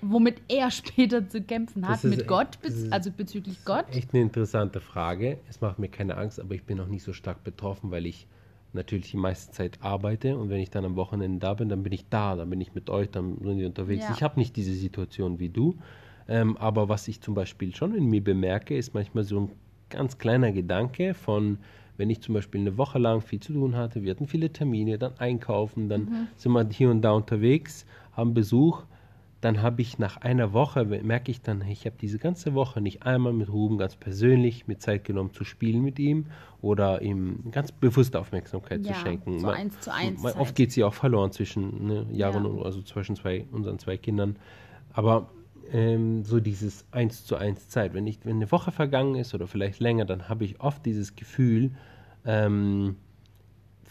womit 0.02 0.42
er 0.48 0.72
später 0.72 1.28
zu 1.28 1.42
kämpfen 1.42 1.88
hat 1.88 2.04
mit 2.06 2.20
echt- 2.22 2.28
Gott, 2.28 2.58
also 2.92 3.12
bezüglich 3.12 3.64
Gott? 3.66 3.86
Echt 3.92 4.14
eine 4.14 4.24
interessante 4.24 4.80
Frage. 4.80 5.40
Es 5.50 5.62
macht 5.62 5.78
mir 5.78 5.90
keine 5.90 6.18
Angst, 6.18 6.40
aber 6.40 6.56
ich 6.56 6.64
bin 6.64 6.78
noch 6.78 6.88
nicht 6.88 7.04
so 7.04 7.12
stark 7.14 7.44
betroffen, 7.44 7.92
weil 7.92 8.06
ich 8.06 8.28
natürlich 8.72 9.12
die 9.12 9.18
meiste 9.18 9.52
Zeit 9.54 9.80
arbeite 9.82 10.38
und 10.38 10.50
wenn 10.50 10.60
ich 10.60 10.70
dann 10.70 10.84
am 10.84 10.96
Wochenende 10.98 11.40
da 11.40 11.54
bin, 11.54 11.70
dann 11.70 11.82
bin 11.84 11.94
ich 11.94 12.10
da, 12.10 12.36
dann 12.36 12.50
bin 12.50 12.60
ich 12.60 12.74
mit 12.76 12.90
euch, 12.90 13.10
dann 13.10 13.38
sind 13.42 13.58
wir 13.58 13.68
unterwegs. 13.68 14.04
Ja. 14.04 14.12
Ich 14.14 14.22
habe 14.24 14.38
nicht 14.40 14.56
diese 14.58 14.74
Situation 14.74 15.40
wie 15.40 15.48
du, 15.50 15.78
ähm, 16.28 16.58
aber 16.58 16.90
was 16.90 17.08
ich 17.08 17.22
zum 17.22 17.34
Beispiel 17.34 17.76
schon 17.76 17.94
in 17.94 18.06
mir 18.06 18.24
bemerke, 18.24 18.76
ist 18.78 18.94
manchmal 18.94 19.24
so 19.24 19.40
ein 19.40 19.52
ganz 19.90 20.18
kleiner 20.18 20.52
Gedanke 20.52 21.14
von, 21.14 21.60
wenn 21.98 22.10
ich 22.10 22.22
zum 22.22 22.34
Beispiel 22.34 22.62
eine 22.62 22.78
Woche 22.78 23.00
lang 23.00 23.22
viel 23.22 23.40
zu 23.40 23.54
tun 23.54 23.76
hatte, 23.76 24.04
wir 24.04 24.12
hatten 24.12 24.28
viele 24.28 24.52
Termine, 24.52 24.98
dann 24.98 25.14
einkaufen, 25.18 25.90
dann 25.90 26.02
mhm. 26.02 26.28
sind 26.36 26.52
wir 26.52 26.68
hier 26.70 26.90
und 26.90 27.02
da 27.02 27.12
unterwegs, 27.12 27.86
haben 28.14 28.34
Besuch, 28.34 28.84
dann 29.42 29.62
habe 29.62 29.82
ich 29.84 30.00
nach 30.00 30.18
einer 30.18 30.54
Woche, 30.54 30.86
merke 30.86 31.30
ich 31.30 31.42
dann, 31.42 31.62
ich 31.70 31.86
habe 31.86 31.96
diese 32.02 32.18
ganze 32.18 32.56
Woche 32.56 32.82
nicht 32.82 33.04
einmal 33.04 33.32
mit 33.32 33.48
Ruben 33.52 33.78
ganz 33.78 33.96
persönlich 33.96 34.68
mit 34.68 34.82
Zeit 34.82 35.04
genommen 35.04 35.34
zu 35.34 35.44
spielen 35.44 35.84
mit 35.84 36.00
ihm 36.00 36.26
oder 36.62 37.04
ihm 37.04 37.44
ganz 37.52 37.72
bewusste 37.72 38.20
Aufmerksamkeit 38.20 38.84
ja, 38.84 38.94
zu 38.94 39.02
schenken. 39.02 39.40
So 39.40 39.50
eins 39.50 39.80
zu 39.82 39.94
eins. 39.94 40.24
Man, 40.24 40.34
oft 40.34 40.56
geht 40.56 40.72
sie 40.72 40.84
auch 40.84 40.96
verloren 40.96 41.32
zwischen 41.32 41.86
ne, 41.86 42.08
Jahren, 42.12 42.58
ja. 42.58 42.64
also 42.64 42.82
zwischen 42.82 43.16
zwei, 43.16 43.46
unseren 43.52 43.78
zwei 43.78 43.98
Kindern. 43.98 44.38
Aber 44.94 45.30
ähm, 45.72 46.24
so 46.24 46.40
dieses 46.40 46.86
eins 46.92 47.26
zu 47.26 47.36
eins 47.36 47.70
Zeit. 47.70 47.94
Wenn, 47.94 48.08
ich, 48.08 48.20
wenn 48.24 48.38
eine 48.38 48.52
Woche 48.52 48.72
vergangen 48.72 49.16
ist 49.16 49.34
oder 49.34 49.48
vielleicht 49.48 49.80
länger, 49.80 50.06
dann 50.06 50.30
habe 50.30 50.46
ich 50.46 50.60
oft 50.60 50.86
dieses 50.86 51.16
Gefühl, 51.16 51.72
ähm, 52.26 52.96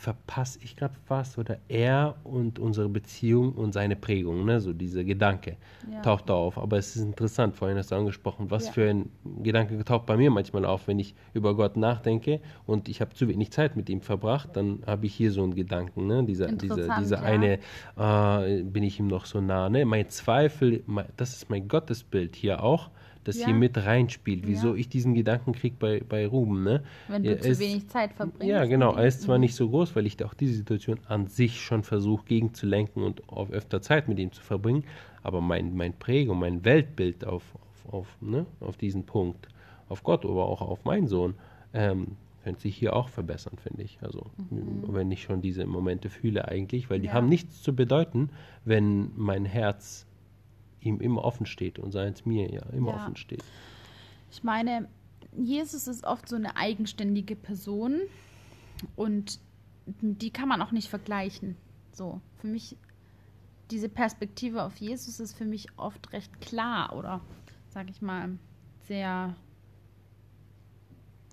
verpasse 0.05 0.59
ich 0.63 0.77
gerade 0.77 0.95
was 1.09 1.39
oder 1.39 1.57
er 1.67 2.17
und 2.25 2.59
unsere 2.59 2.91
Beziehung 2.91 3.55
und 3.55 3.73
seine 3.73 3.97
Prägung, 3.97 4.45
ne? 4.45 4.61
so 4.61 4.75
dieser 4.75 5.03
Gedanke 5.03 5.57
ja. 5.91 6.03
taucht 6.03 6.29
da 6.29 6.35
auf. 6.35 6.59
Aber 6.59 6.77
es 6.77 6.95
ist 6.95 7.03
interessant, 7.03 7.57
vorhin 7.57 7.79
hast 7.79 7.91
du 7.91 7.95
angesprochen, 7.95 8.51
was 8.51 8.67
ja. 8.67 8.73
für 8.73 8.91
ein 8.91 9.09
Gedanke 9.43 9.83
taucht 9.83 10.05
bei 10.05 10.19
mir 10.19 10.31
manchmal 10.31 10.67
auf, 10.67 10.89
wenn 10.89 10.99
ich 10.99 11.15
über 11.33 11.57
Gott 11.57 11.79
nachdenke 11.79 12.43
und 12.67 12.91
ich 12.91 13.01
habe 13.01 13.15
zu 13.15 13.29
wenig 13.29 13.51
Zeit 13.51 13.77
mit 13.77 13.89
ihm 13.89 14.03
verbracht, 14.03 14.51
dann 14.53 14.83
habe 14.87 15.07
ich 15.07 15.15
hier 15.15 15.33
so 15.33 15.43
einen 15.43 15.55
Gedanken, 15.55 16.07
ne? 16.07 16.23
dieser, 16.23 16.53
dieser, 16.53 16.99
dieser 16.99 17.17
ja. 17.17 17.23
eine, 17.23 17.59
äh, 17.97 18.63
bin 18.63 18.83
ich 18.83 19.01
ihm 19.01 19.07
noch 19.07 19.25
so 19.25 19.41
nah. 19.41 19.71
Ne? 19.71 19.87
Mein 19.87 20.11
Zweifel, 20.11 20.83
mein, 20.85 21.07
das 21.17 21.35
ist 21.35 21.49
mein 21.49 21.67
Gottesbild 21.67 22.37
hier 22.37 22.63
auch 22.63 22.91
das 23.25 23.39
ja. 23.39 23.47
hier 23.47 23.55
mit 23.55 23.77
reinspielt, 23.77 24.47
wieso 24.47 24.69
ja. 24.69 24.75
ich 24.77 24.89
diesen 24.89 25.15
Gedanken 25.15 25.53
kriege 25.53 25.77
bei, 25.79 26.01
bei 26.07 26.27
Ruben. 26.27 26.63
Ne? 26.63 26.83
Wenn 27.09 27.23
du 27.23 27.31
ja, 27.31 27.41
zu 27.41 27.59
wenig 27.59 27.89
Zeit 27.89 28.13
verbringst. 28.13 28.47
Ja, 28.47 28.65
genau. 28.65 28.95
Er 28.95 29.07
ist 29.07 29.23
zwar 29.23 29.39
mhm. 29.39 29.43
nicht 29.43 29.55
so 29.55 29.69
groß, 29.69 29.97
weil 29.97 30.07
ich 30.07 30.23
auch 30.25 30.35
diese 30.35 30.55
Situation 30.55 30.99
an 31.09 31.27
sich 31.27 31.61
schon 31.61 31.83
versuche 31.83 32.25
gegenzulenken 32.27 33.03
und 33.03 33.29
auf 33.29 33.51
öfter 33.51 33.83
Zeit 33.83 34.09
mit 34.09 34.19
ihm 34.19 34.33
zu 34.33 34.43
verbringen, 34.43 34.85
aber 35.23 35.41
mein, 35.41 35.75
mein 35.75 35.95
Prägung, 35.95 36.39
mein 36.39 36.65
Weltbild 36.65 37.25
auf, 37.25 37.43
auf, 37.55 37.95
auf, 37.95 38.17
ne, 38.21 38.47
auf 38.61 38.77
diesen 38.77 39.05
Punkt, 39.05 39.49
auf 39.89 40.03
Gott, 40.03 40.25
aber 40.25 40.47
auch 40.47 40.61
auf 40.61 40.85
meinen 40.85 41.07
Sohn, 41.07 41.35
ähm, 41.73 42.17
könnte 42.45 42.61
sich 42.61 42.77
hier 42.77 42.95
auch 42.95 43.09
verbessern, 43.09 43.57
finde 43.57 43.83
ich. 43.83 43.99
Also, 44.03 44.27
mhm. 44.51 44.85
wenn 44.89 45.11
ich 45.11 45.23
schon 45.23 45.41
diese 45.41 45.67
Momente 45.67 46.11
fühle 46.11 46.47
eigentlich, 46.47 46.91
weil 46.91 47.01
die 47.01 47.11
haben 47.11 47.29
nichts 47.29 47.63
zu 47.63 47.75
bedeuten, 47.75 48.29
wenn 48.65 49.11
mein 49.17 49.47
Herz 49.47 50.07
ihm 50.85 51.01
immer 51.01 51.25
offen 51.25 51.47
steht 51.47 51.79
und 51.79 51.93
seins 51.93 52.25
mir 52.27 52.51
ja 52.53 52.63
immer 52.71 52.93
ja. 52.93 52.97
offen 52.97 53.17
steht. 53.17 53.43
Ich 54.31 54.43
meine, 54.43 54.89
Jesus 55.37 55.87
ist 55.89 56.05
oft 56.05 56.29
so 56.29 56.37
eine 56.37 56.57
eigenständige 56.57 57.37
Person 57.37 58.01
und 58.97 59.41
die 59.87 60.31
kann 60.31 60.49
man 60.49 60.63
auch 60.63 60.73
nicht 60.73 60.89
vergleichen. 60.89 61.57
So, 61.93 62.21
für 62.37 62.47
mich, 62.47 62.77
diese 63.71 63.89
Perspektive 63.89 64.63
auf 64.63 64.77
Jesus 64.77 65.21
ist 65.21 65.37
für 65.37 65.45
mich 65.45 65.69
oft 65.77 66.13
recht 66.13 66.41
klar 66.41 66.97
oder, 66.97 67.21
sag 67.69 67.91
ich 67.91 68.03
mal, 68.03 68.39
sehr 68.87 69.35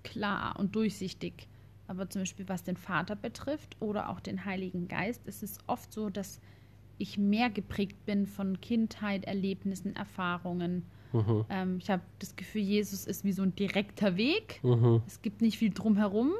klar 0.04 0.60
und 0.60 0.76
durchsichtig. 0.76 1.48
Aber 1.88 2.10
zum 2.10 2.22
Beispiel 2.22 2.48
was 2.48 2.64
den 2.64 2.78
Vater 2.78 3.16
betrifft 3.16 3.76
oder 3.80 4.10
auch 4.10 4.20
den 4.20 4.46
Heiligen 4.46 4.88
Geist, 4.88 5.26
ist 5.28 5.44
es 5.44 5.58
oft 5.68 5.92
so, 5.92 6.10
dass 6.10 6.40
ich 7.02 7.18
mehr 7.18 7.50
geprägt 7.50 8.06
bin 8.06 8.28
von 8.28 8.62
Kindheit, 8.62 9.26
Erlebnissen, 9.26 9.96
Erfahrungen. 9.96 10.86
Mhm. 11.14 11.46
Ähm, 11.50 11.78
ich 11.82 11.90
habe 11.90 12.04
das 12.20 12.36
Gefühl, 12.36 12.62
Jesus 12.62 13.06
ist 13.06 13.24
wie 13.24 13.34
so 13.34 13.44
ein 13.44 13.56
direkter 13.56 14.18
Weg. 14.18 14.60
Mhm. 14.64 15.02
Es 15.08 15.22
gibt 15.22 15.42
nicht 15.42 15.58
viel 15.58 15.72
drumherum. 15.72 16.32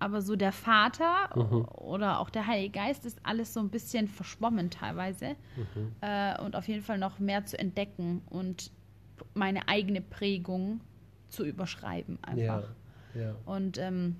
Aber 0.00 0.22
so 0.22 0.36
der 0.36 0.52
Vater 0.52 1.30
mhm. 1.34 1.64
oder 1.74 2.20
auch 2.20 2.30
der 2.30 2.46
Heilige 2.46 2.78
Geist 2.78 3.04
ist 3.04 3.18
alles 3.24 3.52
so 3.52 3.58
ein 3.58 3.68
bisschen 3.68 4.06
verschwommen 4.06 4.70
teilweise. 4.70 5.34
Mhm. 5.56 5.92
Äh, 6.00 6.40
und 6.40 6.54
auf 6.54 6.68
jeden 6.68 6.82
Fall 6.82 6.98
noch 6.98 7.18
mehr 7.18 7.46
zu 7.46 7.58
entdecken 7.58 8.22
und 8.30 8.70
meine 9.34 9.66
eigene 9.66 10.00
Prägung 10.00 10.80
zu 11.28 11.44
überschreiben 11.44 12.18
einfach. 12.22 12.68
Ja, 13.14 13.20
ja. 13.20 13.34
Und 13.44 13.78
ähm, 13.78 14.16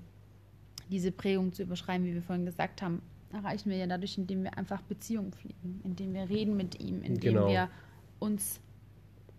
diese 0.89 1.11
Prägung 1.11 1.53
zu 1.53 1.63
überschreiben, 1.63 2.05
wie 2.05 2.13
wir 2.13 2.23
vorhin 2.23 2.45
gesagt 2.45 2.81
haben, 2.81 3.01
erreichen 3.33 3.69
wir 3.69 3.77
ja 3.77 3.87
dadurch, 3.87 4.17
indem 4.17 4.43
wir 4.43 4.57
einfach 4.57 4.81
Beziehungen 4.81 5.31
pflegen, 5.31 5.81
indem 5.83 6.13
wir 6.13 6.29
reden 6.29 6.57
mit 6.57 6.79
ihm, 6.79 7.01
indem 7.01 7.35
genau. 7.35 7.47
wir 7.47 7.69
uns, 8.19 8.59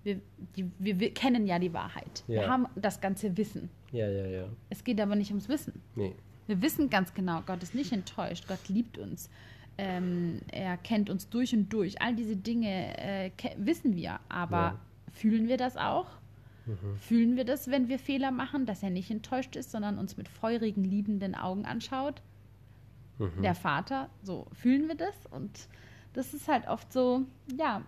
wir, 0.03 0.21
die, 0.57 0.71
wir, 0.79 1.01
wir, 1.01 1.13
kennen 1.13 1.47
ja 1.47 1.59
die 1.59 1.73
Wahrheit. 1.73 2.25
Ja. 2.27 2.43
Wir 2.43 2.49
haben 2.49 2.67
das 2.77 3.01
ganze 3.01 3.37
Wissen. 3.37 3.71
Ja, 3.93 4.09
ja, 4.09 4.27
ja. 4.27 4.45
Es 4.69 4.85
geht 4.85 5.01
aber 5.01 5.17
nicht 5.17 5.31
ums 5.31 5.49
Wissen. 5.49 5.83
Nee. 5.97 6.15
Wir 6.47 6.63
wissen 6.63 6.91
ganz 6.91 7.15
genau, 7.15 7.43
Gott 7.47 7.63
ist 7.63 7.75
nicht 7.75 7.93
enttäuscht, 7.93 8.47
Gott 8.49 8.69
liebt 8.69 8.99
uns. 8.99 9.31
Ähm, 9.79 10.41
er 10.51 10.77
kennt 10.77 11.09
uns 11.09 11.29
durch 11.29 11.55
und 11.55 11.73
durch. 11.73 12.03
All 12.03 12.15
diese 12.15 12.37
Dinge 12.37 12.99
äh, 12.99 13.31
wissen 13.57 13.95
wir, 13.95 14.21
aber 14.29 14.57
ja. 14.57 14.81
fühlen 15.13 15.49
wir 15.49 15.57
das 15.57 15.77
auch? 15.77 16.07
Mhm. 16.67 16.97
Fühlen 16.97 17.37
wir 17.37 17.45
das, 17.45 17.71
wenn 17.71 17.89
wir 17.89 17.99
Fehler 17.99 18.31
machen, 18.31 18.67
dass 18.67 18.83
er 18.83 18.91
nicht 18.91 19.11
enttäuscht 19.11 19.57
ist, 19.57 19.71
sondern 19.71 19.99
uns 19.99 20.17
mit 20.17 20.29
feurigen, 20.29 20.85
liebenden 20.85 21.35
Augen 21.35 21.65
anschaut? 21.65 22.23
Mhm. 23.21 23.43
der 23.43 23.55
Vater. 23.55 24.09
So 24.23 24.47
fühlen 24.53 24.89
wir 24.89 24.97
das 24.97 25.15
und 25.31 25.69
das 26.13 26.35
ist 26.35 26.49
halt 26.49 26.67
oft 26.69 26.93
so, 26.93 27.23
ja, 27.57 27.83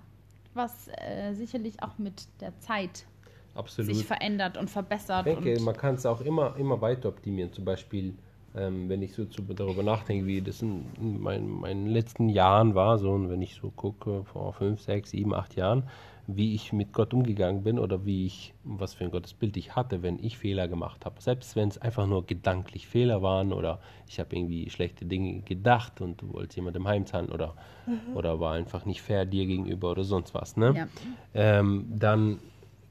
was 0.55 0.89
äh, 0.89 1.35
sicherlich 1.35 1.83
auch 1.83 1.99
mit 1.99 2.27
der 2.41 2.59
Zeit 2.61 3.07
Absolut. 3.55 3.95
sich 3.95 4.07
verändert 4.07 4.57
und 4.57 4.71
verbessert. 4.71 5.27
Ich 5.27 5.39
denke, 5.39 5.61
man 5.63 5.77
kann 5.77 5.97
es 5.97 6.07
auch 6.07 6.21
immer, 6.21 6.57
immer 6.57 6.81
weiter 6.81 7.09
optimieren. 7.09 7.53
Zum 7.53 7.65
Beispiel, 7.65 8.15
ähm, 8.55 8.89
wenn 8.89 9.03
ich 9.03 9.15
so 9.15 9.25
zu, 9.25 9.43
darüber 9.43 9.83
nachdenke, 9.83 10.27
wie 10.27 10.41
das 10.41 10.63
in, 10.63 10.87
in 11.01 11.21
mein, 11.21 11.49
meinen 11.49 11.87
letzten 11.87 12.29
Jahren 12.29 12.75
war, 12.75 12.99
so 12.99 13.11
und 13.13 13.31
wenn 13.31 13.43
ich 13.43 13.55
so 13.55 13.71
gucke, 13.71 14.25
vor 14.25 14.53
fünf, 14.53 14.81
sechs, 14.81 15.11
sieben, 15.11 15.35
acht 15.35 15.57
Jahren, 15.57 15.85
wie 16.27 16.55
ich 16.55 16.73
mit 16.73 16.93
Gott 16.93 17.13
umgegangen 17.13 17.65
bin 17.65 17.79
oder 17.79 18.07
wie 18.07 18.27
ich, 18.27 18.55
was 18.65 18.95
für 18.95 19.05
ein 19.05 19.11
Gottesbild 19.11 19.57
ich 19.57 19.75
hatte, 19.75 20.03
wenn 20.03 20.19
ich 20.23 20.39
Fehler 20.39 20.69
gemacht 20.69 21.05
habe. 21.05 21.21
Selbst 21.21 21.57
wenn 21.57 21.69
es 21.69 21.79
einfach 21.79 22.07
nur 22.07 22.25
gedanklich 22.25 22.87
Fehler 22.87 23.23
waren 23.23 23.53
oder 23.53 23.81
ich 24.09 24.21
habe 24.21 24.37
irgendwie 24.37 24.71
schlechte 24.71 25.05
Dinge 25.05 25.41
gedacht 25.41 26.01
und 26.01 26.23
du 26.23 26.33
wolltest 26.33 26.57
jemandem 26.57 26.87
heimzahlen 26.87 27.29
oder, 27.29 27.55
mhm. 27.87 28.17
oder 28.17 28.39
war 28.39 28.55
einfach 28.55 28.85
nicht 28.87 29.03
fair 29.03 29.27
dir 29.27 29.47
gegenüber 29.47 29.91
oder 29.91 30.05
sonst 30.05 30.33
was. 30.33 30.57
Ne? 30.57 30.75
Ja. 30.77 30.89
Ähm, 31.35 31.87
dann 31.91 32.39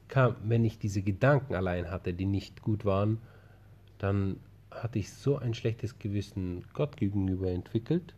kam, 0.08 0.36
wenn 0.44 0.64
ich 0.64 0.78
diese 0.78 1.00
Gedanken 1.00 1.54
allein 1.54 1.90
hatte, 1.90 2.12
die 2.12 2.26
nicht 2.26 2.60
gut 2.60 2.84
waren, 2.84 3.18
dann 3.96 4.36
hatte 4.70 4.98
ich 4.98 5.10
so 5.10 5.38
ein 5.38 5.54
schlechtes 5.54 5.98
Gewissen 5.98 6.64
Gott 6.74 6.96
gegenüber 6.98 7.50
entwickelt, 7.50 8.14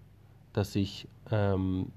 dass 0.52 0.74
ich 0.74 1.06
ähm, 1.30 1.92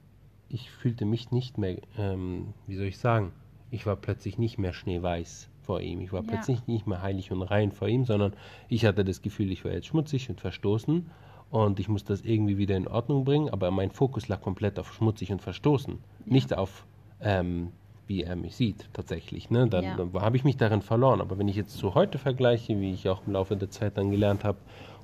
ich 0.50 0.70
fühlte 0.70 1.06
mich 1.06 1.32
nicht 1.32 1.58
mehr, 1.58 1.78
ähm, 1.98 2.54
wie 2.68 2.76
soll 2.76 2.86
ich 2.86 2.98
sagen, 2.98 3.32
ich 3.72 3.86
war 3.86 3.96
plötzlich 3.96 4.38
nicht 4.38 4.58
mehr 4.58 4.74
schneeweiß 4.74 5.50
vor 5.64 5.82
ihm. 5.82 6.00
Ich 6.02 6.14
war 6.14 6.22
ja. 6.22 6.28
plötzlich 6.28 6.66
nicht 6.68 6.88
mehr 6.88 7.02
heilig 7.02 7.32
und 7.32 7.42
rein 7.42 7.72
vor 7.72 7.88
ihm, 7.88 8.06
sondern 8.06 8.34
ich 8.70 8.86
hatte 8.86 9.04
das 9.04 9.22
Gefühl, 9.22 9.52
ich 9.52 9.66
war 9.66 9.72
jetzt 9.72 9.88
schmutzig 9.88 10.30
und 10.30 10.40
verstoßen 10.40 11.10
und 11.52 11.80
ich 11.80 11.90
muss 11.90 12.04
das 12.04 12.22
irgendwie 12.22 12.58
wieder 12.58 12.76
in 12.76 12.88
Ordnung 12.88 13.26
bringen, 13.26 13.50
aber 13.50 13.72
mein 13.72 13.92
Fokus 13.92 14.28
lag 14.28 14.42
komplett 14.42 14.80
auf 14.80 14.94
schmutzig 14.94 15.32
und 15.32 15.42
verstoßen, 15.42 15.94
ja. 15.94 16.34
nicht 16.34 16.54
auf, 16.58 16.86
ähm, 17.22 17.72
wie 18.08 18.24
er 18.24 18.38
mich 18.38 18.56
sieht 18.56 18.88
tatsächlich. 18.94 19.50
Ne? 19.50 19.68
Dann, 19.68 19.84
ja. 19.84 19.96
dann 19.98 20.14
habe 20.14 20.38
ich 20.38 20.46
mich 20.46 20.56
darin 20.56 20.82
verloren. 20.82 21.20
Aber 21.20 21.38
wenn 21.38 21.50
ich 21.50 21.58
jetzt 21.58 21.78
zu 21.78 21.94
heute 21.94 22.18
vergleiche, 22.18 22.80
wie 22.80 22.94
ich 22.94 23.10
auch 23.10 23.22
im 23.28 23.34
Laufe 23.34 23.58
der 23.58 23.70
Zeit 23.70 23.98
dann 23.98 24.12
gelernt 24.12 24.46
habe 24.46 24.58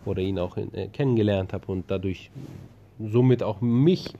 oder 0.05 0.21
ihn 0.21 0.39
auch 0.39 0.55
in, 0.55 0.73
äh, 0.73 0.87
kennengelernt 0.87 1.51
habe 1.51 1.69
und 1.69 1.91
dadurch 1.91 2.31
somit 2.99 3.43
auch 3.43 3.59
mich 3.59 4.13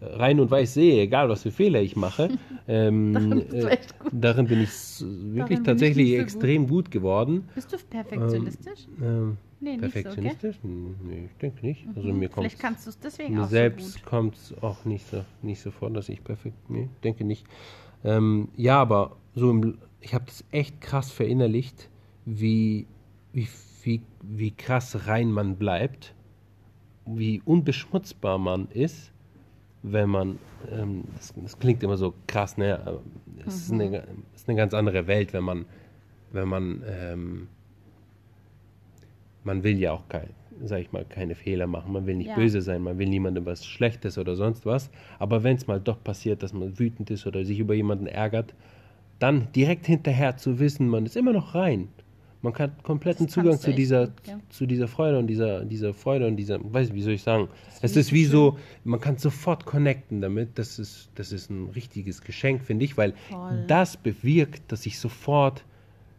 rein 0.00 0.40
und 0.40 0.50
weiß 0.50 0.74
sehe, 0.74 1.02
egal 1.02 1.28
was 1.28 1.42
für 1.42 1.50
Fehler 1.50 1.80
ich 1.80 1.96
mache, 1.96 2.28
ähm, 2.68 3.12
darin, 3.12 3.68
äh, 3.68 3.78
darin, 4.12 4.46
bin 4.46 4.60
ich 4.62 4.70
wirklich 5.00 5.58
darin 5.58 5.64
tatsächlich 5.64 6.12
ich 6.12 6.18
extrem 6.18 6.62
gut. 6.62 6.86
gut. 6.86 6.90
geworden. 6.90 7.48
Bist 7.54 7.72
du 7.72 7.76
perfektionistisch? 7.78 8.86
Ähm, 9.00 9.04
ähm, 9.04 9.36
nee, 9.60 9.76
perfektionistisch? 9.76 10.56
So, 10.62 10.68
okay? 10.68 10.94
Nee, 11.04 11.24
ich 11.26 11.36
denke 11.38 11.66
nicht. 11.66 11.86
Mhm. 11.86 11.92
Also 11.96 12.12
mir 12.12 12.30
Vielleicht 12.30 12.58
kannst 12.58 12.86
du 12.86 12.90
es 12.90 12.98
deswegen 12.98 13.34
mir 13.34 13.44
auch 13.44 13.48
selbst 13.48 13.94
so 13.94 14.00
kommt 14.04 14.36
es 14.36 14.54
auch 14.62 14.84
nicht 14.84 15.06
so, 15.06 15.24
nicht 15.42 15.60
so 15.60 15.70
vor, 15.70 15.90
dass 15.90 16.08
ich 16.08 16.22
perfekt, 16.22 16.70
nee, 16.70 16.88
denke 17.02 17.24
nicht. 17.24 17.46
Ähm, 18.04 18.48
ja, 18.56 18.80
aber 18.80 19.16
so 19.34 19.50
im, 19.50 19.78
ich 20.00 20.14
habe 20.14 20.24
das 20.26 20.44
echt 20.52 20.80
krass 20.80 21.10
verinnerlicht, 21.10 21.88
wie, 22.24 22.86
wie, 23.32 23.48
wie, 23.82 24.02
wie 24.22 24.50
krass 24.52 25.06
rein 25.08 25.32
man 25.32 25.56
bleibt, 25.56 26.14
wie 27.06 27.42
unbeschmutzbar 27.44 28.38
man 28.38 28.68
ist 28.68 29.12
wenn 29.82 30.08
man, 30.08 30.38
ähm, 30.70 31.04
das, 31.16 31.34
das, 31.36 31.58
klingt 31.58 31.82
immer 31.82 31.96
so 31.96 32.14
krass, 32.26 32.56
ne? 32.56 33.00
Es, 33.46 33.46
mhm. 33.46 33.50
ist 33.50 33.72
eine, 33.72 33.98
es 34.34 34.40
ist 34.42 34.48
eine 34.48 34.56
ganz 34.56 34.74
andere 34.74 35.06
Welt, 35.06 35.32
wenn 35.32 35.44
man, 35.44 35.66
wenn 36.32 36.48
man, 36.48 36.82
ähm, 36.86 37.48
man 39.44 39.62
will 39.62 39.78
ja 39.78 39.92
auch 39.92 40.08
kein, 40.08 40.30
sag 40.64 40.80
ich 40.80 40.92
mal, 40.92 41.04
keine 41.04 41.34
Fehler 41.34 41.66
machen, 41.66 41.92
man 41.92 42.06
will 42.06 42.16
nicht 42.16 42.28
ja. 42.28 42.34
böse 42.34 42.60
sein, 42.60 42.82
man 42.82 42.98
will 42.98 43.08
niemandem 43.08 43.46
was 43.46 43.64
Schlechtes 43.64 44.18
oder 44.18 44.34
sonst 44.34 44.66
was, 44.66 44.90
aber 45.18 45.44
wenn 45.44 45.56
es 45.56 45.66
mal 45.66 45.80
doch 45.80 46.02
passiert, 46.02 46.42
dass 46.42 46.52
man 46.52 46.78
wütend 46.78 47.10
ist 47.10 47.26
oder 47.26 47.44
sich 47.44 47.58
über 47.60 47.74
jemanden 47.74 48.06
ärgert, 48.06 48.54
dann 49.18 49.50
direkt 49.52 49.86
hinterher 49.86 50.36
zu 50.36 50.58
wissen, 50.58 50.88
man 50.88 51.06
ist 51.06 51.16
immer 51.16 51.32
noch 51.32 51.54
rein. 51.54 51.88
Man 52.52 52.58
hat 52.58 52.82
kompletten 52.82 53.26
Das 53.26 53.34
Zugang 53.34 53.58
zu 53.58 53.72
dieser, 53.72 54.06
gut, 54.06 54.26
ja. 54.26 54.38
zu 54.50 54.66
dieser 54.66 54.88
Freude 54.88 55.18
und 55.18 55.26
dieser, 55.26 55.64
dieser 55.64 55.94
Freude 55.94 56.26
und 56.26 56.36
dieser, 56.36 56.58
weiß 56.62 56.88
ich, 56.88 56.94
wie 56.94 57.02
soll 57.02 57.12
ich 57.14 57.22
sagen? 57.22 57.48
es 57.80 57.80
finde 57.92 58.00
ist 58.00 58.12
wie 58.12 58.24
so 58.24 58.50
so, 58.52 58.58
man 58.84 59.00
kann 59.00 59.16
sofort 59.18 59.64
connecten 59.64 60.20
damit. 60.20 60.58
Das 60.58 60.78
ist, 60.78 61.10
das 61.14 61.32
ist 61.32 61.50
ein 61.50 61.68
richtiges 61.70 62.22
Geschenk, 62.22 62.62
finde 62.64 62.84
ich, 62.84 62.96
weil 62.96 63.14
Voll. 63.30 63.64
das 63.66 63.96
bewirkt, 63.96 64.70
dass 64.72 64.86
ich 64.86 64.98
sofort 64.98 65.64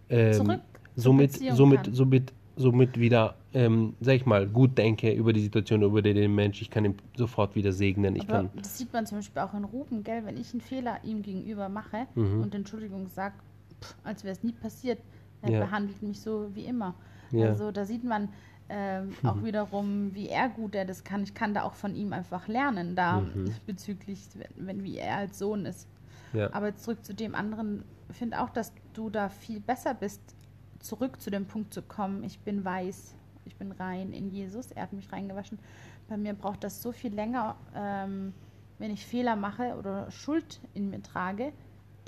ähm, 0.09 0.33
Zurück 0.33 0.59
zur 0.95 1.03
somit, 1.03 1.33
somit, 1.33 1.83
kann. 1.83 1.93
somit, 1.93 2.33
somit 2.55 2.99
wieder, 2.99 3.35
ähm, 3.53 3.93
sag 4.01 4.15
ich 4.15 4.25
mal, 4.25 4.47
gut 4.47 4.77
denke 4.77 5.11
über 5.13 5.31
die 5.33 5.41
Situation, 5.41 5.81
über 5.81 6.01
den 6.01 6.35
Mensch. 6.35 6.61
Ich 6.61 6.69
kann 6.69 6.85
ihn 6.85 6.95
sofort 7.15 7.55
wieder 7.55 7.71
segnen. 7.71 8.15
Ich 8.15 8.23
Aber 8.23 8.31
kann, 8.33 8.49
das 8.55 8.77
sieht 8.77 8.91
man 8.91 9.05
zum 9.05 9.19
Beispiel 9.19 9.41
auch 9.41 9.53
in 9.53 9.63
Ruben, 9.63 10.03
gell? 10.03 10.25
Wenn 10.25 10.37
ich 10.37 10.51
einen 10.53 10.61
Fehler 10.61 10.99
ihm 11.03 11.21
gegenüber 11.21 11.69
mache 11.69 12.07
Mhm. 12.15 12.41
und 12.41 12.53
Entschuldigung 12.55 13.07
sage, 13.07 13.35
als 14.03 14.23
wäre 14.23 14.33
es 14.33 14.43
nie 14.43 14.51
passiert, 14.51 14.99
er 15.41 15.51
Ja. 15.51 15.59
behandelt 15.59 16.01
mich 16.01 16.19
so 16.21 16.49
wie 16.55 16.65
immer. 16.65 16.93
Ja. 17.31 17.47
Also 17.47 17.71
da 17.71 17.85
sieht 17.85 18.03
man 18.03 18.29
ähm, 18.71 19.13
auch 19.23 19.41
wiederum, 19.43 20.13
wie 20.13 20.29
er 20.29 20.47
gut 20.49 20.75
er 20.75 20.85
das 20.85 21.03
kann. 21.03 21.23
Ich 21.23 21.33
kann 21.33 21.53
da 21.55 21.63
auch 21.63 21.73
von 21.73 21.95
ihm 21.95 22.13
einfach 22.13 22.47
lernen, 22.47 22.95
da 22.95 23.21
Mhm. 23.21 23.45
bezüglich, 23.65 24.27
wenn, 24.35 24.67
wenn 24.67 24.83
wie 24.83 24.97
er 24.99 25.17
als 25.17 25.39
Sohn 25.39 25.65
ist. 25.65 25.87
ja. 26.33 26.53
Aber 26.53 26.75
zurück 26.75 27.03
zu 27.03 27.13
dem 27.15 27.33
anderen, 27.33 27.83
ich 28.09 28.17
finde 28.17 28.39
auch, 28.41 28.49
dass 28.49 28.71
du 28.93 29.09
da 29.09 29.29
viel 29.29 29.59
besser 29.59 29.93
bist, 29.95 30.21
zurück 30.79 31.19
zu 31.19 31.29
dem 31.31 31.45
Punkt 31.45 31.73
zu 31.73 31.81
kommen, 31.81 32.23
ich 32.23 32.39
bin 32.41 32.63
weiß, 32.63 33.15
ich 33.45 33.55
bin 33.55 33.71
rein 33.71 34.11
in 34.13 34.29
Jesus, 34.29 34.71
er 34.71 34.83
hat 34.83 34.93
mich 34.93 35.11
reingewaschen. 35.11 35.57
Bei 36.07 36.15
mir 36.17 36.33
braucht 36.33 36.63
das 36.63 36.81
so 36.83 36.91
viel 36.91 37.13
länger, 37.13 37.55
ähm, 37.75 38.33
wenn 38.77 38.91
ich 38.91 39.03
Fehler 39.05 39.35
mache 39.35 39.75
oder 39.79 40.09
Schuld 40.11 40.59
in 40.75 40.89
mir 40.91 41.01
trage, 41.01 41.51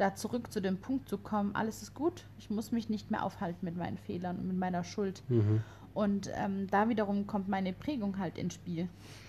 da 0.01 0.15
zurück 0.15 0.51
zu 0.51 0.61
dem 0.61 0.77
Punkt 0.79 1.07
zu 1.07 1.19
kommen, 1.19 1.55
alles 1.55 1.83
ist 1.83 1.93
gut, 1.93 2.25
ich 2.39 2.49
muss 2.49 2.71
mich 2.71 2.89
nicht 2.89 3.11
mehr 3.11 3.23
aufhalten 3.23 3.63
mit 3.63 3.77
meinen 3.77 3.99
Fehlern 3.99 4.37
und 4.39 4.47
mit 4.47 4.57
meiner 4.57 4.83
Schuld. 4.83 5.21
Mhm. 5.29 5.61
Und 5.93 6.31
ähm, 6.33 6.67
da 6.71 6.89
wiederum 6.89 7.27
kommt 7.27 7.47
meine 7.49 7.71
Prägung 7.71 8.17
halt 8.17 8.37
ins 8.39 8.55
Spiel. 8.55 8.87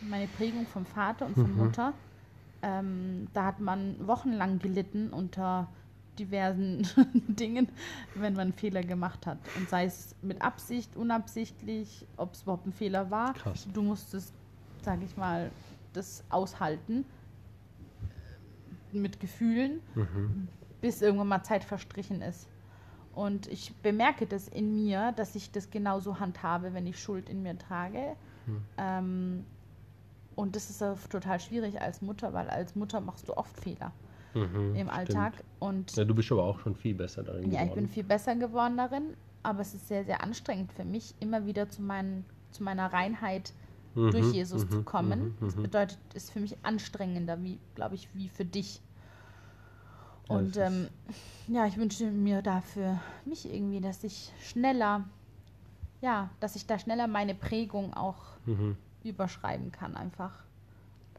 Meine 0.08 0.28
Prägung 0.28 0.66
vom 0.66 0.86
Vater 0.86 1.26
und 1.26 1.34
von 1.34 1.54
Mutter. 1.56 1.92
Ähm, 2.62 3.28
da 3.34 3.44
hat 3.44 3.60
man 3.60 3.96
wochenlang 4.06 4.60
gelitten 4.60 5.10
unter 5.10 5.68
diversen 6.18 6.86
Dingen, 7.28 7.68
wenn 8.14 8.34
man 8.34 8.52
Fehler 8.54 8.82
gemacht 8.82 9.26
hat. 9.26 9.38
Und 9.58 9.68
sei 9.68 9.84
es 9.84 10.14
mit 10.22 10.40
Absicht, 10.40 10.96
unabsichtlich, 10.96 12.06
ob 12.16 12.32
es 12.32 12.42
überhaupt 12.42 12.66
ein 12.66 12.72
Fehler 12.72 13.10
war. 13.10 13.34
Krass. 13.34 13.66
Du 13.74 13.82
musstest, 13.82 14.32
sage 14.82 15.04
ich 15.04 15.16
mal, 15.16 15.50
das 15.92 16.24
aushalten 16.30 17.04
mit 18.92 19.20
Gefühlen, 19.20 19.80
Mhm. 19.94 20.48
Bis 20.82 21.00
irgendwann 21.00 21.28
mal 21.28 21.42
Zeit 21.44 21.64
verstrichen 21.64 22.20
ist. 22.20 22.48
Und 23.14 23.46
ich 23.46 23.74
bemerke 23.76 24.26
das 24.26 24.48
in 24.48 24.74
mir, 24.74 25.12
dass 25.12 25.34
ich 25.34 25.50
das 25.52 25.70
genauso 25.70 26.20
handhabe, 26.20 26.74
wenn 26.74 26.86
ich 26.86 26.98
Schuld 27.00 27.30
in 27.30 27.42
mir 27.42 27.56
trage. 27.58 28.16
Hm. 28.46 28.62
Ähm, 28.78 29.46
und 30.34 30.56
das 30.56 30.70
ist 30.70 30.82
auch 30.82 30.98
total 31.10 31.40
schwierig 31.40 31.80
als 31.80 32.02
Mutter, 32.02 32.32
weil 32.34 32.48
als 32.50 32.74
Mutter 32.74 33.00
machst 33.00 33.28
du 33.28 33.36
oft 33.36 33.58
Fehler 33.60 33.92
Mhm, 34.34 34.74
im 34.74 34.88
stimmt. 34.88 34.92
Alltag. 34.92 35.44
Und 35.58 35.94
Ja, 35.94 36.04
du 36.04 36.14
bist 36.14 36.32
aber 36.32 36.44
auch 36.44 36.58
schon 36.60 36.74
viel 36.74 36.94
besser 36.94 37.22
darin 37.22 37.50
ja, 37.50 37.60
ich 37.60 37.64
geworden. 37.64 37.74
bin 37.74 37.88
viel 37.88 38.04
besser 38.04 38.34
geworden 38.34 38.78
darin, 38.78 39.14
aber 39.42 39.60
es 39.60 39.74
ist 39.74 39.88
sehr, 39.88 40.04
sehr 40.04 40.22
anstrengend 40.22 40.72
für 40.72 40.84
mich, 40.86 41.14
immer 41.20 41.44
wieder 41.46 41.68
zu, 41.68 41.82
meinen, 41.82 42.24
zu 42.50 42.62
meiner 42.62 42.92
Reinheit 42.92 43.52
Mhm, 43.94 44.10
durch 44.10 44.32
Jesus 44.32 44.66
zu 44.70 44.78
mhm, 44.78 44.84
kommen. 44.86 45.20
mhm, 45.20 45.36
Das 45.40 45.54
mhm. 45.56 45.62
bedeutet, 45.64 45.98
ist 46.14 46.30
für 46.30 46.40
mich 46.40 46.56
anstrengender, 46.62 47.42
wie, 47.42 47.58
glaube 47.74 47.94
ich, 47.94 48.08
wie 48.14 48.28
für 48.30 48.46
dich. 48.46 48.80
Und 50.28 50.56
das 50.56 50.72
ähm, 50.72 50.88
ja, 51.48 51.66
ich 51.66 51.76
wünsche 51.76 52.10
mir 52.10 52.42
dafür 52.42 53.00
mich 53.24 53.52
irgendwie, 53.52 53.80
dass 53.80 54.04
ich 54.04 54.32
schneller, 54.40 55.04
ja, 56.00 56.30
dass 56.40 56.56
ich 56.56 56.66
da 56.66 56.78
schneller 56.78 57.06
meine 57.06 57.34
Prägung 57.34 57.94
auch 57.94 58.16
Mhm. 58.46 58.76
überschreiben 59.04 59.70
kann, 59.70 59.94
einfach. 59.94 60.32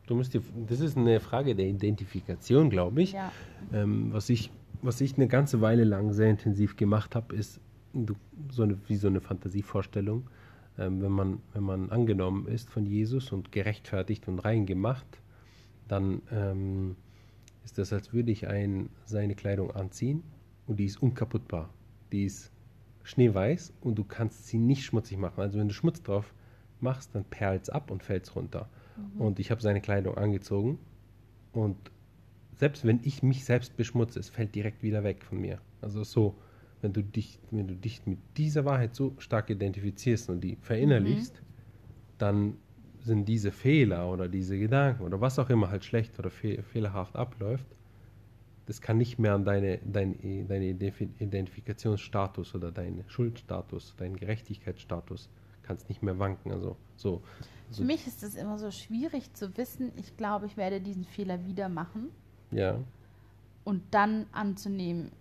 Du 0.08 0.16
musst 0.16 0.34
dir, 0.34 0.42
das 0.68 0.82
ist 0.82 0.98
eine 0.98 1.20
Frage 1.22 1.56
der 1.56 1.68
Identifikation, 1.68 2.70
glaube 2.70 3.04
ich. 3.04 3.14
Ja, 3.14 3.32
Ähm, 3.72 4.12
was 4.12 4.30
ich. 4.30 4.52
Was 4.82 5.00
ich 5.00 5.16
eine 5.16 5.30
ganze 5.30 5.62
Weile 5.62 5.86
lang 5.86 6.12
sehr 6.12 6.30
intensiv 6.30 6.76
gemacht 6.76 7.16
habe, 7.16 7.34
ist 7.34 7.62
du, 7.94 8.16
so 8.52 8.64
eine, 8.64 8.78
wie 8.90 8.98
so 8.98 9.08
eine 9.08 9.22
Fantasievorstellung. 9.22 10.28
Ähm, 10.78 11.02
wenn, 11.02 11.12
man, 11.14 11.40
wenn 11.54 11.64
man 11.64 11.90
angenommen 11.90 12.48
ist 12.50 12.70
von 12.70 12.86
Jesus 12.86 13.32
und 13.32 13.54
gerechtfertigt 13.54 14.28
und 14.28 14.40
rein 14.40 14.66
gemacht, 14.66 15.06
dann 15.88 16.22
ähm, 16.34 16.98
ist 17.64 17.78
das, 17.78 17.94
als 17.94 18.14
würde 18.14 18.32
ich 18.32 18.48
ein, 18.48 18.90
seine 19.06 19.36
Kleidung 19.36 19.72
anziehen 19.72 20.24
und 20.68 20.80
die 20.80 20.86
ist 20.86 21.02
unkaputtbar. 21.02 21.70
Die 22.12 22.26
ist 22.26 22.52
schneeweiß 23.04 23.74
und 23.82 23.96
du 23.96 24.04
kannst 24.04 24.48
sie 24.48 24.58
nicht 24.58 24.84
schmutzig 24.86 25.18
machen. 25.18 25.42
Also 25.42 25.60
wenn 25.60 25.68
du 25.68 25.74
Schmutz 25.74 26.02
drauf 26.02 26.34
machst, 26.80 27.16
dann 27.16 27.24
perlt 27.24 27.64
es 27.64 27.70
ab 27.70 27.92
und 27.92 28.04
fällt 28.04 28.34
runter. 28.36 28.70
Und 29.18 29.40
ich 29.40 29.50
habe 29.50 29.62
seine 29.62 29.82
Kleidung 29.82 30.18
angezogen 30.18 30.78
und 31.52 31.78
selbst 32.56 32.86
wenn 32.86 33.00
ich 33.04 33.24
mich 33.24 33.44
selbst 33.46 33.76
beschmutze, 33.76 34.20
es 34.20 34.30
fällt 34.30 34.54
direkt 34.54 34.84
wieder 34.84 35.04
weg 35.04 35.24
von 35.24 35.42
mir. 35.42 35.60
Also 35.82 36.04
so, 36.04 36.36
wenn 36.82 36.94
du 36.94 37.02
dich, 37.02 37.40
wenn 37.52 37.68
du 37.68 37.76
dich 37.76 38.06
mit 38.06 38.20
dieser 38.38 38.66
Wahrheit 38.66 38.94
so 38.94 39.16
stark 39.18 39.50
identifizierst 39.50 40.30
und 40.30 40.42
die 40.42 40.58
verinnerlichst, 40.62 41.42
dann 42.18 42.58
sind 43.04 43.26
diese 43.26 43.52
Fehler 43.52 44.10
oder 44.10 44.28
diese 44.28 44.58
Gedanken 44.58 45.04
oder 45.04 45.20
was 45.20 45.38
auch 45.40 45.50
immer 45.50 45.70
halt 45.70 45.84
schlecht 45.84 46.18
oder 46.20 46.30
fe 46.30 46.64
fehlerhaft 46.64 47.16
abläuft, 47.16 47.68
das 48.66 48.82
kann 48.82 48.98
nicht 48.98 49.20
mehr 49.20 49.34
an 49.34 49.44
deine, 49.44 49.80
dein, 49.80 50.48
deine 50.48 50.66
Identif- 50.66 51.20
Identifikationsstatus 51.20 52.56
oder 52.56 52.72
deinen 52.72 53.04
Schuldstatus, 53.08 53.96
deinen 53.98 54.16
Gerechtigkeitsstatus 54.16 55.30
kannst 55.64 55.90
nicht 55.90 56.04
mehr 56.04 56.20
wanken. 56.20 56.52
Also 56.52 56.78
so. 56.96 57.22
für 57.70 57.74
so 57.74 57.84
mich 57.84 58.06
ist 58.06 58.24
es 58.24 58.36
immer 58.36 58.58
so 58.60 58.70
schwierig 58.72 59.34
zu 59.34 59.58
wissen, 59.58 59.92
ich 59.96 60.16
glaube, 60.18 60.46
ich 60.46 60.58
werde 60.58 60.80
diesen 60.80 61.06
Fehler 61.06 61.46
wieder 61.46 61.70
machen 61.70 62.10
ja. 62.52 62.78
und 63.64 63.82
dann 63.92 64.28
anzunehmen, 64.32 65.12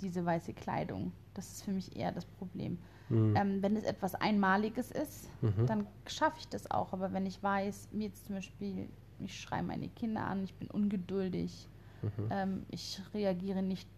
diese 0.00 0.24
weiße 0.24 0.52
Kleidung. 0.52 1.12
Das 1.34 1.50
ist 1.50 1.62
für 1.62 1.72
mich 1.72 1.96
eher 1.96 2.12
das 2.12 2.26
Problem. 2.26 2.78
Mhm. 3.10 3.34
Ähm, 3.36 3.62
wenn 3.62 3.76
es 3.76 3.84
etwas 3.84 4.14
Einmaliges 4.14 4.90
ist, 4.90 5.28
Mhm. 5.42 5.66
dann 5.66 5.86
schaffe 6.06 6.36
ich 6.38 6.48
das 6.48 6.70
auch. 6.70 6.92
Aber 6.92 7.12
wenn 7.12 7.26
ich 7.26 7.42
weiß, 7.42 7.88
mir 7.92 8.06
jetzt 8.06 8.26
zum 8.26 8.36
Beispiel, 8.36 8.88
ich 9.18 9.38
schreie 9.38 9.62
meine 9.62 9.88
Kinder 9.88 10.24
an, 10.26 10.44
ich 10.44 10.54
bin 10.54 10.70
ungeduldig, 10.70 11.68
Mhm. 12.02 12.26
ähm, 12.30 12.66
ich 12.70 13.02
reagiere 13.12 13.62
nicht 13.62 13.88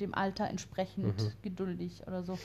dem 0.00 0.14
Alter 0.14 0.48
entsprechend 0.48 1.16
Mhm. 1.22 1.32
geduldig 1.42 2.02
oder 2.06 2.22
so. 2.22 2.38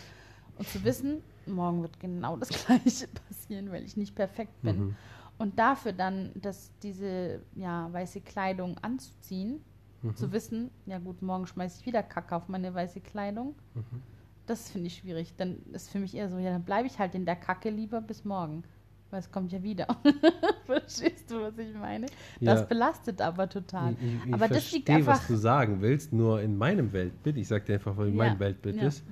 Und 0.58 0.68
zu 0.68 0.84
wissen, 0.84 1.22
morgen 1.48 1.82
wird 1.82 2.00
genau 2.00 2.38
das 2.38 2.50
Gleiche 2.68 3.08
passieren, 3.08 3.72
weil 3.72 3.84
ich 3.84 3.98
nicht 3.98 4.16
perfekt 4.16 4.62
bin. 4.62 4.78
Mhm. 4.80 4.96
Und 5.38 5.58
dafür 5.58 5.94
dann, 5.94 6.32
dass 6.36 6.72
diese 6.84 7.42
ja, 7.56 7.92
weiße 7.92 8.22
Kleidung 8.22 8.78
anzuziehen, 8.80 9.62
Mhm. 10.02 10.16
zu 10.16 10.32
wissen, 10.32 10.72
ja 10.86 10.98
gut, 10.98 11.22
morgen 11.22 11.46
schmeiße 11.46 11.80
ich 11.82 11.86
wieder 11.86 12.04
Kacke 12.04 12.34
auf 12.36 12.48
meine 12.48 12.74
weiße 12.74 13.02
Kleidung. 13.02 13.56
Mhm. 13.74 14.02
Das 14.50 14.70
finde 14.72 14.88
ich 14.88 14.96
schwierig. 14.96 15.34
Dann 15.38 15.58
ist 15.74 15.92
für 15.92 16.00
mich 16.00 16.16
eher 16.16 16.28
so, 16.28 16.40
ja, 16.40 16.50
dann 16.52 16.64
bleibe 16.64 16.88
ich 16.88 16.98
halt 16.98 17.14
in 17.14 17.26
der 17.26 17.36
Kacke 17.36 17.70
lieber 17.70 18.02
bis 18.02 18.26
morgen. 18.26 18.64
Weil 19.12 19.20
es 19.20 19.32
kommt 19.32 19.52
ja 19.52 19.62
wieder. 19.64 19.88
Verstehst 20.66 21.32
du, 21.32 21.42
was 21.42 21.58
ich 21.58 21.74
meine? 21.76 22.08
Das 22.42 22.62
Ja. 22.62 22.66
belastet 22.66 23.22
aber 23.22 23.48
total. 23.50 23.94
Ich, 23.94 23.98
ich, 24.02 24.26
ich 24.28 24.34
aber 24.34 24.48
das 24.48 24.72
liegt 24.72 24.88
verstehe, 24.88 24.96
einfach. 24.96 25.22
was 25.22 25.28
du 25.28 25.36
sagen 25.36 25.82
willst, 25.82 26.14
nur 26.14 26.42
in 26.42 26.58
meinem 26.58 26.92
Weltbild, 26.94 27.38
ich 27.38 27.48
sag 27.48 27.66
dir 27.66 27.74
einfach, 27.76 27.96
was 27.98 28.08
Ja, 28.08 28.14
mein 28.14 28.40
Weltbild 28.40 28.76
ja. 28.78 28.88
ist. 28.88 29.04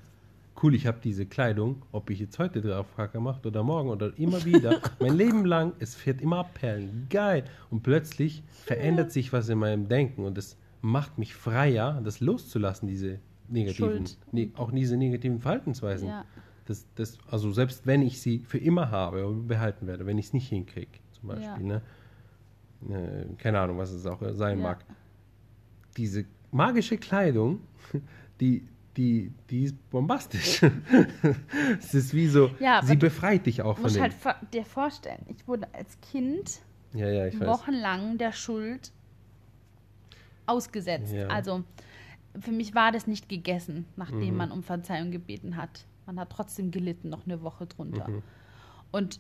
Cool, 0.62 0.74
ich 0.74 0.88
habe 0.88 0.98
diese 1.04 1.28
Kleidung, 1.28 1.84
ob 1.92 2.10
ich 2.10 2.20
jetzt 2.20 2.40
heute 2.40 2.62
drauf 2.62 2.88
Kacke 2.96 3.20
macht 3.20 3.46
oder 3.46 3.62
morgen 3.64 3.90
oder 3.90 4.12
immer 4.18 4.44
wieder, 4.44 4.82
mein 5.00 5.14
Leben 5.16 5.46
lang, 5.46 5.74
es 5.80 5.94
fährt 5.94 6.20
immer 6.22 6.38
abperlen. 6.40 7.06
Geil. 7.12 7.44
Und 7.70 7.84
plötzlich 7.84 8.42
verändert 8.66 9.12
sich 9.12 9.34
was 9.34 9.50
in 9.50 9.60
meinem 9.60 9.88
Denken 9.88 10.26
und 10.26 10.36
es 10.38 10.58
macht 10.82 11.18
mich 11.20 11.36
freier, 11.36 12.02
das 12.04 12.22
loszulassen, 12.22 12.88
diese 12.88 13.20
negativen, 13.50 14.06
ne, 14.32 14.52
auch 14.56 14.72
diese 14.72 14.98
negativen 14.98 15.40
Verhaltensweisen. 15.40 16.08
Ja. 16.10 16.26
Das, 16.66 16.86
das, 16.96 17.18
also 17.32 17.52
selbst 17.54 17.86
wenn 17.88 18.02
ich 18.02 18.22
sie 18.22 18.40
für 18.40 18.58
immer 18.58 18.92
habe 18.92 19.26
und 19.26 19.48
behalten 19.48 19.88
werde, 19.88 20.06
wenn 20.06 20.18
ich 20.18 20.28
es 20.28 20.34
nicht 20.34 20.50
hinkriege, 20.50 21.00
zum 21.20 21.30
Beispiel, 21.30 21.64
ne? 21.66 21.82
Äh, 22.90 23.34
keine 23.38 23.60
Ahnung, 23.60 23.78
was 23.78 23.92
es 23.92 24.06
auch 24.06 24.22
sein 24.34 24.58
Ja. 24.60 24.64
mag. 24.64 24.86
Diese 25.96 26.26
magische 26.52 26.98
Kleidung, 26.98 27.62
die, 28.42 28.68
die, 28.98 29.32
die 29.50 29.64
ist 29.64 29.90
bombastisch. 29.90 30.62
es 31.80 31.94
ist 31.94 32.14
wie 32.14 32.28
so, 32.28 32.52
Ja, 32.60 32.82
sie 32.84 32.96
befreit 32.98 33.46
dich 33.46 33.62
auch 33.62 33.78
von 33.78 33.92
dem. 33.92 34.02
halt 34.02 34.14
vor- 34.14 34.36
dir 34.54 34.66
vorstellen, 34.66 35.26
ich 35.30 35.48
wurde 35.48 35.68
als 35.74 36.00
Kind 36.02 36.60
ja, 36.94 37.08
ja, 37.10 37.28
ich 37.28 37.40
weiß. 37.40 37.48
wochenlang 37.48 38.18
der 38.18 38.32
Schuld 38.34 38.92
ausgesetzt. 40.46 41.14
Ja. 41.14 41.28
Also 41.28 41.64
für 42.40 42.52
mich 42.52 42.76
war 42.76 42.92
das 42.92 43.08
nicht 43.08 43.30
gegessen, 43.30 43.86
nachdem 43.96 44.32
Mhm. 44.32 44.38
man 44.38 44.52
um 44.52 44.64
Verzeihung 44.64 45.12
gebeten 45.12 45.56
hat. 45.58 45.86
Man 46.06 46.20
hat 46.20 46.30
trotzdem 46.30 46.72
gelitten, 46.72 47.10
noch 47.10 47.26
eine 47.26 47.42
Woche 47.42 47.66
drunter. 47.66 48.08
Mhm. 48.10 48.24
Und 48.92 49.20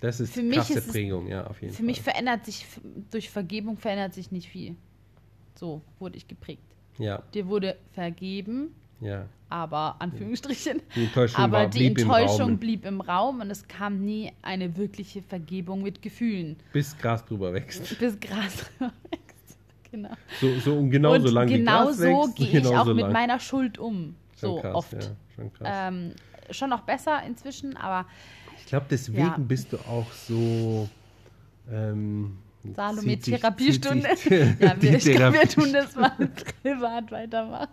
Das 0.00 0.20
ist 0.20 0.34
für 0.34 0.42
mich 0.42 0.56
krasse 0.58 0.74
ist 0.78 0.86
es- 0.86 0.92
Prägung, 0.92 1.28
ja, 1.28 1.46
auf 1.46 1.60
jeden 1.62 1.72
für 1.72 1.78
Fall. 1.78 1.86
mich 1.86 2.02
verändert 2.02 2.44
sich, 2.44 2.66
durch 3.10 3.30
Vergebung 3.30 3.76
verändert 3.78 4.12
sich 4.14 4.30
nicht 4.32 4.48
viel. 4.48 4.76
So 5.54 5.82
wurde 5.98 6.16
ich 6.16 6.26
geprägt. 6.28 6.62
ja, 6.98 7.22
Dir 7.32 7.46
wurde 7.48 7.76
vergeben, 7.92 8.74
Ja. 9.00 9.26
Aber, 9.50 9.96
Anführungsstrichen. 10.00 10.80
Die 10.96 11.04
Enttäuschung 11.04 11.44
aber 11.44 11.52
war, 11.58 11.66
die 11.68 11.78
blieb 11.78 11.98
im 11.98 12.04
Enttäuschung 12.10 12.40
Raum. 12.50 12.58
blieb 12.58 12.84
im 12.86 13.00
Raum 13.00 13.40
und 13.40 13.50
es 13.50 13.68
kam 13.68 14.04
nie 14.04 14.32
eine 14.42 14.76
wirkliche 14.76 15.22
Vergebung 15.22 15.82
mit 15.82 16.02
Gefühlen. 16.02 16.56
Bis 16.72 16.96
Gras 16.98 17.24
drüber 17.24 17.52
wächst. 17.52 17.96
Bis 18.00 18.18
Gras 18.18 18.64
wächst. 18.80 18.92
Genau. 19.94 20.10
So, 20.40 20.58
so 20.58 20.74
um 20.76 20.90
genauso 20.90 21.28
und 21.28 21.34
lang 21.34 21.48
wie 21.48 21.58
genau 21.58 21.92
so 21.92 22.28
gehe 22.34 22.46
ich 22.46 22.52
genauso 22.52 22.90
auch 22.90 22.94
mit 22.94 23.04
lang. 23.04 23.12
meiner 23.12 23.38
Schuld 23.38 23.78
um. 23.78 24.16
Schon 24.40 24.50
So 24.56 24.60
krass, 24.60 24.74
oft. 24.74 24.92
Ja, 24.92 25.00
schon. 25.36 25.50
Ähm, 25.64 26.12
schon 26.50 26.70
noch 26.70 26.80
besser 26.80 27.22
inzwischen, 27.24 27.76
aber 27.76 28.06
ich 28.58 28.66
glaube, 28.66 28.86
deswegen 28.90 29.18
ja. 29.18 29.36
bist 29.38 29.72
du 29.72 29.76
auch 29.78 30.10
so. 30.12 30.88
Ähm, 31.70 32.38
Salome 32.74 33.18
Therapiestunde. 33.18 34.08
ja, 34.58 34.74
wir, 34.80 34.96
ich 34.96 35.04
glaub, 35.04 35.32
wir 35.34 35.42
Therapie- 35.42 35.54
tun 35.54 35.72
das 35.72 35.94
mal 35.94 36.10
privat 36.62 37.12
weitermachen. 37.12 37.68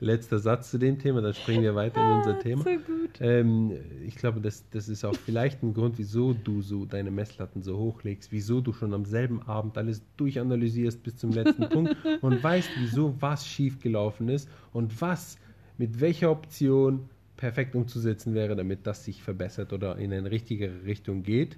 Letzter 0.00 0.38
Satz 0.38 0.70
zu 0.70 0.78
dem 0.78 0.98
Thema, 0.98 1.20
dann 1.20 1.34
springen 1.34 1.62
wir 1.62 1.74
weiter 1.74 2.00
in 2.00 2.18
unser 2.18 2.38
Thema. 2.38 2.62
So 2.62 2.70
gut. 2.70 3.10
Ähm, 3.20 3.72
ich 4.06 4.14
glaube, 4.14 4.40
das, 4.40 4.64
das 4.70 4.88
ist 4.88 5.04
auch 5.04 5.16
vielleicht 5.16 5.62
ein 5.62 5.74
Grund, 5.74 5.98
wieso 5.98 6.34
du 6.34 6.62
so 6.62 6.84
deine 6.84 7.10
Messlatten 7.10 7.62
so 7.62 7.76
hochlegst, 7.76 8.30
wieso 8.30 8.60
du 8.60 8.72
schon 8.72 8.94
am 8.94 9.04
selben 9.04 9.42
Abend 9.42 9.76
alles 9.76 10.02
durchanalysierst 10.16 11.02
bis 11.02 11.16
zum 11.16 11.32
letzten 11.32 11.68
Punkt 11.70 11.96
und 12.20 12.42
weißt, 12.42 12.70
wieso 12.78 13.14
was 13.20 13.46
schiefgelaufen 13.46 14.28
ist 14.28 14.48
und 14.72 15.00
was 15.00 15.38
mit 15.78 16.00
welcher 16.00 16.30
Option 16.30 17.08
perfekt 17.36 17.74
umzusetzen 17.74 18.34
wäre, 18.34 18.56
damit 18.56 18.86
das 18.86 19.04
sich 19.04 19.22
verbessert 19.22 19.72
oder 19.72 19.96
in 19.96 20.12
eine 20.12 20.30
richtigere 20.30 20.84
Richtung 20.84 21.22
geht. 21.22 21.56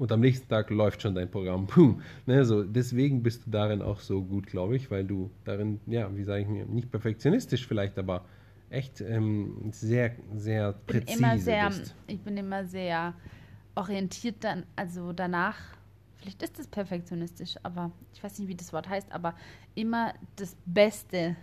Und 0.00 0.10
am 0.12 0.20
nächsten 0.20 0.48
Tag 0.48 0.70
läuft 0.70 1.02
schon 1.02 1.14
dein 1.14 1.30
Programm. 1.30 1.66
Boom. 1.66 2.00
Ne, 2.24 2.42
so, 2.46 2.64
deswegen 2.64 3.22
bist 3.22 3.44
du 3.46 3.50
darin 3.50 3.82
auch 3.82 4.00
so 4.00 4.22
gut, 4.22 4.46
glaube 4.46 4.74
ich, 4.76 4.90
weil 4.90 5.04
du 5.04 5.30
darin, 5.44 5.78
ja, 5.86 6.08
wie 6.16 6.24
sage 6.24 6.40
ich 6.40 6.48
mir, 6.48 6.64
nicht 6.64 6.90
perfektionistisch 6.90 7.66
vielleicht, 7.66 7.98
aber 7.98 8.24
echt 8.70 9.02
ähm, 9.02 9.68
sehr, 9.72 10.16
sehr 10.36 10.70
Ich 10.70 10.86
bin 10.86 11.00
präzise 11.04 11.18
immer 11.22 11.38
sehr, 11.38 11.66
bist. 11.68 11.94
ich 12.06 12.20
bin 12.20 12.36
immer 12.38 12.64
sehr 12.64 13.12
orientiert 13.74 14.36
dann, 14.40 14.64
also 14.74 15.12
danach, 15.12 15.58
vielleicht 16.16 16.42
ist 16.42 16.58
das 16.58 16.66
perfektionistisch, 16.66 17.56
aber 17.62 17.90
ich 18.14 18.24
weiß 18.24 18.38
nicht, 18.38 18.48
wie 18.48 18.54
das 18.54 18.72
Wort 18.72 18.88
heißt, 18.88 19.12
aber 19.12 19.34
immer 19.74 20.14
das 20.36 20.56
Beste 20.64 21.36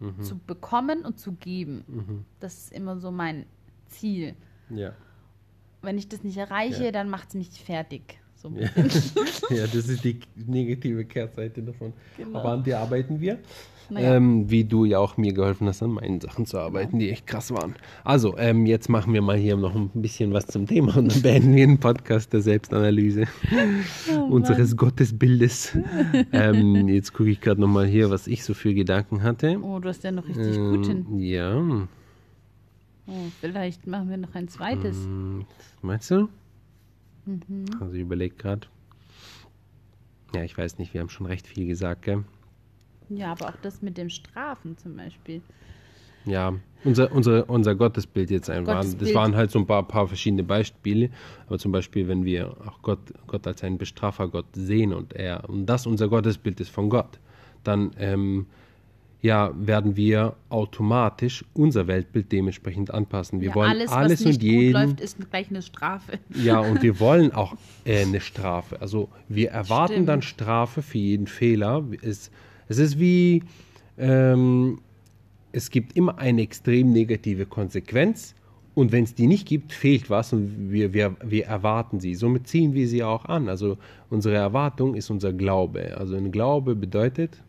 Mhm. 0.00 0.22
zu 0.22 0.38
bekommen 0.38 1.04
und 1.04 1.18
zu 1.18 1.32
geben. 1.32 2.24
Das 2.38 2.56
ist 2.56 2.72
immer 2.72 2.96
so 3.00 3.10
mein 3.10 3.46
Ziel. 3.88 4.36
Ja. 4.70 4.92
Wenn 5.82 5.98
ich 5.98 6.08
das 6.08 6.24
nicht 6.24 6.36
erreiche, 6.36 6.84
Ja. 6.86 6.92
dann 6.92 7.08
macht 7.08 7.28
es 7.28 7.34
mich 7.34 7.48
fertig. 7.50 8.18
So. 8.34 8.50
Ja. 8.50 8.68
ja, 9.50 9.66
das 9.66 9.88
ist 9.88 10.04
die 10.04 10.20
negative 10.36 11.04
Kehrseite 11.04 11.62
davon. 11.62 11.92
Genau. 12.16 12.38
Aber 12.38 12.52
an 12.52 12.64
der 12.64 12.80
arbeiten 12.80 13.20
wir. 13.20 13.38
Naja. 13.90 14.16
Ähm, 14.16 14.50
wie 14.50 14.64
du 14.64 14.84
ja 14.84 14.98
auch 14.98 15.16
mir 15.16 15.32
geholfen 15.32 15.66
hast, 15.66 15.82
an 15.82 15.92
meinen 15.92 16.20
Sachen 16.20 16.44
zu 16.44 16.58
arbeiten, 16.58 16.98
die 16.98 17.10
echt 17.10 17.26
krass 17.26 17.50
waren. 17.52 17.74
Also, 18.04 18.36
ähm, 18.36 18.66
jetzt 18.66 18.90
machen 18.90 19.14
wir 19.14 19.22
mal 19.22 19.38
hier 19.38 19.56
noch 19.56 19.74
ein 19.74 19.88
bisschen 19.94 20.34
was 20.34 20.46
zum 20.46 20.66
Thema 20.66 20.94
und 20.98 21.10
dann 21.10 21.22
beenden 21.22 21.56
wir 21.56 21.66
den 21.66 21.78
Podcast 21.78 22.34
der 22.34 22.42
Selbstanalyse 22.42 23.24
Oh 24.14 24.24
unseres 24.24 24.76
Gottesbildes. 24.76 25.74
ähm, 26.32 26.88
jetzt 26.88 27.14
gucke 27.14 27.30
ich 27.30 27.40
gerade 27.40 27.62
nochmal 27.62 27.86
hier, 27.86 28.10
was 28.10 28.26
ich 28.26 28.44
so 28.44 28.52
für 28.52 28.74
Gedanken 28.74 29.22
hatte. 29.22 29.58
Oh, 29.62 29.78
du 29.78 29.88
hast 29.88 30.04
ja 30.04 30.12
noch 30.12 30.28
richtig 30.28 30.56
gut 30.56 30.86
hin. 30.86 31.06
Ähm, 31.10 31.18
ja, 31.18 31.88
Oh, 33.08 33.30
vielleicht 33.40 33.86
machen 33.86 34.10
wir 34.10 34.18
noch 34.18 34.34
ein 34.34 34.48
zweites. 34.48 34.96
Hm, 34.96 35.46
meinst 35.80 36.10
du? 36.10 36.28
Mhm. 37.24 37.64
Also 37.80 37.94
ich 37.94 38.02
überlege 38.02 38.36
gerade. 38.36 38.66
Ja, 40.34 40.42
ich 40.44 40.56
weiß 40.56 40.78
nicht, 40.78 40.92
wir 40.92 41.00
haben 41.00 41.08
schon 41.08 41.26
recht 41.26 41.46
viel 41.46 41.66
gesagt, 41.66 42.02
gell? 42.02 42.24
Ja, 43.08 43.32
aber 43.32 43.48
auch 43.48 43.56
das 43.62 43.80
mit 43.80 43.96
dem 43.96 44.10
Strafen 44.10 44.76
zum 44.76 44.96
Beispiel. 44.96 45.40
Ja, 46.26 46.54
unser, 46.84 47.10
unser, 47.10 47.48
unser 47.48 47.74
Gottesbild 47.74 48.30
jetzt 48.30 48.50
einfach. 48.50 48.74
Das 48.74 48.92
Gottesbild. 48.92 49.14
waren 49.14 49.36
halt 49.36 49.50
so 49.50 49.58
ein 49.58 49.66
paar, 49.66 49.88
paar 49.88 50.06
verschiedene 50.06 50.44
Beispiele. 50.44 51.08
Aber 51.46 51.58
zum 51.58 51.72
Beispiel, 51.72 52.08
wenn 52.08 52.26
wir 52.26 52.50
auch 52.66 52.82
Gott, 52.82 53.00
Gott 53.26 53.46
als 53.46 53.64
einen 53.64 53.78
Bestrafer 53.78 54.28
Gott 54.28 54.46
sehen 54.52 54.92
und 54.92 55.14
er 55.14 55.48
und 55.48 55.64
das 55.64 55.86
unser 55.86 56.08
Gottesbild 56.08 56.60
ist 56.60 56.68
von 56.68 56.90
Gott, 56.90 57.18
dann 57.64 57.92
ähm, 57.96 58.46
ja, 59.20 59.52
werden 59.54 59.96
wir 59.96 60.36
automatisch 60.48 61.44
unser 61.52 61.88
Weltbild 61.88 62.30
dementsprechend 62.30 62.92
anpassen. 62.94 63.40
Wir 63.40 63.48
ja, 63.48 63.54
wollen 63.54 63.70
alles, 63.70 63.90
alles, 63.90 64.12
was 64.12 64.26
nicht 64.26 64.36
und 64.36 64.42
jeden. 64.42 64.72
gut 64.72 64.82
läuft, 64.82 65.00
ist 65.00 65.30
gleich 65.30 65.50
eine 65.50 65.62
Strafe. 65.62 66.18
Ja, 66.34 66.60
und 66.70 66.82
wir 66.82 67.00
wollen 67.00 67.32
auch 67.32 67.56
äh, 67.84 68.02
eine 68.02 68.20
Strafe. 68.20 68.80
Also 68.80 69.08
wir 69.28 69.50
erwarten 69.50 69.94
Stimmt. 69.94 70.08
dann 70.08 70.22
Strafe 70.22 70.82
für 70.82 70.98
jeden 70.98 71.26
Fehler. 71.26 71.84
Es, 72.00 72.30
es 72.68 72.78
ist 72.78 73.00
wie, 73.00 73.42
ähm, 73.98 74.80
es 75.50 75.70
gibt 75.70 75.96
immer 75.96 76.18
eine 76.18 76.42
extrem 76.42 76.92
negative 76.92 77.46
Konsequenz 77.46 78.36
und 78.78 78.92
wenn 78.92 79.02
es 79.02 79.16
die 79.16 79.26
nicht 79.26 79.48
gibt, 79.48 79.72
fehlt 79.72 80.08
was 80.08 80.32
und 80.32 80.70
wir, 80.70 80.92
wir, 80.94 81.16
wir 81.24 81.46
erwarten 81.46 81.98
sie. 81.98 82.14
Somit 82.14 82.46
ziehen 82.46 82.74
wir 82.74 82.86
sie 82.86 83.02
auch 83.02 83.24
an. 83.24 83.48
Also 83.48 83.76
unsere 84.08 84.36
Erwartung 84.36 84.94
ist 84.94 85.10
unser 85.10 85.32
Glaube. 85.32 85.96
Also 85.98 86.14
ein 86.14 86.30
Glaube 86.30 86.76
bedeutet, 86.76 87.42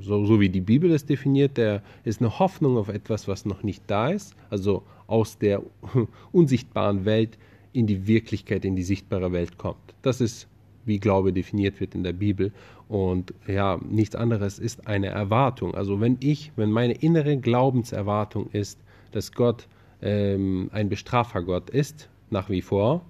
so, 0.00 0.24
so 0.24 0.40
wie 0.40 0.48
die 0.48 0.60
Bibel 0.60 0.90
es 0.90 1.06
definiert, 1.06 1.56
der 1.56 1.82
ist 2.04 2.20
eine 2.20 2.38
Hoffnung 2.38 2.76
auf 2.76 2.88
etwas, 2.88 3.28
was 3.28 3.44
noch 3.44 3.62
nicht 3.62 3.82
da 3.86 4.08
ist. 4.08 4.34
Also 4.50 4.82
aus 5.06 5.38
der 5.38 5.62
unsichtbaren 6.32 7.04
Welt 7.04 7.38
in 7.72 7.86
die 7.86 8.06
Wirklichkeit, 8.06 8.64
in 8.64 8.76
die 8.76 8.82
sichtbare 8.82 9.32
Welt 9.32 9.58
kommt. 9.58 9.94
Das 10.02 10.20
ist, 10.20 10.48
wie 10.84 10.98
Glaube 10.98 11.32
definiert 11.32 11.80
wird 11.80 11.94
in 11.94 12.04
der 12.04 12.12
Bibel. 12.12 12.52
Und 12.88 13.34
ja, 13.46 13.80
nichts 13.88 14.14
anderes 14.14 14.58
ist 14.58 14.86
eine 14.86 15.08
Erwartung. 15.08 15.74
Also 15.74 16.00
wenn 16.00 16.16
ich, 16.20 16.52
wenn 16.56 16.70
meine 16.70 16.94
innere 16.94 17.36
Glaubenserwartung 17.36 18.48
ist, 18.52 18.78
dass 19.12 19.32
Gott 19.32 19.66
ähm, 20.02 20.70
ein 20.72 20.88
Bestrafergott 20.88 21.70
ist, 21.70 22.08
nach 22.30 22.50
wie 22.50 22.62
vor, 22.62 23.02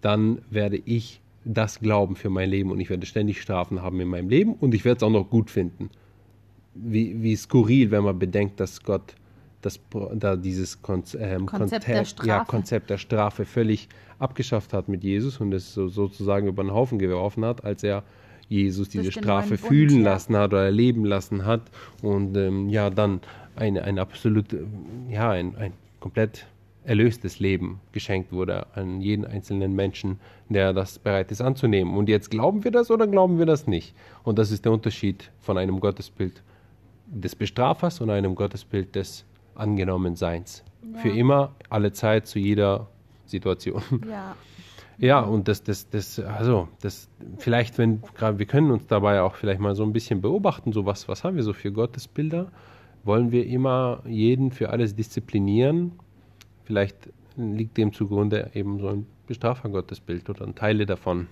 dann 0.00 0.42
werde 0.50 0.80
ich 0.84 1.20
das 1.44 1.80
glauben 1.80 2.16
für 2.16 2.30
mein 2.30 2.50
Leben 2.50 2.70
und 2.70 2.80
ich 2.80 2.90
werde 2.90 3.06
ständig 3.06 3.40
Strafen 3.40 3.82
haben 3.82 4.00
in 4.00 4.08
meinem 4.08 4.28
Leben 4.28 4.54
und 4.54 4.74
ich 4.74 4.84
werde 4.84 4.98
es 4.98 5.02
auch 5.02 5.10
noch 5.10 5.30
gut 5.30 5.50
finden. 5.50 5.90
Wie, 6.82 7.22
wie 7.22 7.36
skurril, 7.36 7.90
wenn 7.90 8.04
man 8.04 8.18
bedenkt, 8.18 8.60
dass 8.60 8.82
Gott 8.82 9.14
das, 9.62 9.78
da 10.14 10.36
dieses 10.36 10.80
Konz, 10.82 11.16
ähm, 11.18 11.46
Konzept 11.46 11.86
der 11.86 11.96
ja, 11.96 12.04
Strafe. 12.04 12.46
Konzept 12.46 12.90
der 12.90 12.98
Strafe 12.98 13.44
völlig 13.44 13.88
abgeschafft 14.18 14.72
hat 14.72 14.88
mit 14.88 15.04
Jesus 15.04 15.38
und 15.40 15.52
es 15.52 15.74
so, 15.74 15.88
sozusagen 15.88 16.46
über 16.46 16.62
den 16.62 16.72
Haufen 16.72 16.98
geworfen 16.98 17.44
hat, 17.44 17.64
als 17.64 17.82
er 17.82 18.02
Jesus 18.48 18.88
diese 18.88 19.04
Durch 19.04 19.14
den 19.14 19.22
Strafe 19.22 19.56
Bund, 19.56 19.60
fühlen 19.60 19.98
ja. 19.98 20.12
lassen 20.12 20.36
hat 20.36 20.52
oder 20.52 20.64
erleben 20.64 21.04
lassen 21.04 21.44
hat 21.44 21.62
und 22.02 22.36
ähm, 22.36 22.68
ja 22.68 22.90
dann 22.90 23.20
eine, 23.56 23.84
ein 23.84 23.98
absolut, 23.98 24.46
ja, 25.08 25.30
ein, 25.30 25.56
ein 25.56 25.72
komplett 26.00 26.46
erlöstes 26.84 27.38
Leben 27.38 27.80
geschenkt 27.92 28.32
wurde 28.32 28.66
an 28.74 29.00
jeden 29.00 29.24
einzelnen 29.26 29.76
Menschen, 29.76 30.18
der 30.48 30.72
das 30.72 30.98
bereit 30.98 31.30
ist 31.30 31.40
anzunehmen. 31.42 31.94
Und 31.96 32.08
jetzt 32.08 32.30
glauben 32.30 32.64
wir 32.64 32.70
das 32.70 32.90
oder 32.90 33.06
glauben 33.06 33.38
wir 33.38 33.46
das 33.46 33.66
nicht? 33.66 33.94
Und 34.24 34.38
das 34.38 34.50
ist 34.50 34.64
der 34.64 34.72
Unterschied 34.72 35.30
von 35.40 35.58
einem 35.58 35.78
Gottesbild 35.78 36.42
des 37.10 37.34
Bestrafers 37.34 38.00
und 38.00 38.10
einem 38.10 38.34
Gottesbild 38.34 38.94
des 38.94 39.24
Angenommenseins. 39.54 40.64
Für 40.96 41.10
immer, 41.10 41.54
alle 41.68 41.92
Zeit, 41.92 42.26
zu 42.26 42.38
jeder 42.38 42.88
Situation. 43.26 43.82
Ja. 44.08 44.34
Ja, 45.02 45.20
und 45.20 45.48
das, 45.48 45.62
das, 45.62 45.88
das, 45.88 46.20
also, 46.20 46.68
das, 46.82 47.08
vielleicht, 47.38 47.78
wenn, 47.78 48.02
gerade, 48.14 48.38
wir 48.38 48.44
können 48.44 48.70
uns 48.70 48.86
dabei 48.86 49.22
auch 49.22 49.34
vielleicht 49.34 49.58
mal 49.58 49.74
so 49.74 49.82
ein 49.82 49.94
bisschen 49.94 50.20
beobachten, 50.20 50.72
so 50.72 50.84
was, 50.84 51.08
was 51.08 51.24
haben 51.24 51.36
wir 51.36 51.42
so 51.42 51.54
für 51.54 51.72
Gottesbilder? 51.72 52.52
Wollen 53.02 53.32
wir 53.32 53.46
immer 53.46 54.02
jeden 54.06 54.50
für 54.50 54.68
alles 54.68 54.94
disziplinieren? 54.94 55.92
Vielleicht 56.64 57.08
liegt 57.36 57.78
dem 57.78 57.94
zugrunde 57.94 58.50
eben 58.52 58.78
so 58.78 58.88
ein 58.88 59.06
Bestrafergottesbild 59.26 60.28
oder 60.28 60.54
Teile 60.54 60.84
davon. 60.84 61.28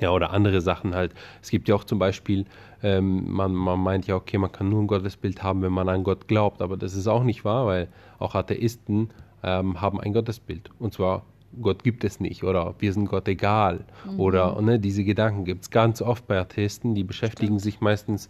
Ja, 0.00 0.10
oder 0.10 0.30
andere 0.30 0.60
Sachen 0.60 0.94
halt. 0.94 1.14
Es 1.42 1.50
gibt 1.50 1.68
ja 1.68 1.74
auch 1.74 1.84
zum 1.84 1.98
Beispiel, 1.98 2.44
ähm, 2.82 3.30
man, 3.30 3.54
man 3.54 3.80
meint 3.80 4.06
ja, 4.06 4.14
okay, 4.14 4.38
man 4.38 4.52
kann 4.52 4.68
nur 4.68 4.82
ein 4.82 4.86
Gottesbild 4.86 5.42
haben, 5.42 5.62
wenn 5.62 5.72
man 5.72 5.88
an 5.88 6.04
Gott 6.04 6.28
glaubt, 6.28 6.60
aber 6.60 6.76
das 6.76 6.94
ist 6.94 7.06
auch 7.06 7.22
nicht 7.22 7.44
wahr, 7.44 7.66
weil 7.66 7.88
auch 8.18 8.34
Atheisten 8.34 9.10
ähm, 9.42 9.80
haben 9.80 10.00
ein 10.00 10.12
Gottesbild. 10.12 10.70
Und 10.78 10.92
zwar, 10.92 11.24
Gott 11.62 11.82
gibt 11.82 12.04
es 12.04 12.20
nicht 12.20 12.44
oder 12.44 12.74
wir 12.78 12.92
sind 12.92 13.08
Gott 13.08 13.28
egal. 13.28 13.84
Oder 14.18 14.60
ne, 14.60 14.78
diese 14.78 15.04
Gedanken 15.04 15.44
gibt 15.44 15.62
es 15.62 15.70
ganz 15.70 16.02
oft 16.02 16.26
bei 16.26 16.38
Atheisten, 16.38 16.94
die 16.94 17.04
beschäftigen 17.04 17.58
sich 17.58 17.80
meistens 17.80 18.28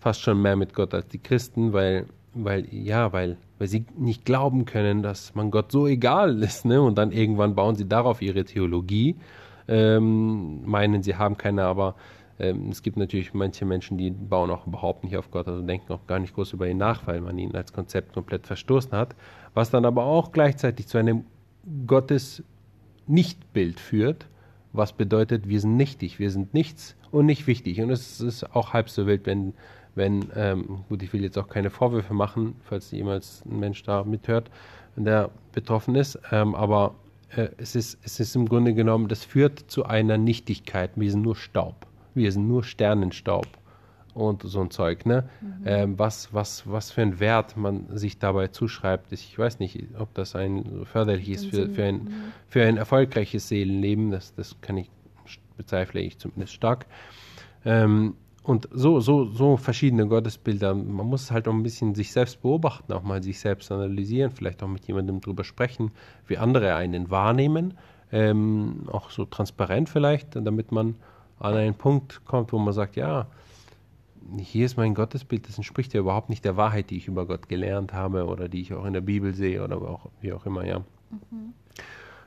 fast 0.00 0.20
schon 0.20 0.42
mehr 0.42 0.56
mit 0.56 0.74
Gott 0.74 0.92
als 0.92 1.08
die 1.08 1.18
Christen, 1.18 1.72
weil, 1.72 2.06
weil, 2.34 2.66
ja, 2.72 3.12
weil, 3.12 3.36
weil 3.58 3.68
sie 3.68 3.86
nicht 3.96 4.24
glauben 4.24 4.64
können, 4.64 5.02
dass 5.02 5.34
man 5.34 5.50
Gott 5.50 5.70
so 5.70 5.86
egal 5.86 6.42
ist, 6.42 6.64
ne? 6.64 6.82
Und 6.82 6.98
dann 6.98 7.12
irgendwann 7.12 7.54
bauen 7.54 7.76
sie 7.76 7.88
darauf 7.88 8.20
ihre 8.20 8.44
Theologie 8.44 9.16
ähm, 9.68 10.64
meinen, 10.64 11.02
sie 11.02 11.16
haben 11.16 11.36
keine, 11.36 11.64
aber 11.64 11.94
ähm, 12.38 12.70
es 12.70 12.82
gibt 12.82 12.96
natürlich 12.96 13.34
manche 13.34 13.64
Menschen, 13.64 13.96
die 13.96 14.10
bauen 14.10 14.50
auch 14.50 14.66
überhaupt 14.66 15.04
nicht 15.04 15.16
auf 15.16 15.30
Gott, 15.30 15.46
also 15.48 15.62
denken 15.62 15.92
auch 15.92 16.06
gar 16.06 16.18
nicht 16.18 16.34
groß 16.34 16.52
über 16.52 16.66
ihn 16.68 16.78
nach, 16.78 17.06
weil 17.06 17.20
man 17.20 17.38
ihn 17.38 17.54
als 17.54 17.72
Konzept 17.72 18.12
komplett 18.12 18.46
verstoßen 18.46 18.92
hat, 18.92 19.14
was 19.54 19.70
dann 19.70 19.84
aber 19.84 20.04
auch 20.04 20.32
gleichzeitig 20.32 20.88
zu 20.88 20.98
einem 20.98 21.24
Gottes-Nichtbild 21.86 23.78
führt, 23.80 24.26
was 24.72 24.92
bedeutet, 24.92 25.48
wir 25.48 25.60
sind 25.60 25.76
nichtig, 25.76 26.18
wir 26.18 26.30
sind 26.30 26.52
nichts 26.52 26.96
und 27.12 27.26
nicht 27.26 27.46
wichtig. 27.46 27.80
Und 27.80 27.90
es 27.90 28.20
ist 28.20 28.54
auch 28.54 28.72
halb 28.72 28.90
so 28.90 29.06
wild, 29.06 29.24
wenn, 29.26 29.54
wenn, 29.94 30.26
ähm, 30.34 30.84
gut, 30.88 31.02
ich 31.02 31.12
will 31.12 31.22
jetzt 31.22 31.38
auch 31.38 31.46
keine 31.48 31.70
Vorwürfe 31.70 32.12
machen, 32.12 32.56
falls 32.62 32.90
jemals 32.90 33.44
ein 33.46 33.60
Mensch 33.60 33.84
da 33.84 34.02
mithört, 34.02 34.50
der 34.96 35.30
betroffen 35.52 35.94
ist, 35.94 36.18
ähm, 36.32 36.56
aber 36.56 36.96
äh, 37.36 37.48
es, 37.58 37.74
ist, 37.74 37.98
es 38.04 38.20
ist 38.20 38.36
im 38.36 38.48
Grunde 38.48 38.74
genommen, 38.74 39.08
das 39.08 39.24
führt 39.24 39.58
zu 39.70 39.84
einer 39.84 40.18
Nichtigkeit. 40.18 40.92
Wir 40.96 41.10
sind 41.10 41.22
nur 41.22 41.36
Staub. 41.36 41.86
Wir 42.14 42.30
sind 42.32 42.46
nur 42.48 42.64
Sternenstaub 42.64 43.46
und 44.14 44.42
so 44.42 44.60
ein 44.60 44.70
Zeug. 44.70 45.04
Ne? 45.06 45.28
Mhm. 45.40 45.48
Ähm, 45.64 45.98
was, 45.98 46.32
was, 46.32 46.70
was 46.70 46.90
für 46.90 47.02
ein 47.02 47.18
Wert 47.20 47.56
man 47.56 47.96
sich 47.96 48.18
dabei 48.18 48.48
zuschreibt, 48.48 49.12
ich 49.12 49.38
weiß 49.38 49.58
nicht, 49.58 49.84
ob 49.98 50.14
das 50.14 50.36
ein 50.36 50.86
förderlich 50.86 51.28
ist 51.28 51.46
für, 51.46 51.68
für, 51.68 51.84
ein, 51.84 52.04
mhm. 52.04 52.32
für 52.48 52.64
ein 52.64 52.76
erfolgreiches 52.76 53.48
Seelenleben. 53.48 54.10
Das, 54.10 54.34
das 54.34 54.56
kann 54.60 54.76
ich, 54.76 54.90
bezweifle 55.56 56.00
ich 56.00 56.18
zumindest 56.18 56.54
stark. 56.54 56.86
Ähm, 57.64 58.14
und 58.44 58.68
so, 58.72 59.00
so, 59.00 59.24
so 59.24 59.56
verschiedene 59.56 60.06
Gottesbilder. 60.06 60.74
Man 60.74 61.06
muss 61.06 61.30
halt 61.30 61.48
auch 61.48 61.52
ein 61.52 61.62
bisschen 61.62 61.94
sich 61.94 62.12
selbst 62.12 62.42
beobachten, 62.42 62.92
auch 62.92 63.02
mal 63.02 63.22
sich 63.22 63.40
selbst 63.40 63.72
analysieren, 63.72 64.30
vielleicht 64.30 64.62
auch 64.62 64.68
mit 64.68 64.86
jemandem 64.86 65.22
drüber 65.22 65.44
sprechen, 65.44 65.90
wie 66.26 66.36
andere 66.36 66.74
einen 66.74 67.10
wahrnehmen. 67.10 67.74
Ähm, 68.12 68.86
auch 68.92 69.10
so 69.10 69.24
transparent 69.24 69.88
vielleicht, 69.88 70.36
damit 70.36 70.72
man 70.72 70.94
an 71.40 71.54
einen 71.54 71.74
Punkt 71.74 72.24
kommt, 72.26 72.52
wo 72.52 72.58
man 72.58 72.74
sagt, 72.74 72.96
ja, 72.96 73.26
hier 74.38 74.66
ist 74.66 74.76
mein 74.76 74.94
Gottesbild, 74.94 75.48
das 75.48 75.56
entspricht 75.56 75.94
ja 75.94 76.00
überhaupt 76.00 76.28
nicht 76.28 76.44
der 76.44 76.56
Wahrheit, 76.56 76.90
die 76.90 76.98
ich 76.98 77.08
über 77.08 77.26
Gott 77.26 77.48
gelernt 77.48 77.94
habe 77.94 78.26
oder 78.26 78.48
die 78.48 78.60
ich 78.60 78.74
auch 78.74 78.84
in 78.84 78.92
der 78.92 79.00
Bibel 79.00 79.34
sehe 79.34 79.64
oder 79.64 79.78
auch, 79.78 80.10
wie 80.20 80.34
auch 80.34 80.44
immer, 80.44 80.66
ja. 80.66 80.80
Mhm. 81.10 81.54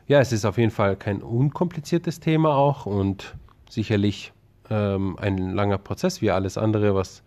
Ja, 0.08 0.20
es 0.20 0.32
ist 0.32 0.46
auf 0.46 0.58
jeden 0.58 0.72
Fall 0.72 0.96
kein 0.96 1.22
unkompliziertes 1.22 2.20
Thema 2.20 2.56
auch 2.56 2.86
und 2.86 3.36
sicherlich 3.70 4.34
ähm, 4.70 5.18
ein 5.20 5.54
langer 5.54 5.78
Prozess 5.78 6.22
wie 6.22 6.32
alles 6.32 6.58
andere, 6.58 6.96
was, 6.96 7.24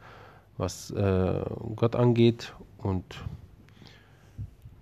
was 0.56 0.90
äh, 0.90 1.42
Gott 1.76 1.96
angeht. 1.96 2.54
Und 2.78 3.04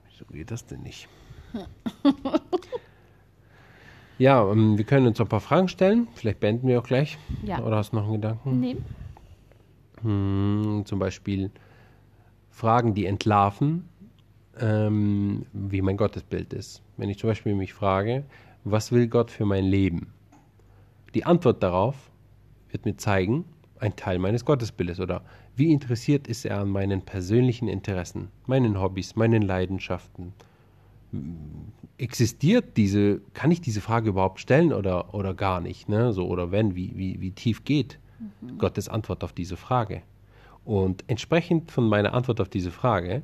wieso 0.09 0.25
geht 0.27 0.51
das 0.51 0.67
denn 0.67 0.83
nicht? 0.83 1.09
ja, 4.19 4.51
ähm, 4.51 4.77
wir 4.77 4.85
können 4.85 5.07
uns 5.07 5.21
ein 5.21 5.29
paar 5.29 5.41
Fragen 5.41 5.69
stellen. 5.69 6.09
Vielleicht 6.15 6.41
beenden 6.41 6.69
wir 6.69 6.79
auch 6.81 6.87
gleich. 6.87 7.19
Ja. 7.43 7.61
Oder 7.63 7.77
hast 7.77 7.93
du 7.93 7.97
noch 7.97 8.05
einen 8.05 8.15
Gedanken? 8.15 8.61
Nee. 8.61 8.77
Hm, 10.03 10.83
zum 10.85 10.99
Beispiel 10.99 11.51
Fragen, 12.51 12.95
die 12.95 13.07
entlarven, 13.07 13.89
ähm, 14.61 15.47
wie 15.53 15.83
mein 15.83 15.97
Gottesbild 15.97 16.53
ist. 16.53 16.83
Wenn 16.97 17.09
ich 17.09 17.19
zum 17.19 17.31
Beispiel 17.31 17.55
mich 17.55 17.73
frage, 17.73 18.25
was 18.65 18.93
will 18.93 19.09
Gott 19.09 19.31
für 19.31 19.45
mein 19.45 19.65
Leben? 19.65 20.13
Die 21.15 21.25
Antwort 21.25 21.63
darauf 21.63 22.11
wird 22.71 22.85
mir 22.85 22.97
zeigen, 22.97 23.45
ein 23.81 23.97
Teil 23.97 24.19
meines 24.19 24.45
Gottesbildes 24.45 25.01
oder 25.01 25.23
wie 25.57 25.73
interessiert 25.73 26.27
ist 26.29 26.45
er 26.45 26.61
an 26.61 26.69
meinen 26.69 27.03
persönlichen 27.03 27.69
Interessen, 27.69 28.29
meinen 28.47 28.81
Hobbys, 28.81 29.17
meinen 29.17 29.43
Leidenschaften. 29.43 30.33
Existiert 31.97 32.77
diese, 32.77 33.21
kann 33.35 33.51
ich 33.51 33.61
diese 33.61 33.81
Frage 33.81 34.11
überhaupt 34.11 34.41
stellen 34.41 34.73
oder, 34.73 35.15
oder 35.15 35.35
gar 35.35 35.61
nicht? 35.61 35.89
Ne? 35.89 36.13
So, 36.13 36.27
oder 36.29 36.51
wenn, 36.53 36.75
wie, 36.75 36.93
wie, 36.97 37.21
wie 37.21 37.31
tief 37.31 37.65
geht 37.65 37.99
mhm. 38.41 38.59
Gottes 38.59 38.89
Antwort 38.89 39.25
auf 39.25 39.33
diese 39.33 39.57
Frage? 39.57 40.03
Und 40.65 41.03
entsprechend 41.07 41.71
von 41.71 41.89
meiner 41.89 42.13
Antwort 42.13 42.41
auf 42.41 42.49
diese 42.49 42.71
Frage 42.71 43.23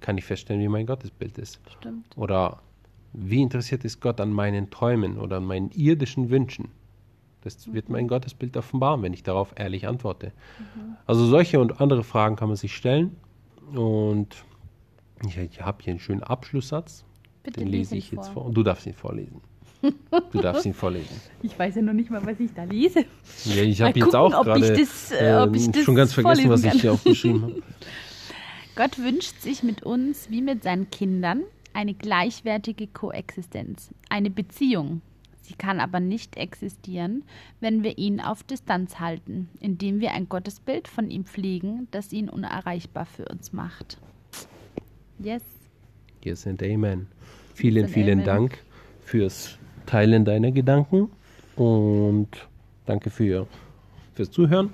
kann 0.00 0.16
ich 0.16 0.24
feststellen, 0.24 0.62
wie 0.62 0.68
mein 0.68 0.86
Gottesbild 0.86 1.36
ist. 1.36 1.60
Stimmt. 1.78 2.16
Oder 2.16 2.62
wie 3.12 3.42
interessiert 3.42 3.84
ist 3.84 4.00
Gott 4.00 4.20
an 4.20 4.32
meinen 4.32 4.70
Träumen 4.70 5.18
oder 5.18 5.38
an 5.38 5.44
meinen 5.44 5.70
irdischen 5.72 6.30
Wünschen? 6.30 6.68
Das 7.42 7.72
wird 7.72 7.88
mein 7.88 8.08
Gottesbild 8.08 8.56
offenbaren, 8.56 9.02
wenn 9.02 9.12
ich 9.12 9.22
darauf 9.22 9.52
ehrlich 9.56 9.86
antworte. 9.86 10.32
Mhm. 10.58 10.96
Also 11.06 11.26
solche 11.26 11.60
und 11.60 11.80
andere 11.80 12.02
Fragen 12.02 12.36
kann 12.36 12.48
man 12.48 12.56
sich 12.56 12.74
stellen. 12.74 13.16
Und 13.74 14.44
ich, 15.26 15.36
ich 15.36 15.60
habe 15.60 15.82
hier 15.82 15.92
einen 15.92 16.00
schönen 16.00 16.22
Abschlusssatz. 16.22 17.04
Bitte 17.42 17.60
Den 17.60 17.68
lese 17.68 17.96
ich 17.96 18.10
jetzt 18.10 18.28
vor. 18.28 18.44
vor. 18.44 18.52
Du 18.52 18.62
darfst 18.62 18.86
ihn 18.86 18.94
vorlesen. 18.94 19.40
Du 20.32 20.40
darfst 20.40 20.66
ihn 20.66 20.74
vorlesen. 20.74 21.20
Ich 21.42 21.56
weiß 21.56 21.76
ja 21.76 21.82
noch 21.82 21.92
nicht 21.92 22.10
mal, 22.10 22.24
was 22.26 22.40
ich 22.40 22.52
da 22.52 22.64
lese. 22.64 23.04
Ja, 23.44 23.62
ich 23.62 23.80
habe 23.80 23.96
jetzt 23.96 24.14
auch 24.14 24.30
gerade 24.42 24.74
äh, 24.74 25.84
schon 25.84 25.94
ganz 25.94 26.12
vergessen, 26.12 26.50
was 26.50 26.64
ich 26.64 26.80
hier 26.80 26.92
aufgeschrieben 26.92 27.42
habe. 27.42 27.62
Gott 28.74 28.98
wünscht 28.98 29.40
sich 29.40 29.62
mit 29.62 29.84
uns 29.84 30.30
wie 30.30 30.42
mit 30.42 30.64
seinen 30.64 30.90
Kindern 30.90 31.42
eine 31.74 31.94
gleichwertige 31.94 32.88
Koexistenz, 32.88 33.90
eine 34.08 34.30
Beziehung, 34.30 35.00
Sie 35.48 35.54
kann 35.54 35.80
aber 35.80 35.98
nicht 35.98 36.36
existieren, 36.36 37.24
wenn 37.58 37.82
wir 37.82 37.96
ihn 37.96 38.20
auf 38.20 38.42
Distanz 38.42 39.00
halten, 39.00 39.48
indem 39.60 39.98
wir 39.98 40.12
ein 40.12 40.28
Gottesbild 40.28 40.88
von 40.88 41.10
ihm 41.10 41.24
pflegen, 41.24 41.88
das 41.90 42.12
ihn 42.12 42.28
unerreichbar 42.28 43.06
für 43.06 43.24
uns 43.24 43.54
macht. 43.54 43.98
Yes. 45.18 45.42
Yes 46.22 46.46
and 46.46 46.62
Amen. 46.62 47.06
Vielen, 47.54 47.84
yes 47.84 47.92
vielen 47.92 48.20
amen. 48.20 48.24
Dank 48.26 48.58
fürs 49.00 49.58
Teilen 49.86 50.26
deiner 50.26 50.52
Gedanken 50.52 51.08
und 51.56 52.28
danke 52.84 53.08
für, 53.08 53.46
fürs 54.14 54.30
Zuhören, 54.30 54.70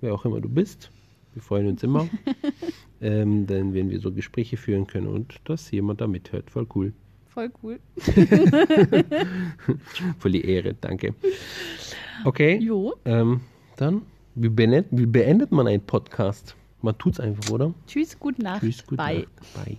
wer 0.00 0.12
auch 0.12 0.24
immer 0.24 0.40
du 0.40 0.48
bist. 0.48 0.90
Wir 1.34 1.42
freuen 1.42 1.68
uns 1.68 1.84
immer, 1.84 2.08
ähm, 3.00 3.46
denn 3.46 3.74
wenn 3.74 3.90
wir 3.90 4.00
so 4.00 4.10
Gespräche 4.10 4.56
führen 4.56 4.88
können 4.88 5.06
und 5.06 5.40
dass 5.44 5.70
jemand 5.70 6.00
da 6.00 6.08
mithört, 6.08 6.50
voll 6.50 6.66
cool. 6.74 6.92
Voll 7.34 7.50
cool. 7.64 7.80
Voll 10.18 10.30
die 10.30 10.48
Ehre, 10.48 10.74
danke. 10.80 11.14
Okay. 12.24 12.58
Jo. 12.58 12.94
Ähm, 13.04 13.40
dann, 13.76 14.02
wie 14.36 14.48
beendet, 14.48 14.86
wie 14.92 15.06
beendet 15.06 15.50
man 15.50 15.66
einen 15.66 15.84
Podcast? 15.84 16.54
Man 16.80 16.96
tut 16.96 17.14
es 17.14 17.20
einfach, 17.20 17.50
oder? 17.50 17.74
Tschüss, 17.88 18.16
gute 18.20 18.40
Nacht. 18.40 18.60
Tschüss, 18.60 18.86
gute 18.86 18.98
Bye. 18.98 19.26
Nacht. 19.40 19.54
Bye. 19.54 19.72